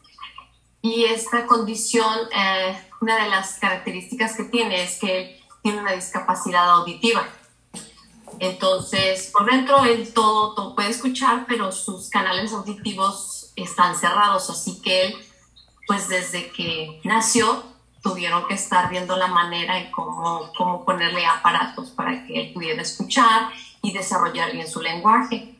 Y 0.82 1.04
esta 1.04 1.46
condición, 1.46 2.14
eh, 2.34 2.80
una 3.00 3.22
de 3.24 3.30
las 3.30 3.58
características 3.58 4.36
que 4.36 4.44
tiene 4.44 4.82
es 4.82 4.98
que 4.98 5.20
él 5.20 5.40
tiene 5.62 5.80
una 5.80 5.92
discapacidad 5.92 6.70
auditiva. 6.70 7.26
Entonces, 8.38 9.30
por 9.32 9.50
dentro 9.50 9.84
él 9.84 10.12
todo, 10.12 10.54
todo 10.54 10.74
puede 10.74 10.90
escuchar, 10.90 11.46
pero 11.48 11.72
sus 11.72 12.08
canales 12.08 12.52
auditivos 12.52 13.52
están 13.56 13.96
cerrados, 13.96 14.48
así 14.50 14.80
que 14.80 15.06
él, 15.06 15.16
pues 15.86 16.08
desde 16.08 16.50
que 16.52 17.00
nació, 17.04 17.64
tuvieron 18.02 18.46
que 18.46 18.54
estar 18.54 18.88
viendo 18.88 19.16
la 19.16 19.26
manera 19.26 19.78
en 19.78 19.90
cómo, 19.90 20.50
cómo 20.56 20.84
ponerle 20.84 21.26
aparatos 21.26 21.90
para 21.90 22.26
que 22.26 22.40
él 22.40 22.52
pudiera 22.52 22.82
escuchar 22.82 23.50
y 23.82 23.92
desarrollar 23.92 24.52
bien 24.52 24.68
su 24.68 24.80
lenguaje. 24.80 25.58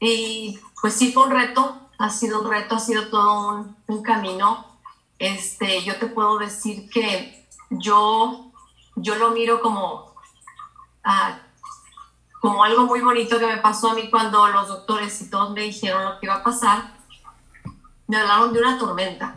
Y 0.00 0.58
pues 0.80 0.94
sí 0.94 1.12
fue 1.12 1.24
un 1.24 1.32
reto, 1.32 1.88
ha 1.98 2.10
sido 2.10 2.42
un 2.42 2.50
reto, 2.50 2.76
ha 2.76 2.80
sido 2.80 3.08
todo 3.08 3.48
un, 3.48 3.76
un 3.86 4.02
camino. 4.02 4.66
Este, 5.18 5.82
yo 5.82 5.96
te 5.96 6.06
puedo 6.06 6.38
decir 6.38 6.88
que 6.90 7.46
yo, 7.70 8.52
yo 8.96 9.14
lo 9.16 9.30
miro 9.30 9.60
como, 9.60 10.14
ah, 11.04 11.38
como 12.40 12.62
algo 12.62 12.84
muy 12.84 13.00
bonito 13.00 13.38
que 13.38 13.46
me 13.46 13.56
pasó 13.56 13.90
a 13.90 13.94
mí 13.94 14.10
cuando 14.10 14.46
los 14.48 14.68
doctores 14.68 15.20
y 15.22 15.30
todos 15.30 15.52
me 15.52 15.62
dijeron 15.62 16.04
lo 16.04 16.20
que 16.20 16.26
iba 16.26 16.36
a 16.36 16.44
pasar. 16.44 16.94
Me 18.06 18.18
hablaron 18.18 18.52
de 18.52 18.60
una 18.60 18.78
tormenta. 18.78 19.36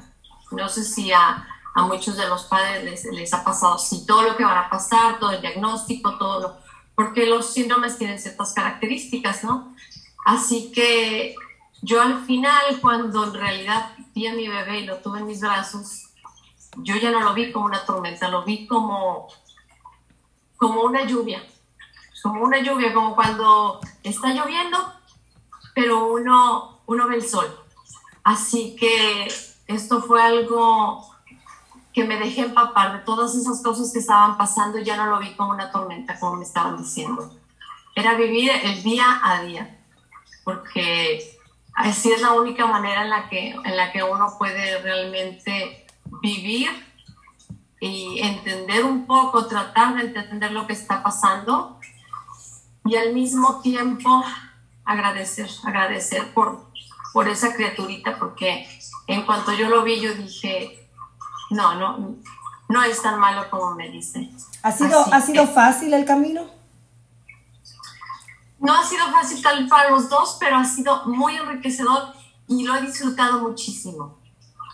No 0.51 0.67
sé 0.67 0.83
si 0.83 1.11
a, 1.11 1.47
a 1.75 1.83
muchos 1.83 2.17
de 2.17 2.27
los 2.27 2.43
padres 2.45 2.83
les, 2.83 3.05
les 3.05 3.33
ha 3.33 3.43
pasado 3.43 3.75
así, 3.75 4.05
todo 4.05 4.23
lo 4.23 4.35
que 4.35 4.43
van 4.43 4.57
a 4.57 4.69
pasar, 4.69 5.19
todo 5.19 5.31
el 5.31 5.41
diagnóstico, 5.41 6.17
todo 6.17 6.39
lo, 6.39 6.57
porque 6.95 7.25
los 7.25 7.53
síndromes 7.53 7.97
tienen 7.97 8.19
ciertas 8.19 8.53
características, 8.53 9.43
¿no? 9.43 9.75
Así 10.25 10.71
que 10.71 11.35
yo 11.81 12.01
al 12.01 12.25
final, 12.25 12.79
cuando 12.81 13.23
en 13.23 13.33
realidad 13.33 13.93
vi 14.13 14.27
a 14.27 14.33
mi 14.33 14.47
bebé 14.47 14.81
y 14.81 14.85
lo 14.85 14.97
tuve 14.97 15.19
en 15.19 15.25
mis 15.25 15.39
brazos, 15.39 16.09
yo 16.77 16.95
ya 16.97 17.11
no 17.11 17.21
lo 17.21 17.33
vi 17.33 17.51
como 17.51 17.65
una 17.65 17.85
tormenta, 17.85 18.27
lo 18.27 18.43
vi 18.43 18.67
como, 18.67 19.27
como 20.57 20.81
una 20.83 21.05
lluvia, 21.05 21.41
como 22.21 22.43
una 22.43 22.59
lluvia, 22.59 22.93
como 22.93 23.15
cuando 23.15 23.79
está 24.03 24.33
lloviendo, 24.33 24.77
pero 25.73 26.11
uno, 26.11 26.81
uno 26.85 27.07
ve 27.07 27.15
el 27.15 27.27
sol. 27.27 27.47
Así 28.23 28.75
que 28.75 29.31
esto 29.67 30.01
fue 30.01 30.21
algo 30.21 31.08
que 31.99 32.05
me 32.05 32.17
dejé 32.17 32.43
empapar 32.43 32.93
de 32.93 32.99
todas 32.99 33.35
esas 33.35 33.61
cosas 33.61 33.91
que 33.91 33.99
estaban 33.99 34.37
pasando, 34.37 34.79
ya 34.79 34.95
no 34.95 35.07
lo 35.07 35.19
vi 35.19 35.35
como 35.35 35.49
una 35.51 35.69
tormenta, 35.69 36.17
como 36.17 36.37
me 36.37 36.45
estaban 36.45 36.77
diciendo. 36.77 37.37
Era 37.93 38.13
vivir 38.13 38.49
el 38.63 38.81
día 38.83 39.19
a 39.21 39.41
día 39.41 39.75
porque 40.45 41.37
así 41.75 42.09
es 42.13 42.21
la 42.21 42.31
única 42.31 42.65
manera 42.67 43.03
en 43.03 43.09
la 43.09 43.27
que, 43.27 43.49
en 43.51 43.75
la 43.75 43.91
que 43.91 44.01
uno 44.01 44.33
puede 44.37 44.81
realmente 44.81 45.85
vivir 46.21 46.69
y 47.81 48.21
entender 48.21 48.85
un 48.85 49.05
poco, 49.05 49.45
tratar 49.47 49.95
de 49.95 50.03
entender 50.03 50.53
lo 50.53 50.67
que 50.67 50.73
está 50.73 51.03
pasando 51.03 51.81
y 52.85 52.95
al 52.95 53.13
mismo 53.13 53.59
tiempo 53.59 54.23
agradecer, 54.85 55.49
agradecer 55.65 56.33
por, 56.33 56.71
por 57.11 57.27
esa 57.27 57.53
criaturita, 57.53 58.17
porque 58.17 58.65
en 59.07 59.23
cuanto 59.23 59.51
yo 59.51 59.67
lo 59.67 59.83
vi, 59.83 59.99
yo 59.99 60.13
dije, 60.13 60.78
no, 61.49 61.75
no, 61.75 62.15
no 62.67 62.83
es 62.83 63.01
tan 63.01 63.19
malo 63.19 63.49
como 63.49 63.75
me 63.75 63.89
dice. 63.89 64.29
¿Ha 64.63 64.71
sido, 64.71 65.05
¿ha 65.13 65.21
sido 65.21 65.47
fácil 65.47 65.93
el 65.93 66.05
camino? 66.05 66.47
No 68.59 68.73
ha 68.73 68.83
sido 68.83 69.05
fácil 69.11 69.41
tal 69.41 69.67
para 69.67 69.89
los 69.89 70.09
dos, 70.09 70.37
pero 70.39 70.57
ha 70.57 70.65
sido 70.65 71.05
muy 71.05 71.35
enriquecedor 71.35 72.13
y 72.47 72.63
lo 72.63 72.75
he 72.75 72.81
disfrutado 72.81 73.39
muchísimo. 73.39 74.19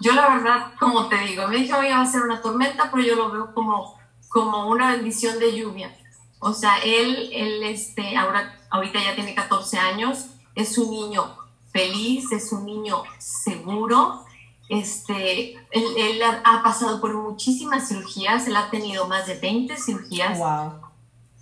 Yo 0.02 0.14
la 0.14 0.28
verdad, 0.30 0.74
como 0.80 1.08
te 1.08 1.18
digo, 1.20 1.48
me 1.48 1.58
dijo 1.58 1.80
que 1.80 1.90
iba 1.90 2.02
a 2.02 2.06
ser 2.06 2.24
una 2.24 2.42
tormenta, 2.42 2.90
pero 2.92 3.04
yo 3.04 3.16
lo 3.16 3.32
veo 3.32 3.54
como, 3.54 3.98
como 4.28 4.68
una 4.68 4.92
bendición 4.92 5.40
de 5.40 5.56
lluvia. 5.56 5.96
O 6.40 6.54
sea, 6.54 6.80
él, 6.80 7.30
él 7.32 7.64
este, 7.64 8.18
ahora, 8.18 8.60
ahorita 8.70 9.00
ya 9.02 9.16
tiene 9.16 9.34
14 9.34 9.78
años, 9.78 10.28
es 10.54 10.78
un 10.78 10.90
niño 10.90 11.38
feliz, 11.72 12.32
es 12.32 12.52
un 12.52 12.66
niño 12.66 13.04
seguro. 13.20 14.25
Este, 14.68 15.54
él, 15.72 15.84
él 15.98 16.22
ha, 16.24 16.64
pasado 16.64 17.00
por 17.00 17.14
muchísimas 17.14 17.88
cirugías, 17.88 18.48
él 18.48 18.56
ha 18.56 18.70
tenido 18.72 19.08
más 19.08 19.28
de 19.28 19.36
20 19.36 19.78
cirugías. 19.78 20.40
Wow 20.40 20.86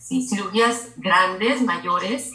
¿sí? 0.03 0.27
cirugías 0.27 0.89
grandes, 0.97 1.61
mayores, 1.61 2.31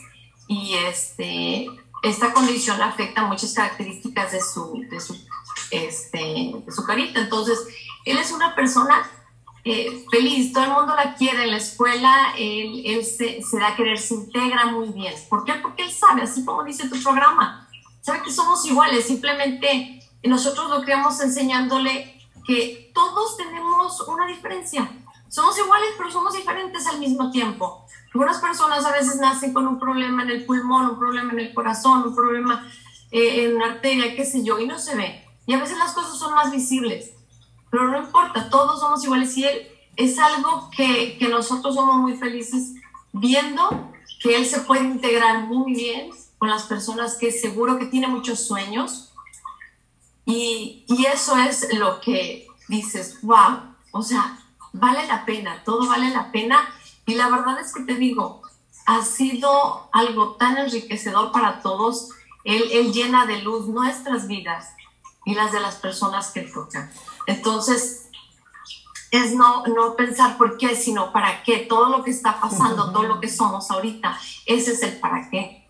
y 0.46 0.74
este, 0.74 1.66
esta 2.02 2.32
condición 2.32 2.80
afecta 2.80 3.24
muchas 3.24 3.52
características 3.52 4.32
de 4.32 4.40
su, 4.40 4.84
de 4.90 5.00
su, 5.00 5.14
este, 5.70 6.52
de 6.64 6.72
su 6.72 6.84
carita. 6.84 7.20
Entonces, 7.20 7.58
él 8.04 8.16
es 8.16 8.32
una 8.32 8.54
persona 8.54 9.10
eh, 9.64 10.04
feliz, 10.10 10.52
todo 10.52 10.64
el 10.64 10.70
mundo 10.70 10.96
la 10.96 11.14
quiere 11.14 11.44
en 11.44 11.50
la 11.50 11.58
escuela, 11.58 12.32
él, 12.38 12.82
él 12.86 13.04
se, 13.04 13.42
se, 13.42 13.58
da 13.58 13.68
a 13.68 13.76
querer, 13.76 13.98
se 13.98 14.14
integra 14.14 14.66
muy 14.66 14.88
bien. 14.88 15.12
¿Por 15.28 15.44
qué? 15.44 15.54
Porque 15.54 15.82
él 15.82 15.92
sabe, 15.92 16.22
así 16.22 16.44
como 16.44 16.64
dice 16.64 16.88
tu 16.88 17.00
programa, 17.02 17.68
sabe 18.00 18.22
que 18.22 18.32
somos 18.32 18.64
iguales, 18.64 19.06
simplemente 19.06 20.00
nosotros 20.22 20.70
lo 20.70 20.82
creamos 20.82 21.20
enseñándole 21.20 22.20
que 22.46 22.90
todos 22.94 23.36
tenemos 23.36 24.00
una 24.08 24.26
diferencia 24.26 24.90
somos 25.28 25.58
iguales, 25.58 25.90
pero 25.96 26.10
somos 26.10 26.32
diferentes 26.32 26.86
al 26.86 26.98
mismo 26.98 27.30
tiempo. 27.30 27.84
Algunas 28.14 28.38
personas 28.38 28.84
a 28.84 28.92
veces 28.92 29.16
nacen 29.16 29.52
con 29.52 29.66
un 29.66 29.78
problema 29.78 30.22
en 30.22 30.30
el 30.30 30.46
pulmón, 30.46 30.90
un 30.90 30.98
problema 30.98 31.32
en 31.32 31.40
el 31.40 31.54
corazón, 31.54 32.02
un 32.02 32.14
problema 32.14 32.66
eh, 33.10 33.44
en 33.44 33.56
una 33.56 33.66
arteria, 33.66 34.16
qué 34.16 34.24
sé 34.24 34.42
yo, 34.42 34.58
y 34.58 34.66
no 34.66 34.78
se 34.78 34.96
ve. 34.96 35.26
Y 35.46 35.52
a 35.52 35.58
veces 35.58 35.76
las 35.78 35.92
cosas 35.92 36.18
son 36.18 36.34
más 36.34 36.50
visibles. 36.50 37.12
Pero 37.70 37.90
no 37.90 37.98
importa, 37.98 38.48
todos 38.48 38.80
somos 38.80 39.04
iguales. 39.04 39.36
Y 39.36 39.44
él 39.44 39.68
es 39.96 40.18
algo 40.18 40.70
que, 40.74 41.18
que 41.18 41.28
nosotros 41.28 41.74
somos 41.74 41.96
muy 41.96 42.16
felices 42.16 42.74
viendo 43.12 43.92
que 44.22 44.36
él 44.36 44.46
se 44.46 44.60
puede 44.60 44.84
integrar 44.84 45.44
muy 45.44 45.74
bien 45.74 46.10
con 46.38 46.48
las 46.48 46.64
personas 46.64 47.16
que 47.16 47.30
seguro 47.32 47.78
que 47.78 47.86
tiene 47.86 48.08
muchos 48.08 48.46
sueños. 48.46 49.07
Y, 50.28 50.84
y 50.86 51.06
eso 51.06 51.38
es 51.38 51.72
lo 51.72 52.02
que 52.02 52.46
dices, 52.68 53.18
wow, 53.22 53.60
o 53.92 54.02
sea, 54.02 54.38
vale 54.74 55.06
la 55.06 55.24
pena, 55.24 55.62
todo 55.64 55.88
vale 55.88 56.10
la 56.10 56.30
pena. 56.30 56.68
Y 57.06 57.14
la 57.14 57.30
verdad 57.30 57.58
es 57.58 57.72
que 57.72 57.84
te 57.84 57.94
digo, 57.94 58.42
ha 58.84 59.02
sido 59.02 59.88
algo 59.90 60.36
tan 60.36 60.58
enriquecedor 60.58 61.32
para 61.32 61.62
todos. 61.62 62.10
Él, 62.44 62.62
él 62.72 62.92
llena 62.92 63.24
de 63.24 63.40
luz 63.40 63.68
nuestras 63.68 64.28
vidas 64.28 64.74
y 65.24 65.34
las 65.34 65.50
de 65.50 65.60
las 65.60 65.76
personas 65.76 66.30
que 66.30 66.42
tocan. 66.42 66.92
Entonces, 67.26 68.10
es 69.10 69.34
no, 69.34 69.66
no 69.66 69.96
pensar 69.96 70.36
por 70.36 70.58
qué, 70.58 70.76
sino 70.76 71.10
para 71.10 71.42
qué. 71.42 71.60
Todo 71.60 71.88
lo 71.88 72.04
que 72.04 72.10
está 72.10 72.38
pasando, 72.38 72.92
todo 72.92 73.04
lo 73.04 73.18
que 73.18 73.30
somos 73.30 73.70
ahorita, 73.70 74.20
ese 74.44 74.72
es 74.72 74.82
el 74.82 75.00
para 75.00 75.30
qué. 75.30 75.66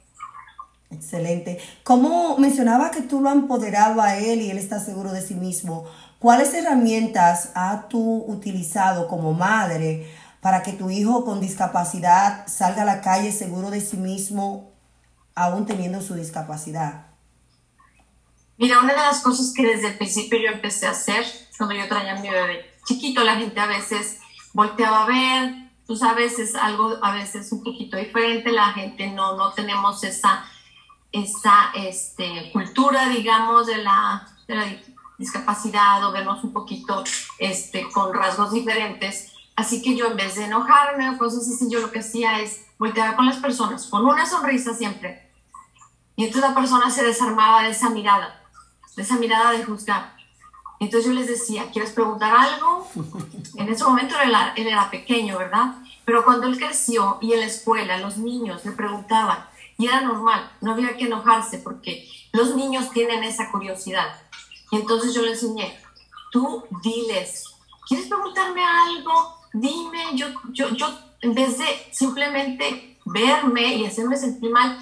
Excelente. 0.91 1.59
Como 1.85 2.39
mencionaba 2.39 2.91
que 2.91 3.03
tú 3.03 3.21
lo 3.21 3.31
empoderado 3.31 4.01
a 4.01 4.17
él 4.17 4.41
y 4.41 4.51
él 4.51 4.59
está 4.59 4.81
seguro 4.81 5.13
de 5.13 5.21
sí 5.21 5.35
mismo, 5.35 5.85
¿cuáles 6.19 6.55
herramientas 6.55 7.51
has 7.55 7.89
tú 7.89 8.25
utilizado 8.27 9.09
como 9.09 9.35
madre 9.35 10.11
para 10.41 10.63
que 10.63 10.73
tu 10.73 10.91
hijo 10.91 11.25
con 11.25 11.41
discapacidad 11.41 12.47
salga 12.47 12.83
a 12.83 12.87
la 12.87 13.01
calle 13.01 13.33
seguro 13.33 13.71
de 13.71 13.81
sí 13.81 13.97
mismo 13.97 14.73
aún 15.35 15.67
teniendo 15.67 16.01
su 16.01 16.15
discapacidad? 16.15 17.07
Mira, 18.57 18.81
una 18.81 18.93
de 18.93 18.99
las 18.99 19.21
cosas 19.21 19.53
que 19.55 19.65
desde 19.65 19.89
el 19.89 19.99
principio 19.99 20.39
yo 20.39 20.53
empecé 20.53 20.87
a 20.87 20.91
hacer, 20.91 21.25
cuando 21.57 21.77
yo 21.77 21.87
traía 21.87 22.17
a 22.17 22.21
mi 22.21 22.29
bebé 22.29 22.79
chiquito, 22.89 23.23
la 23.23 23.37
gente 23.37 23.61
a 23.61 23.67
veces 23.67 24.19
volteaba 24.55 25.05
a 25.05 25.07
ver, 25.07 25.55
tú 25.87 25.95
sabes, 25.95 26.39
es 26.39 26.55
algo 26.55 26.97
a 27.03 27.13
veces 27.13 27.53
un 27.53 27.63
poquito 27.63 27.97
diferente, 27.99 28.51
la 28.51 28.73
gente 28.73 29.09
no, 29.09 29.37
no 29.37 29.53
tenemos 29.53 30.03
esa, 30.05 30.45
esa 31.13 31.71
este, 31.75 32.51
cultura, 32.53 33.09
digamos, 33.09 33.67
de 33.67 33.79
la, 33.79 34.29
de 34.47 34.55
la 34.55 34.67
discapacidad 35.19 36.05
o 36.07 36.13
vemos 36.13 36.43
un 36.45 36.53
poquito 36.53 37.05
este, 37.39 37.89
con 37.91 38.15
rasgos 38.15 38.53
diferentes. 38.53 39.33
Así 39.57 39.83
que 39.83 39.97
yo 39.97 40.07
en 40.07 40.17
vez 40.17 40.37
de 40.37 40.45
enojarme 40.45 41.11
o 41.11 41.19
cosas 41.19 41.49
así, 41.49 41.69
yo 41.71 41.81
lo 41.81 41.91
que 41.91 41.99
hacía 41.99 42.41
es 42.41 42.67
voltear 42.79 43.17
con 43.17 43.27
las 43.27 43.39
personas, 43.39 43.87
con 43.87 44.07
una 44.07 44.25
sonrisa 44.25 44.75
siempre. 44.75 45.29
Y 46.17 46.25
entonces 46.25 46.49
la 46.49 46.55
persona 46.55 46.91
se 46.91 47.05
desarmaba 47.05 47.63
de 47.63 47.71
esa 47.71 47.91
mirada, 47.91 48.41
de 48.97 49.03
esa 49.03 49.17
mirada 49.17 49.53
de 49.53 49.65
juzgar. 49.65 50.17
Entonces 50.81 51.11
yo 51.11 51.13
les 51.13 51.27
decía, 51.27 51.71
¿quieres 51.73 51.91
preguntar 51.91 52.35
algo? 52.37 52.89
En 53.57 53.69
ese 53.69 53.83
momento 53.83 54.15
él 54.21 54.29
era, 54.29 54.53
él 54.55 54.69
era 54.69 54.91
pequeño, 54.91 55.37
¿verdad? 55.37 55.75
Pero 56.05 56.25
cuando 56.25 56.47
él 56.47 56.57
creció 56.57 57.19
y 57.21 57.33
en 57.33 57.41
la 57.41 57.47
escuela 57.47 57.99
los 57.99 58.19
niños 58.19 58.65
le 58.65 58.71
preguntaban, 58.71 59.45
y 59.79 59.87
era 59.87 60.01
normal, 60.01 60.51
no 60.61 60.73
había 60.73 60.97
que 60.97 61.05
enojarse 61.05 61.59
porque 61.59 62.09
los 62.33 62.55
niños 62.57 62.91
tienen 62.91 63.23
esa 63.23 63.51
curiosidad. 63.51 64.21
Y 64.71 64.77
entonces 64.77 65.15
yo 65.15 65.23
le 65.23 65.31
enseñé, 65.31 65.79
tú 66.31 66.65
diles, 66.83 67.45
¿quieres 67.89 68.09
preguntarme 68.09 68.63
algo? 68.65 69.39
Dime, 69.53 70.05
yo, 70.15 70.27
yo, 70.53 70.71
yo, 70.71 70.87
en 71.23 71.35
vez 71.35 71.59
de 71.59 71.65
simplemente 71.93 72.99
verme 73.07 73.77
y 73.77 73.87
hacerme 73.87 74.17
sentir 74.17 74.51
mal, 74.51 74.79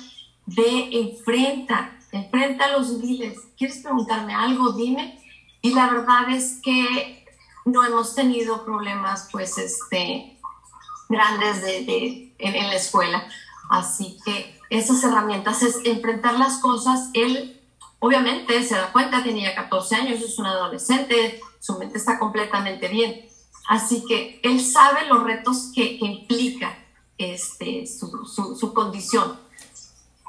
ve, 0.47 0.89
enfrenta, 0.93 1.97
enfrenta 2.11 2.73
los 2.73 3.01
diles, 3.01 3.39
¿quieres 3.57 3.79
preguntarme 3.79 4.35
algo? 4.35 4.73
Dime. 4.73 5.23
Y 5.63 5.75
la 5.75 5.89
verdad 5.89 6.31
es 6.31 6.61
que 6.63 7.25
no 7.65 7.85
hemos 7.85 8.15
tenido 8.15 8.65
problemas, 8.65 9.29
pues, 9.31 9.59
este, 9.59 10.39
grandes 11.09 11.63
de, 11.63 12.35
en, 12.39 12.69
la 12.69 12.75
escuela. 12.75 13.27
Así 13.71 14.19
que 14.25 14.56
esas 14.71 15.03
herramientas 15.05 15.63
es 15.63 15.81
enfrentar 15.85 16.39
las 16.39 16.59
cosas. 16.59 17.11
Él, 17.15 17.61
obviamente, 17.99 18.63
se 18.63 18.75
da 18.75 18.93
cuenta, 18.93 19.23
tenía 19.23 19.55
14 19.55 19.97
años, 19.97 20.21
es 20.21 20.39
un 20.39 20.47
adolescente, 20.47 21.41
su 21.61 21.79
mente 21.79 21.99
está 21.99 22.19
completamente 22.19 22.89
bien. 22.89 23.27
Así 23.69 24.05
que 24.07 24.41
él 24.43 24.61
sabe 24.61 25.07
los 25.07 25.25
retos 25.25 25.73
que, 25.75 25.99
que 25.99 26.07
implica 26.07 26.79
este, 27.19 27.87
su, 27.87 28.25
su, 28.27 28.57
su, 28.57 28.73
condición. 28.73 29.39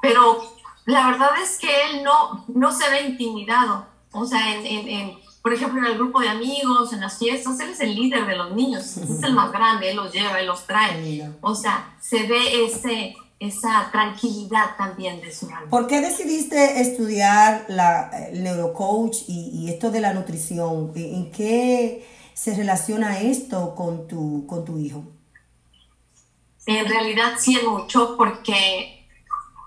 Pero 0.02 0.42
la 0.86 1.12
verdad 1.12 1.30
es 1.42 1.58
que 1.58 1.70
él 1.86 2.04
no, 2.04 2.46
no 2.48 2.72
se 2.72 2.90
ve 2.90 3.02
intimidado. 3.02 3.86
O 4.12 4.26
sea, 4.26 4.56
en, 4.56 4.66
en, 4.66 4.88
en, 4.88 5.18
por 5.48 5.54
ejemplo, 5.54 5.80
en 5.80 5.86
el 5.86 5.96
grupo 5.96 6.20
de 6.20 6.30
amigos, 6.30 6.92
en 6.94 7.02
las 7.02 7.20
fiestas, 7.20 7.60
él 7.60 7.70
es 7.70 7.80
el 7.80 7.96
líder 7.96 8.26
de 8.26 8.36
los 8.36 8.52
niños, 8.54 8.98
es 8.98 9.24
el 9.24 9.34
más 9.34 9.52
grande, 9.52 9.92
él 9.92 9.96
los 9.96 10.12
lleva, 10.12 10.40
él 10.40 10.48
los 10.48 10.66
trae. 10.66 11.32
O 11.42 11.56
sea, 11.56 11.96
se 12.02 12.24
ve 12.24 12.66
ese, 12.66 13.16
esa 13.40 13.90
tranquilidad 13.92 14.76
también 14.78 15.22
de 15.22 15.32
su 15.32 15.46
alma. 15.48 15.70
¿Por 15.70 15.88
qué 15.88 16.02
decidiste 16.02 16.82
estudiar 16.82 17.66
la, 17.68 18.10
el 18.32 18.44
neurocoach 18.44 19.18
y, 19.28 19.52
y 19.54 19.70
esto 19.70 19.92
de 19.92 20.02
la 20.02 20.14
nutrición? 20.14 20.92
¿En 20.96 21.32
qué 21.32 22.08
se 22.34 22.56
relaciona 22.56 23.20
esto 23.20 23.76
con 23.76 24.08
tu, 24.08 24.46
con 24.48 24.66
tu 24.66 24.78
hijo? 24.80 25.04
En 26.66 26.86
realidad 26.86 27.34
sí 27.40 27.58
mucho 27.66 28.18
porque 28.18 29.08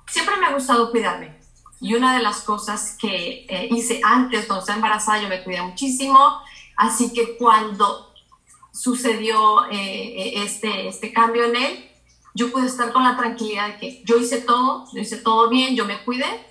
siempre 0.08 0.36
me 0.36 0.46
ha 0.46 0.52
gustado 0.52 0.90
cuidarme. 0.90 1.38
Y 1.80 1.94
una 1.94 2.14
de 2.14 2.22
las 2.22 2.40
cosas 2.40 2.96
que 3.00 3.46
eh, 3.48 3.68
hice 3.70 4.00
antes, 4.04 4.44
cuando 4.44 4.60
estaba 4.60 4.76
embarazada, 4.76 5.22
yo 5.22 5.28
me 5.28 5.42
cuidé 5.42 5.62
muchísimo. 5.62 6.18
Así 6.76 7.12
que 7.12 7.38
cuando 7.38 8.12
sucedió 8.72 9.64
eh, 9.70 10.44
este, 10.44 10.88
este 10.88 11.12
cambio 11.12 11.44
en 11.46 11.56
él, 11.56 11.89
yo 12.34 12.50
pude 12.52 12.66
estar 12.66 12.92
con 12.92 13.04
la 13.04 13.16
tranquilidad 13.16 13.68
de 13.68 13.76
que 13.78 14.02
yo 14.04 14.16
hice 14.16 14.40
todo, 14.40 14.86
yo 14.92 15.00
hice 15.00 15.16
todo 15.16 15.48
bien, 15.48 15.74
yo 15.74 15.84
me 15.84 16.02
cuidé. 16.04 16.46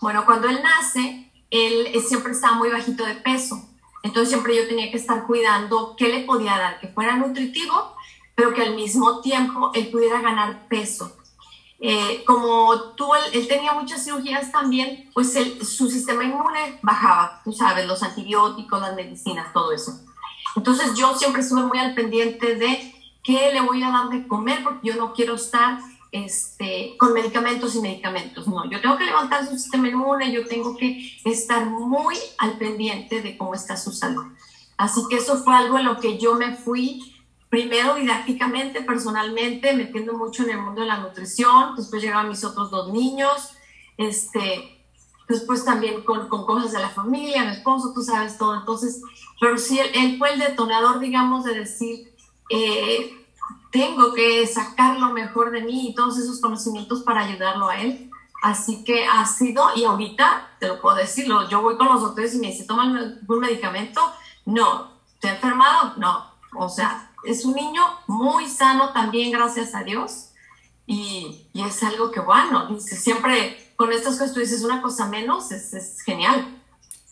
Bueno, 0.00 0.24
cuando 0.24 0.48
él 0.48 0.60
nace, 0.62 1.30
él 1.50 1.88
siempre 2.06 2.32
estaba 2.32 2.56
muy 2.56 2.70
bajito 2.70 3.04
de 3.04 3.14
peso. 3.14 3.68
Entonces 4.02 4.28
siempre 4.30 4.56
yo 4.56 4.68
tenía 4.68 4.90
que 4.90 4.96
estar 4.96 5.26
cuidando 5.26 5.94
qué 5.96 6.08
le 6.08 6.20
podía 6.24 6.56
dar, 6.56 6.80
que 6.80 6.88
fuera 6.88 7.16
nutritivo, 7.16 7.96
pero 8.34 8.54
que 8.54 8.62
al 8.62 8.76
mismo 8.76 9.20
tiempo 9.20 9.72
él 9.74 9.88
pudiera 9.88 10.20
ganar 10.20 10.68
peso. 10.68 11.16
Eh, 11.80 12.24
como 12.24 12.92
tú, 12.96 13.08
él, 13.32 13.46
tenía 13.46 13.72
muchas 13.72 14.04
cirugías 14.04 14.50
también, 14.50 15.10
pues 15.14 15.32
su 15.62 15.90
sistema 15.90 16.24
inmune 16.24 16.78
bajaba, 16.82 17.40
tú 17.44 17.52
sabes, 17.52 17.86
los 17.86 18.02
antibióticos, 18.02 18.80
las 18.80 18.94
medicinas, 18.94 19.52
todo 19.52 19.72
eso. 19.72 20.00
Entonces 20.56 20.94
yo 20.94 21.16
siempre 21.16 21.42
estuve 21.42 21.62
muy 21.62 21.78
al 21.78 21.94
pendiente 21.94 22.56
de 22.56 22.94
qué 23.28 23.52
le 23.52 23.60
voy 23.60 23.82
a 23.82 23.90
dar 23.90 24.08
de 24.08 24.26
comer, 24.26 24.64
porque 24.64 24.88
yo 24.88 24.96
no 24.96 25.12
quiero 25.12 25.34
estar 25.34 25.80
este, 26.12 26.96
con 26.98 27.12
medicamentos 27.12 27.74
y 27.74 27.80
medicamentos. 27.80 28.48
No, 28.48 28.64
yo 28.70 28.80
tengo 28.80 28.96
que 28.96 29.04
levantar 29.04 29.46
su 29.46 29.58
sistema 29.58 29.86
inmune, 29.86 30.32
yo 30.32 30.46
tengo 30.46 30.74
que 30.78 31.20
estar 31.26 31.66
muy 31.66 32.16
al 32.38 32.56
pendiente 32.56 33.20
de 33.20 33.36
cómo 33.36 33.52
está 33.52 33.76
su 33.76 33.92
salud. 33.92 34.24
Así 34.78 35.02
que 35.10 35.16
eso 35.16 35.44
fue 35.44 35.54
algo 35.54 35.78
en 35.78 35.84
lo 35.84 36.00
que 36.00 36.16
yo 36.16 36.36
me 36.36 36.56
fui 36.56 37.14
primero 37.50 37.96
didácticamente, 37.96 38.80
personalmente, 38.80 39.74
metiendo 39.74 40.14
mucho 40.14 40.44
en 40.44 40.50
el 40.52 40.62
mundo 40.62 40.80
de 40.80 40.86
la 40.86 40.96
nutrición, 40.96 41.76
después 41.76 42.00
llegaron 42.00 42.30
mis 42.30 42.44
otros 42.44 42.70
dos 42.70 42.90
niños, 42.94 43.50
este, 43.98 44.86
después 45.28 45.66
también 45.66 46.02
con, 46.02 46.30
con 46.30 46.46
cosas 46.46 46.72
de 46.72 46.78
la 46.78 46.88
familia, 46.88 47.44
mi 47.44 47.50
esposo, 47.50 47.92
tú 47.94 48.00
sabes 48.00 48.38
todo. 48.38 48.54
Entonces, 48.54 49.02
pero 49.38 49.58
sí, 49.58 49.78
él, 49.78 50.16
fue 50.16 50.32
el 50.32 50.38
detonador, 50.38 50.98
digamos, 50.98 51.44
de 51.44 51.52
decir, 51.52 52.14
eh, 52.48 53.17
tengo 53.70 54.14
que 54.14 54.46
sacar 54.46 54.98
lo 54.98 55.10
mejor 55.10 55.50
de 55.50 55.62
mí 55.62 55.88
y 55.88 55.94
todos 55.94 56.18
esos 56.18 56.40
conocimientos 56.40 57.02
para 57.02 57.22
ayudarlo 57.22 57.68
a 57.68 57.80
él. 57.80 58.10
Así 58.42 58.84
que 58.84 59.04
ha 59.04 59.26
sido, 59.26 59.64
y 59.74 59.84
ahorita 59.84 60.48
te 60.60 60.68
lo 60.68 60.80
puedo 60.80 60.96
decir, 60.96 61.26
yo 61.50 61.60
voy 61.60 61.76
con 61.76 61.88
los 61.88 62.00
doctores 62.00 62.34
y 62.34 62.38
me 62.38 62.48
dice, 62.48 62.64
toma 62.64 63.18
un 63.26 63.38
medicamento. 63.40 64.00
No, 64.46 64.92
¿te 65.20 65.28
ha 65.28 65.34
enfermado? 65.34 65.94
No. 65.96 66.24
O 66.56 66.68
sea, 66.68 67.10
es 67.24 67.44
un 67.44 67.54
niño 67.54 67.82
muy 68.06 68.48
sano 68.48 68.92
también, 68.92 69.32
gracias 69.32 69.74
a 69.74 69.82
Dios. 69.82 70.30
Y, 70.86 71.48
y 71.52 71.62
es 71.62 71.82
algo 71.82 72.10
que, 72.10 72.20
bueno, 72.20 72.78
siempre 72.80 73.72
con 73.76 73.92
estas 73.92 74.14
cosas 74.14 74.32
tú 74.32 74.40
dices 74.40 74.64
una 74.64 74.80
cosa 74.80 75.06
menos, 75.06 75.52
es, 75.52 75.74
es 75.74 76.00
genial. 76.00 76.62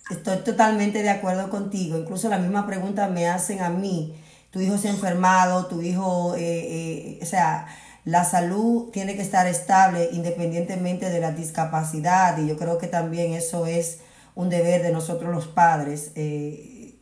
Estoy 0.09 0.39
totalmente 0.39 1.03
de 1.03 1.11
acuerdo 1.11 1.51
contigo. 1.51 1.99
Incluso 1.99 2.29
la 2.29 2.39
misma 2.39 2.67
pregunta 2.67 3.09
me 3.09 3.29
hacen 3.29 3.63
a 3.63 3.69
mí 3.69 4.15
tu 4.57 4.63
hijo 4.63 4.79
se 4.79 4.89
ha 4.89 4.91
enfermado, 4.91 5.67
tu 5.67 5.83
hijo, 5.83 6.35
eh, 6.35 6.41
eh, 6.41 7.19
o 7.21 7.27
sea, 7.27 7.67
la 8.07 8.25
salud 8.25 8.89
tiene 8.91 9.15
que 9.15 9.21
estar 9.21 9.47
estable 9.47 10.09
independientemente 10.13 11.11
de 11.11 11.21
la 11.21 11.33
discapacidad 11.33 12.39
y 12.39 12.49
yo 12.49 12.57
creo 12.57 12.79
que 12.79 12.87
también 12.87 13.35
eso 13.35 13.67
es 13.67 13.99
un 14.35 14.49
deber 14.49 14.83
de 14.83 14.93
nosotros 14.93 15.31
los 15.31 15.47
padres. 15.47 16.13
Eh, 16.15 16.95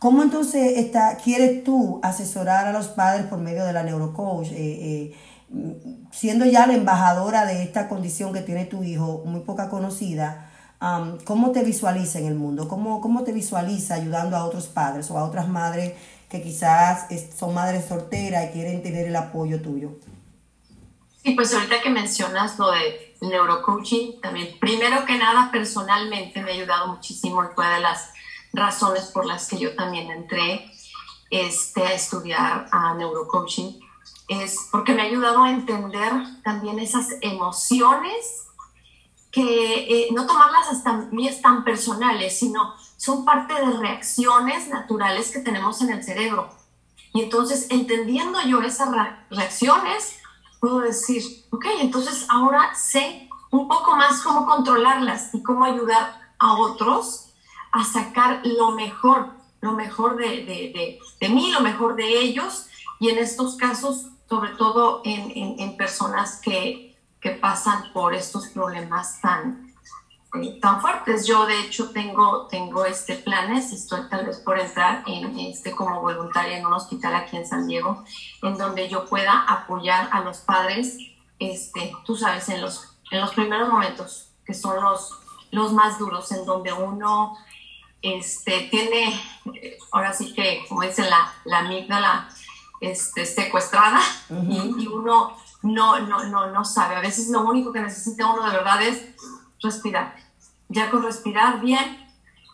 ¿Cómo 0.00 0.24
entonces 0.24 0.76
está, 0.78 1.16
quieres 1.22 1.62
tú 1.62 2.00
asesorar 2.02 2.66
a 2.66 2.72
los 2.72 2.88
padres 2.88 3.26
por 3.26 3.38
medio 3.38 3.64
de 3.64 3.72
la 3.72 3.84
neurocoach? 3.84 4.48
siendo 6.10 6.44
ya 6.46 6.66
la 6.66 6.74
embajadora 6.74 7.46
de 7.46 7.62
esta 7.62 7.88
condición 7.88 8.32
que 8.32 8.40
tiene 8.40 8.64
tu 8.64 8.82
hijo, 8.82 9.22
muy 9.24 9.42
poca 9.42 9.68
conocida, 9.68 10.50
um, 10.82 11.18
¿cómo 11.24 11.52
te 11.52 11.62
visualiza 11.62 12.18
en 12.18 12.26
el 12.26 12.34
mundo? 12.34 12.66
¿Cómo, 12.66 13.00
¿Cómo 13.00 13.22
te 13.22 13.30
visualiza 13.30 13.94
ayudando 13.94 14.36
a 14.36 14.44
otros 14.44 14.66
padres 14.66 15.08
o 15.12 15.18
a 15.18 15.22
otras 15.22 15.46
madres 15.46 15.92
que 16.28 16.42
quizás 16.42 17.06
son 17.38 17.54
madres 17.54 17.86
solteras 17.86 18.48
y 18.48 18.52
quieren 18.52 18.82
tener 18.82 19.06
el 19.06 19.16
apoyo 19.16 19.60
tuyo. 19.62 19.90
Sí, 21.22 21.32
pues 21.32 21.52
ahorita 21.54 21.80
que 21.82 21.90
mencionas 21.90 22.58
lo 22.58 22.70
de 22.70 23.16
neurocoaching, 23.20 24.20
también, 24.20 24.58
primero 24.60 25.04
que 25.04 25.18
nada, 25.18 25.50
personalmente 25.50 26.42
me 26.42 26.50
ha 26.50 26.54
ayudado 26.54 26.88
muchísimo 26.88 27.42
fue 27.54 27.66
de 27.66 27.80
las 27.80 28.10
razones 28.52 29.06
por 29.06 29.26
las 29.26 29.48
que 29.48 29.58
yo 29.58 29.74
también 29.74 30.10
entré 30.10 30.70
este, 31.30 31.82
a 31.82 31.92
estudiar 31.92 32.68
a 32.70 32.94
neurocoaching, 32.94 33.80
es 34.28 34.68
porque 34.70 34.92
me 34.92 35.02
ha 35.02 35.06
ayudado 35.06 35.42
a 35.42 35.50
entender 35.50 36.12
también 36.42 36.78
esas 36.78 37.08
emociones 37.20 38.46
que 39.30 39.42
eh, 39.42 40.08
no 40.12 40.26
tomarlas 40.26 40.68
hasta 40.68 40.92
mías 41.10 41.42
tan 41.42 41.64
personales, 41.64 42.38
sino 42.38 42.74
son 42.96 43.24
parte 43.24 43.54
de 43.54 43.78
reacciones 43.78 44.68
naturales 44.68 45.30
que 45.30 45.40
tenemos 45.40 45.80
en 45.82 45.90
el 45.90 46.02
cerebro. 46.02 46.50
Y 47.12 47.22
entonces, 47.22 47.66
entendiendo 47.70 48.40
yo 48.42 48.62
esas 48.62 48.88
reacciones, 49.30 50.18
puedo 50.60 50.80
decir, 50.80 51.22
ok, 51.50 51.64
entonces 51.80 52.26
ahora 52.28 52.74
sé 52.74 53.28
un 53.50 53.68
poco 53.68 53.96
más 53.96 54.20
cómo 54.22 54.46
controlarlas 54.46 55.34
y 55.34 55.42
cómo 55.42 55.64
ayudar 55.64 56.20
a 56.38 56.54
otros 56.54 57.26
a 57.72 57.84
sacar 57.84 58.40
lo 58.44 58.72
mejor, 58.72 59.30
lo 59.60 59.72
mejor 59.72 60.16
de, 60.16 60.44
de, 60.44 60.72
de, 60.74 60.98
de 61.20 61.28
mí, 61.28 61.52
lo 61.52 61.60
mejor 61.60 61.96
de 61.96 62.20
ellos, 62.20 62.66
y 62.98 63.10
en 63.10 63.18
estos 63.18 63.56
casos, 63.56 64.06
sobre 64.28 64.50
todo 64.52 65.02
en, 65.04 65.60
en, 65.60 65.76
personas 65.76 66.40
que, 66.40 66.96
que 67.20 67.30
pasan 67.30 67.92
por 67.92 68.14
estos 68.14 68.48
problemas 68.48 69.20
tan, 69.20 69.65
tan 70.60 70.80
fuertes. 70.80 71.26
Yo 71.26 71.46
de 71.46 71.60
hecho 71.60 71.90
tengo, 71.90 72.46
tengo 72.46 72.84
este 72.84 73.16
planes, 73.16 73.72
estoy 73.72 74.08
tal 74.08 74.26
vez 74.26 74.38
por 74.38 74.58
entrar 74.58 75.02
en 75.06 75.38
este 75.38 75.72
como 75.72 76.00
voluntaria 76.00 76.58
en 76.58 76.66
un 76.66 76.72
hospital 76.72 77.14
aquí 77.14 77.36
en 77.36 77.46
San 77.46 77.66
Diego, 77.66 78.04
en 78.42 78.56
donde 78.56 78.88
yo 78.88 79.06
pueda 79.06 79.42
apoyar 79.42 80.08
a 80.12 80.20
los 80.20 80.38
padres, 80.38 80.98
este, 81.38 81.92
tú 82.04 82.16
sabes, 82.16 82.48
en 82.48 82.60
los, 82.60 82.96
en 83.10 83.20
los 83.20 83.34
primeros 83.34 83.68
momentos, 83.68 84.30
que 84.44 84.54
son 84.54 84.82
los, 84.82 85.12
los 85.50 85.72
más 85.72 85.98
duros, 85.98 86.30
en 86.32 86.44
donde 86.44 86.72
uno 86.72 87.36
este, 88.02 88.68
tiene, 88.70 89.20
ahora 89.92 90.12
sí 90.12 90.32
que, 90.34 90.64
como 90.68 90.82
dice 90.82 91.02
la, 91.08 91.32
la 91.44 91.60
amígdala, 91.60 92.28
este, 92.80 93.24
secuestrada 93.24 94.00
y, 94.28 94.86
uno 94.86 95.36
no, 95.62 95.98
no, 96.00 96.24
no, 96.24 96.50
no 96.50 96.64
sabe. 96.64 96.96
A 96.96 97.00
veces 97.00 97.30
lo 97.30 97.40
único 97.40 97.72
que 97.72 97.80
necesita 97.80 98.26
uno 98.26 98.44
de 98.44 98.56
verdad 98.56 98.82
es 98.82 99.02
respirar. 99.62 100.25
Ya 100.68 100.90
con 100.90 101.02
respirar 101.02 101.60
bien 101.60 102.06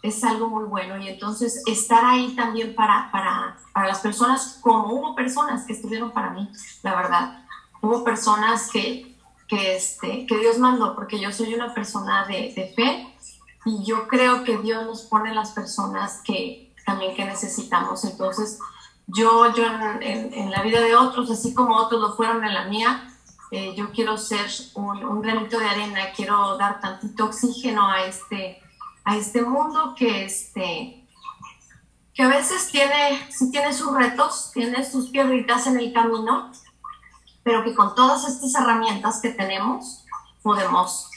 es 0.03 0.25
algo 0.25 0.49
muy 0.49 0.65
bueno 0.65 0.99
y 0.99 1.09
entonces 1.09 1.63
estar 1.67 2.05
ahí 2.05 2.35
también 2.35 2.75
para, 2.75 3.11
para, 3.13 3.57
para 3.73 3.89
las 3.89 4.01
personas, 4.01 4.59
como 4.61 4.93
hubo 4.93 5.15
personas 5.15 5.65
que 5.65 5.73
estuvieron 5.73 6.11
para 6.11 6.31
mí, 6.31 6.51
la 6.83 6.95
verdad. 6.97 7.45
Hubo 7.81 8.03
personas 8.05 8.69
que, 8.71 9.17
que, 9.47 9.77
este, 9.77 10.27
que 10.27 10.39
Dios 10.39 10.59
mandó, 10.59 10.95
porque 10.95 11.21
yo 11.21 11.33
soy 11.33 11.55
una 11.55 11.73
persona 11.73 12.27
de, 12.27 12.53
de 12.55 12.73
fe 12.75 13.15
y 13.65 13.85
yo 13.85 14.09
creo 14.09 14.43
que 14.43 14.59
Dios 14.59 14.85
nos 14.85 15.03
pone 15.03 15.35
las 15.35 15.53
personas 15.53 16.21
que 16.25 16.75
también 16.85 17.15
que 17.15 17.25
necesitamos. 17.25 18.05
Entonces, 18.05 18.59
yo, 19.07 19.55
yo 19.55 19.65
en, 20.01 20.33
en, 20.35 20.51
la 20.51 20.63
vida 20.63 20.81
de 20.81 20.97
otros, 20.97 21.31
así 21.31 21.55
como 21.55 21.77
otros 21.77 22.01
lo 22.01 22.15
fueron 22.15 22.45
en 22.45 22.55
la 22.55 22.65
mía, 22.65 23.12
eh, 23.53 23.75
yo 23.77 23.93
quiero 23.93 24.17
ser 24.17 24.47
un, 24.73 25.05
un, 25.05 25.21
granito 25.21 25.59
de 25.59 25.67
arena, 25.67 26.11
quiero 26.17 26.57
dar 26.57 26.81
tantito 26.81 27.27
oxígeno 27.27 27.87
a 27.87 28.03
este, 28.07 28.63
a 29.05 29.15
este 29.15 29.43
mundo 29.43 29.95
que, 29.95 30.25
este, 30.25 31.07
que 32.15 32.23
a 32.23 32.29
veces 32.29 32.71
tiene, 32.71 33.21
sí 33.31 33.51
tiene 33.51 33.75
sus 33.75 33.95
retos, 33.95 34.53
tiene 34.55 34.83
sus 34.91 35.11
piedritas 35.11 35.67
en 35.67 35.79
el 35.79 35.93
camino, 35.93 36.51
pero 37.43 37.63
que 37.63 37.75
con 37.75 37.95
todas 37.95 38.27
estas 38.27 38.55
herramientas 38.55 39.21
que 39.21 39.29
tenemos 39.29 40.07
podemos, 40.43 41.11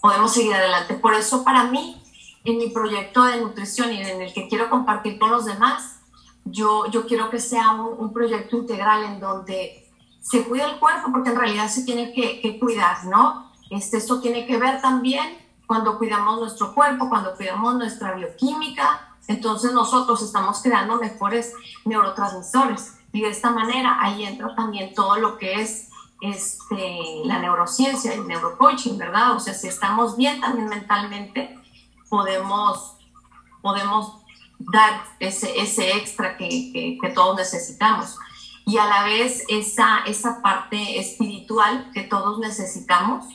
podemos 0.00 0.32
seguir 0.32 0.54
adelante. 0.54 0.94
Por 0.94 1.12
eso 1.12 1.44
para 1.44 1.64
mí, 1.64 2.02
en 2.44 2.56
mi 2.56 2.70
proyecto 2.70 3.22
de 3.24 3.38
nutrición 3.38 3.92
y 3.92 4.00
en 4.00 4.22
el 4.22 4.32
que 4.32 4.48
quiero 4.48 4.70
compartir 4.70 5.18
con 5.18 5.30
los 5.30 5.44
demás, 5.44 6.00
yo, 6.46 6.86
yo 6.86 7.06
quiero 7.06 7.28
que 7.28 7.38
sea 7.38 7.72
un, 7.72 7.98
un, 7.98 8.14
proyecto 8.14 8.56
integral 8.56 9.04
en 9.04 9.20
donde 9.20 9.81
se 10.22 10.44
cuida 10.44 10.70
el 10.70 10.78
cuerpo, 10.78 11.10
porque 11.12 11.30
en 11.30 11.36
realidad 11.36 11.68
se 11.68 11.82
tiene 11.82 12.12
que, 12.12 12.58
cuidar, 12.58 13.04
¿no? 13.04 13.50
Este, 13.70 13.96
esto 13.98 14.20
tiene 14.20 14.46
que 14.46 14.56
ver 14.56 14.80
también 14.80 15.38
cuando 15.66 15.98
cuidamos 15.98 16.38
nuestro 16.38 16.74
cuerpo, 16.74 17.08
cuando 17.08 17.34
cuidamos 17.34 17.74
nuestra 17.74 18.14
bioquímica, 18.14 19.16
entonces 19.26 19.72
nosotros 19.72 20.22
estamos 20.22 20.62
creando 20.62 20.98
mejores 20.98 21.52
neurotransmisores. 21.84 22.98
Y 23.12 23.22
de 23.22 23.28
esta 23.28 23.50
manera 23.50 23.98
ahí 24.00 24.24
entra 24.24 24.54
también 24.54 24.94
todo 24.94 25.16
lo 25.16 25.38
que 25.38 25.60
es 25.60 25.88
este, 26.20 27.22
la 27.24 27.38
neurociencia, 27.40 28.14
el 28.14 28.26
neurocoaching, 28.26 28.96
¿verdad? 28.96 29.32
O 29.32 29.40
sea, 29.40 29.54
si 29.54 29.68
estamos 29.68 30.16
bien 30.16 30.40
también 30.40 30.68
mentalmente, 30.68 31.58
podemos, 32.08 32.96
podemos 33.60 34.18
dar 34.58 35.02
ese, 35.18 35.60
ese 35.60 35.96
extra 35.96 36.36
que, 36.36 36.48
que, 36.72 36.98
que, 37.00 37.08
todos 37.10 37.36
necesitamos. 37.36 38.18
Y 38.64 38.78
a 38.78 38.86
la 38.86 39.04
vez 39.04 39.44
esa, 39.48 40.00
esa 40.06 40.40
parte 40.40 40.98
espiritual 40.98 41.90
que 41.92 42.02
todos 42.02 42.38
necesitamos. 42.38 43.26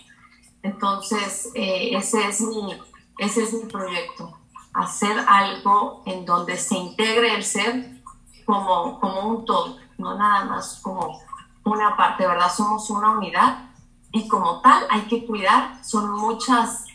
Entonces, 0.64 1.50
eh, 1.54 1.96
ese, 1.96 2.28
es 2.28 2.42
mi, 2.42 2.80
ese 3.18 3.44
es 3.44 3.54
mi 3.54 3.70
proyecto, 3.70 4.38
hacer 4.74 5.18
algo 5.28 6.04
en 6.06 6.26
donde 6.26 6.58
se 6.58 6.76
integre 6.76 7.36
el 7.36 7.44
ser 7.44 8.02
como, 8.46 9.00
como 9.00 9.28
un 9.28 9.46
todo, 9.46 9.78
no 9.98 10.18
nada 10.18 10.46
más 10.46 10.80
como 10.82 11.22
una 11.64 11.96
parte, 11.98 12.26
¿verdad? 12.26 12.52
Somos 12.52 12.90
una 12.90 13.12
unidad 13.12 13.70
y 14.12 14.28
como 14.28 14.62
tal 14.62 14.86
hay 14.90 15.02
que 15.02 15.26
cuidar, 15.26 15.84
son 15.84 16.12
muchas, 16.12 16.86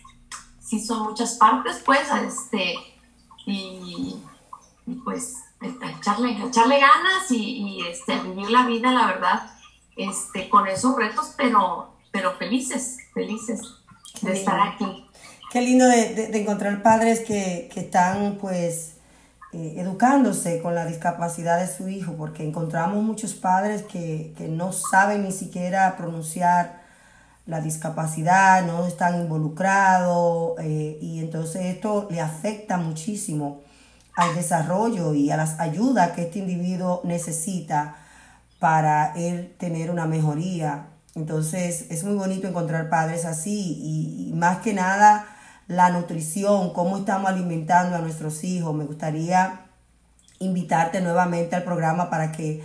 sí 0.60 0.84
son 0.84 1.02
muchas 1.04 1.34
partes, 1.34 1.82
pues, 1.84 2.10
este, 2.10 2.74
y, 3.46 4.16
y 4.86 4.94
pues 5.04 5.42
echarle, 5.68 6.46
echarle 6.46 6.80
ganas 6.80 7.30
y, 7.30 7.36
y, 7.36 7.86
este, 7.88 8.18
vivir 8.20 8.50
la 8.50 8.66
vida, 8.66 8.92
la 8.92 9.06
verdad, 9.06 9.42
este, 9.96 10.48
con 10.48 10.66
esos 10.66 10.96
retos, 10.96 11.34
pero, 11.36 11.94
pero 12.10 12.32
felices, 12.32 12.98
felices 13.14 13.60
de 14.20 14.32
estar 14.32 14.60
aquí. 14.60 15.06
Qué 15.50 15.60
lindo 15.60 15.86
de, 15.86 16.14
de, 16.14 16.26
de 16.28 16.40
encontrar 16.40 16.82
padres 16.82 17.20
que, 17.20 17.68
que, 17.72 17.80
están 17.80 18.38
pues 18.40 18.94
eh, 19.52 19.74
educándose 19.76 20.62
con 20.62 20.74
la 20.74 20.86
discapacidad 20.86 21.60
de 21.60 21.72
su 21.72 21.88
hijo, 21.88 22.14
porque 22.14 22.42
encontramos 22.42 23.02
muchos 23.02 23.34
padres 23.34 23.82
que, 23.82 24.32
que 24.38 24.48
no 24.48 24.72
saben 24.72 25.24
ni 25.24 25.32
siquiera 25.32 25.96
pronunciar 25.96 26.80
la 27.46 27.60
discapacidad, 27.60 28.64
no 28.64 28.86
están 28.86 29.20
involucrados 29.20 30.58
eh, 30.60 30.98
y 31.02 31.18
entonces 31.18 31.66
esto 31.66 32.06
le 32.10 32.20
afecta 32.20 32.76
muchísimo 32.76 33.60
al 34.14 34.34
desarrollo 34.34 35.14
y 35.14 35.30
a 35.30 35.36
las 35.36 35.58
ayudas 35.60 36.12
que 36.12 36.22
este 36.22 36.38
individuo 36.40 37.00
necesita 37.04 37.96
para 38.58 39.12
él 39.14 39.54
tener 39.58 39.90
una 39.90 40.06
mejoría. 40.06 40.86
Entonces 41.14 41.86
es 41.90 42.04
muy 42.04 42.14
bonito 42.14 42.48
encontrar 42.48 42.88
padres 42.88 43.24
así 43.24 43.78
y, 43.82 44.28
y 44.30 44.32
más 44.34 44.58
que 44.58 44.74
nada 44.74 45.26
la 45.68 45.90
nutrición, 45.90 46.72
cómo 46.72 46.98
estamos 46.98 47.30
alimentando 47.30 47.96
a 47.96 48.00
nuestros 48.00 48.44
hijos. 48.44 48.74
Me 48.74 48.84
gustaría 48.84 49.60
invitarte 50.38 51.00
nuevamente 51.00 51.56
al 51.56 51.62
programa 51.62 52.10
para 52.10 52.32
que 52.32 52.62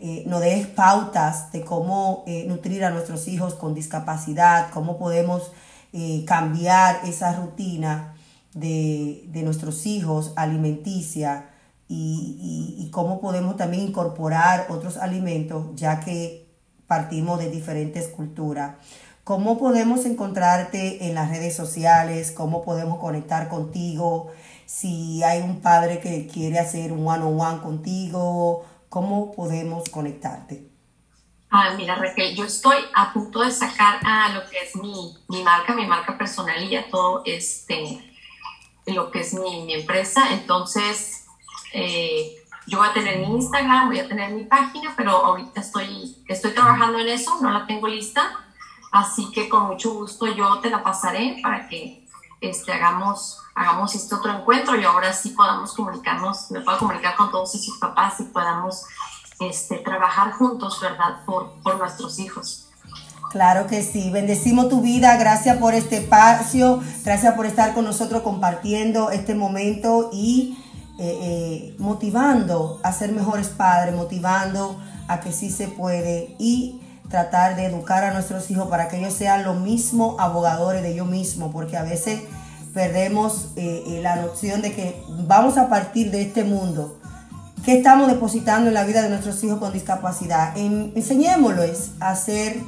eh, 0.00 0.24
nos 0.26 0.40
des 0.40 0.66
pautas 0.66 1.52
de 1.52 1.62
cómo 1.62 2.24
eh, 2.26 2.44
nutrir 2.48 2.84
a 2.84 2.90
nuestros 2.90 3.28
hijos 3.28 3.54
con 3.54 3.74
discapacidad, 3.74 4.70
cómo 4.70 4.98
podemos 4.98 5.52
eh, 5.92 6.24
cambiar 6.26 7.00
esa 7.04 7.34
rutina 7.34 8.14
de, 8.54 9.24
de 9.28 9.42
nuestros 9.42 9.86
hijos 9.86 10.32
alimenticia 10.36 11.50
y, 11.88 12.76
y, 12.78 12.84
y, 12.84 12.90
cómo 12.90 13.20
podemos 13.20 13.56
también 13.56 13.82
incorporar 13.88 14.66
otros 14.68 14.96
alimentos 14.96 15.74
ya 15.74 16.00
que 16.00 16.48
partimos 16.86 17.38
de 17.38 17.50
diferentes 17.50 18.08
culturas. 18.08 18.76
¿Cómo 19.24 19.58
podemos 19.58 20.06
encontrarte 20.06 21.06
en 21.06 21.14
las 21.14 21.30
redes 21.30 21.54
sociales? 21.54 22.32
¿Cómo 22.32 22.64
podemos 22.64 22.98
conectar 22.98 23.48
contigo? 23.48 24.32
Si 24.66 25.22
hay 25.22 25.40
un 25.40 25.60
padre 25.60 26.00
que 26.00 26.26
quiere 26.26 26.58
hacer 26.58 26.92
un 26.92 27.06
one-on-one 27.06 27.60
contigo, 27.60 28.64
¿cómo 28.88 29.32
podemos 29.32 29.88
conectarte? 29.88 30.68
Ah, 31.50 31.74
mira, 31.76 31.96
Raquel, 31.96 32.34
yo 32.36 32.44
estoy 32.44 32.76
a 32.94 33.12
punto 33.12 33.42
de 33.42 33.50
sacar 33.50 33.98
a 34.04 34.28
lo 34.30 34.48
que 34.48 34.58
es 34.58 34.76
mi, 34.76 35.16
mi 35.28 35.42
marca, 35.42 35.74
mi 35.74 35.86
marca 35.86 36.16
personal 36.16 36.62
y 36.62 36.70
ya 36.70 36.88
todo 36.88 37.22
este, 37.24 38.09
lo 38.86 39.10
que 39.10 39.20
es 39.20 39.34
mi, 39.34 39.72
empresa. 39.72 40.32
Entonces, 40.32 41.26
eh, 41.72 42.36
yo 42.66 42.78
voy 42.78 42.88
a 42.88 42.92
tener 42.92 43.18
mi 43.18 43.34
Instagram, 43.36 43.88
voy 43.88 43.98
a 43.98 44.08
tener 44.08 44.30
mi 44.32 44.44
página, 44.44 44.94
pero 44.96 45.12
ahorita 45.12 45.60
estoy, 45.60 46.16
estoy 46.28 46.52
trabajando 46.52 46.98
en 46.98 47.08
eso, 47.08 47.38
no 47.40 47.50
la 47.50 47.66
tengo 47.66 47.88
lista. 47.88 48.46
Así 48.92 49.30
que 49.30 49.48
con 49.48 49.68
mucho 49.68 49.92
gusto 49.94 50.26
yo 50.26 50.58
te 50.60 50.70
la 50.70 50.82
pasaré 50.82 51.38
para 51.42 51.68
que 51.68 52.06
este, 52.40 52.72
hagamos, 52.72 53.38
hagamos 53.54 53.94
este 53.94 54.14
otro 54.14 54.32
encuentro 54.32 54.78
y 54.78 54.84
ahora 54.84 55.12
sí 55.12 55.30
podamos 55.30 55.74
comunicarnos, 55.74 56.50
me 56.50 56.60
puedo 56.60 56.78
comunicar 56.78 57.14
con 57.16 57.30
todos 57.30 57.54
esos 57.54 57.78
papás 57.78 58.18
y 58.20 58.24
podamos 58.24 58.84
este, 59.38 59.78
trabajar 59.78 60.32
juntos, 60.32 60.80
¿verdad? 60.80 61.24
Por, 61.24 61.52
por 61.62 61.76
nuestros 61.78 62.18
hijos. 62.18 62.69
Claro 63.30 63.68
que 63.68 63.84
sí, 63.84 64.10
bendecimos 64.10 64.68
tu 64.68 64.80
vida, 64.80 65.16
gracias 65.16 65.58
por 65.58 65.72
este 65.74 65.98
espacio, 65.98 66.80
gracias 67.04 67.34
por 67.34 67.46
estar 67.46 67.74
con 67.74 67.84
nosotros 67.84 68.22
compartiendo 68.22 69.12
este 69.12 69.36
momento 69.36 70.10
y 70.12 70.58
eh, 70.98 71.18
eh, 71.22 71.76
motivando 71.78 72.80
a 72.82 72.92
ser 72.92 73.12
mejores 73.12 73.46
padres, 73.46 73.94
motivando 73.94 74.80
a 75.06 75.20
que 75.20 75.30
sí 75.30 75.48
se 75.48 75.68
puede 75.68 76.34
y 76.40 76.80
tratar 77.08 77.54
de 77.54 77.66
educar 77.66 78.02
a 78.02 78.12
nuestros 78.12 78.50
hijos 78.50 78.66
para 78.66 78.88
que 78.88 78.98
ellos 78.98 79.14
sean 79.14 79.44
los 79.44 79.60
mismos 79.60 80.16
abogadores 80.18 80.82
de 80.82 80.90
ellos 80.90 81.06
mismos, 81.06 81.52
porque 81.52 81.76
a 81.76 81.84
veces 81.84 82.22
perdemos 82.74 83.50
eh, 83.54 84.00
la 84.02 84.16
noción 84.16 84.60
de 84.60 84.72
que 84.72 85.00
vamos 85.28 85.56
a 85.56 85.68
partir 85.68 86.10
de 86.10 86.22
este 86.22 86.42
mundo. 86.42 86.98
¿Qué 87.64 87.78
estamos 87.78 88.08
depositando 88.08 88.66
en 88.66 88.74
la 88.74 88.82
vida 88.82 89.02
de 89.02 89.08
nuestros 89.08 89.44
hijos 89.44 89.60
con 89.60 89.72
discapacidad? 89.72 90.56
En, 90.56 90.90
enseñémosles 90.96 91.92
a 92.00 92.16
ser 92.16 92.58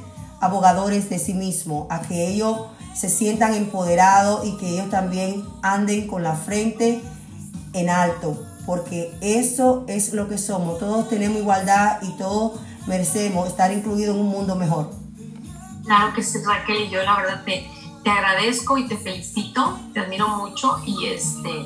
abogadores 0.43 1.09
de 1.09 1.19
sí 1.19 1.33
mismos, 1.33 1.87
a 1.89 2.01
que 2.01 2.27
ellos 2.27 2.57
se 2.93 3.09
sientan 3.09 3.53
empoderados 3.53 4.45
y 4.45 4.57
que 4.57 4.69
ellos 4.69 4.89
también 4.89 5.43
anden 5.61 6.07
con 6.07 6.23
la 6.23 6.35
frente 6.35 7.01
en 7.73 7.89
alto, 7.89 8.45
porque 8.65 9.13
eso 9.21 9.83
es 9.87 10.13
lo 10.13 10.29
que 10.29 10.37
somos. 10.37 10.79
Todos 10.79 11.09
tenemos 11.09 11.39
igualdad 11.39 12.01
y 12.01 12.11
todos 12.17 12.59
merecemos 12.87 13.47
estar 13.47 13.71
incluidos 13.71 14.15
en 14.15 14.21
un 14.21 14.29
mundo 14.29 14.55
mejor. 14.55 14.91
Claro 15.85 16.13
que 16.13 16.23
sí, 16.23 16.37
Raquel, 16.45 16.83
y 16.83 16.89
yo 16.89 17.01
la 17.03 17.15
verdad 17.15 17.43
te, 17.43 17.67
te 18.03 18.09
agradezco 18.09 18.77
y 18.77 18.87
te 18.87 18.97
felicito, 18.97 19.79
te 19.93 20.01
admiro 20.01 20.27
mucho 20.29 20.77
y, 20.85 21.07
este, 21.07 21.65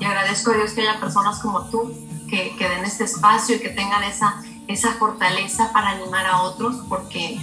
y 0.00 0.04
agradezco 0.04 0.52
a 0.52 0.54
Dios 0.54 0.72
que 0.72 0.80
haya 0.80 0.98
personas 0.98 1.38
como 1.40 1.64
tú 1.66 1.92
que, 2.28 2.56
que 2.56 2.68
den 2.68 2.84
este 2.84 3.04
espacio 3.04 3.56
y 3.56 3.60
que 3.60 3.68
tengan 3.68 4.02
esa, 4.02 4.42
esa 4.66 4.94
fortaleza 4.94 5.72
para 5.72 5.90
animar 5.90 6.26
a 6.26 6.42
otros, 6.42 6.76
porque 6.88 7.38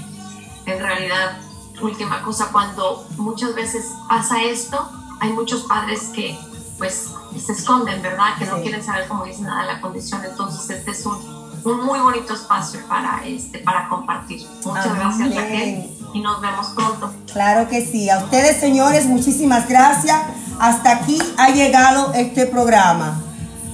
en 0.65 0.79
realidad, 0.79 1.37
última 1.81 2.21
cosa, 2.23 2.49
cuando 2.51 3.07
muchas 3.17 3.55
veces 3.55 3.85
pasa 4.07 4.41
esto, 4.43 4.89
hay 5.19 5.33
muchos 5.33 5.63
padres 5.63 6.09
que 6.13 6.37
pues 6.77 7.09
se 7.39 7.51
esconden, 7.51 8.01
¿verdad? 8.01 8.37
Que 8.39 8.45
no 8.45 8.61
quieren 8.61 8.83
saber, 8.83 9.07
como 9.07 9.23
dice 9.23 9.43
nada, 9.43 9.65
la 9.65 9.81
condición. 9.81 10.21
Entonces, 10.25 10.77
este 10.77 10.91
es 10.91 11.05
un, 11.05 11.15
un 11.63 11.85
muy 11.85 11.99
bonito 11.99 12.33
espacio 12.33 12.79
para, 12.87 13.21
este, 13.25 13.59
para 13.59 13.87
compartir. 13.87 14.41
Muchas 14.65 14.95
gracias, 14.95 15.35
Raquel, 15.35 15.91
y 16.13 16.19
nos 16.21 16.41
vemos 16.41 16.67
pronto. 16.69 17.13
Claro 17.31 17.69
que 17.69 17.85
sí. 17.85 18.09
A 18.09 18.17
ustedes, 18.17 18.59
señores, 18.59 19.05
muchísimas 19.05 19.69
gracias. 19.69 20.19
Hasta 20.59 20.91
aquí 20.91 21.19
ha 21.37 21.49
llegado 21.49 22.13
este 22.13 22.47
programa. 22.47 23.21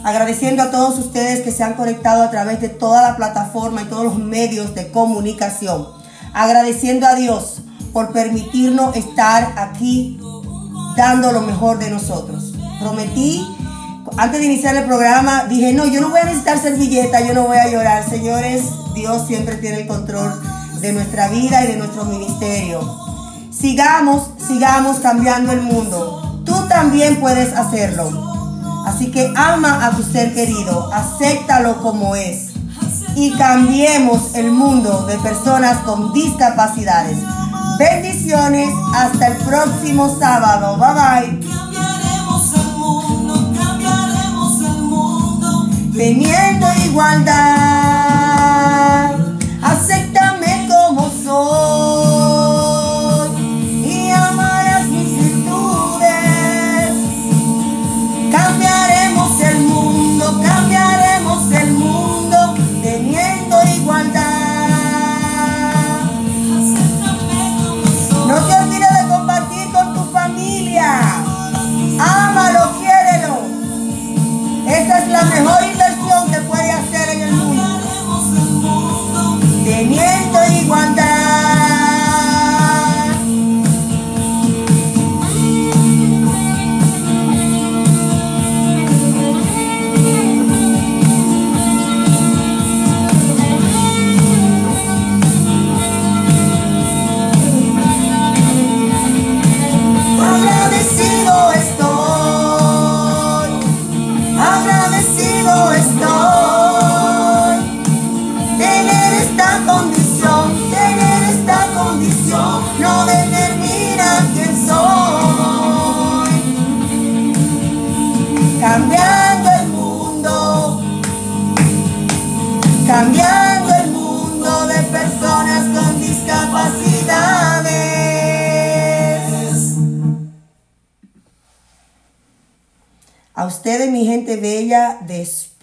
Agradeciendo 0.04 0.64
a 0.64 0.72
todos 0.72 1.00
ustedes 1.00 1.42
que 1.42 1.52
se 1.52 1.64
han 1.64 1.74
conectado 1.74 2.24
a 2.24 2.30
través 2.30 2.62
de 2.62 2.70
toda 2.70 3.02
la 3.02 3.16
plataforma 3.16 3.82
y 3.82 3.86
todos 3.86 4.06
los 4.06 4.18
medios 4.18 4.76
de 4.76 4.92
comunicación. 4.92 5.97
Agradeciendo 6.34 7.08
a 7.08 7.16
Dios 7.16 7.62
por 7.94 8.12
permitirnos 8.12 8.96
estar 8.96 9.54
aquí 9.58 10.20
dando 10.96 11.32
lo 11.32 11.42
mejor 11.42 11.80
de 11.80 11.90
nosotros. 11.90 12.54
Prometí, 12.80 13.48
antes 14.18 14.40
de 14.40 14.46
iniciar 14.46 14.76
el 14.76 14.86
programa, 14.86 15.46
dije, 15.46 15.74
no, 15.74 15.86
yo 15.86 16.02
no 16.02 16.10
voy 16.10 16.20
a 16.20 16.26
necesitar 16.26 16.60
servilleta, 16.60 17.22
yo 17.22 17.34
no 17.34 17.44
voy 17.44 17.58
a 17.58 17.70
llorar. 17.70 18.08
Señores, 18.08 18.64
Dios 18.94 19.28
siempre 19.28 19.56
tiene 19.56 19.82
el 19.82 19.88
control 19.88 20.42
de 20.82 20.94
nuestra 20.94 21.30
vida 21.30 21.64
y 21.64 21.68
de 21.68 21.78
nuestro 21.78 22.06
ministerio. 22.06 22.82
Sigamos, 23.52 24.30
sigamos 24.48 24.98
cambiando 24.98 25.52
el 25.52 25.62
mundo. 25.62 26.42
Tú 26.46 26.68
también 26.68 27.20
puedes 27.20 27.54
hacerlo. 27.54 28.10
Así 28.86 29.12
que 29.12 29.34
ama 29.36 29.86
a 29.86 29.92
tu 29.92 30.04
ser 30.04 30.34
querido, 30.34 30.92
acéptalo 30.94 31.82
como 31.82 32.16
es 32.16 32.47
y 33.18 33.32
cambiemos 33.32 34.36
el 34.36 34.52
mundo 34.52 35.08
de 35.08 35.18
personas 35.18 35.80
con 35.80 36.14
discapacidades. 36.14 37.18
Bendiciones, 37.80 38.70
hasta 38.94 39.28
el 39.30 39.38
próximo 39.38 40.16
sábado. 40.20 40.78
Bye 40.78 40.94
bye. 40.94 41.40
Cambiaremos 41.50 42.54
el 42.54 42.78
mundo, 42.78 43.54
cambiaremos 43.60 44.62
el 44.62 44.84
mundo. 44.84 45.68
Teniendo 45.94 46.68
igualdad, 46.86 47.88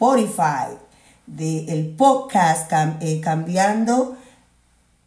Spotify, 0.04 0.76
del 1.26 1.94
podcast 1.96 2.70
eh, 3.00 3.22
Cambiando, 3.22 4.18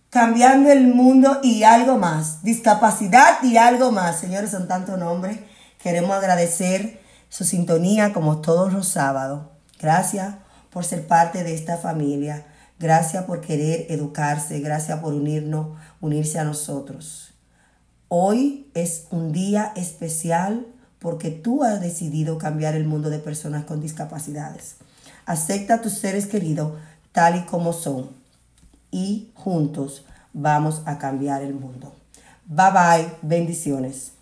Cambiando 0.10 0.72
el 0.72 0.88
Mundo 0.88 1.40
y 1.44 1.62
algo 1.62 2.00
más. 2.00 2.42
Discapacidad 2.42 3.44
y 3.44 3.58
algo 3.58 3.92
más. 3.92 4.20
Señores, 4.20 4.50
son 4.50 4.68
tantos 4.68 4.98
nombres. 4.98 5.38
Queremos 5.84 6.18
agradecer 6.18 7.00
su 7.30 7.44
sintonía 7.44 8.12
como 8.12 8.42
todos 8.42 8.74
los 8.74 8.88
sábados. 8.88 9.46
Gracias 9.80 10.34
por 10.72 10.84
ser 10.84 11.06
parte 11.06 11.44
de 11.44 11.54
esta 11.54 11.78
familia. 11.78 12.48
Gracias 12.80 13.26
por 13.26 13.42
querer 13.42 13.86
educarse. 13.90 14.60
Gracias 14.62 15.00
por 15.00 15.14
unirnos, 15.14 15.78
unirse 16.02 16.40
a 16.40 16.44
nosotros. 16.44 17.36
Hoy 18.08 18.72
es 18.74 19.06
un 19.12 19.32
día 19.32 19.74
especial 19.76 20.66
porque 20.98 21.30
tú 21.30 21.64
has 21.64 21.82
decidido 21.82 22.40
cambiar 22.40 22.74
el 22.74 22.88
mundo 22.88 23.12
de 23.12 23.20
personas 23.20 23.66
con 23.66 23.80
discapacidades. 23.80 24.77
Acepta 25.28 25.76
a 25.76 25.82
tus 25.82 25.94
seres 25.94 26.26
queridos 26.26 26.74
tal 27.12 27.36
y 27.36 27.46
como 27.46 27.74
son 27.74 28.10
y 28.90 29.30
juntos 29.36 30.06
vamos 30.34 30.82
a 30.86 30.98
cambiar 30.98 31.44
el 31.44 31.54
mundo. 31.54 31.94
Bye 32.46 32.72
bye, 32.72 33.12
bendiciones. 33.22 34.14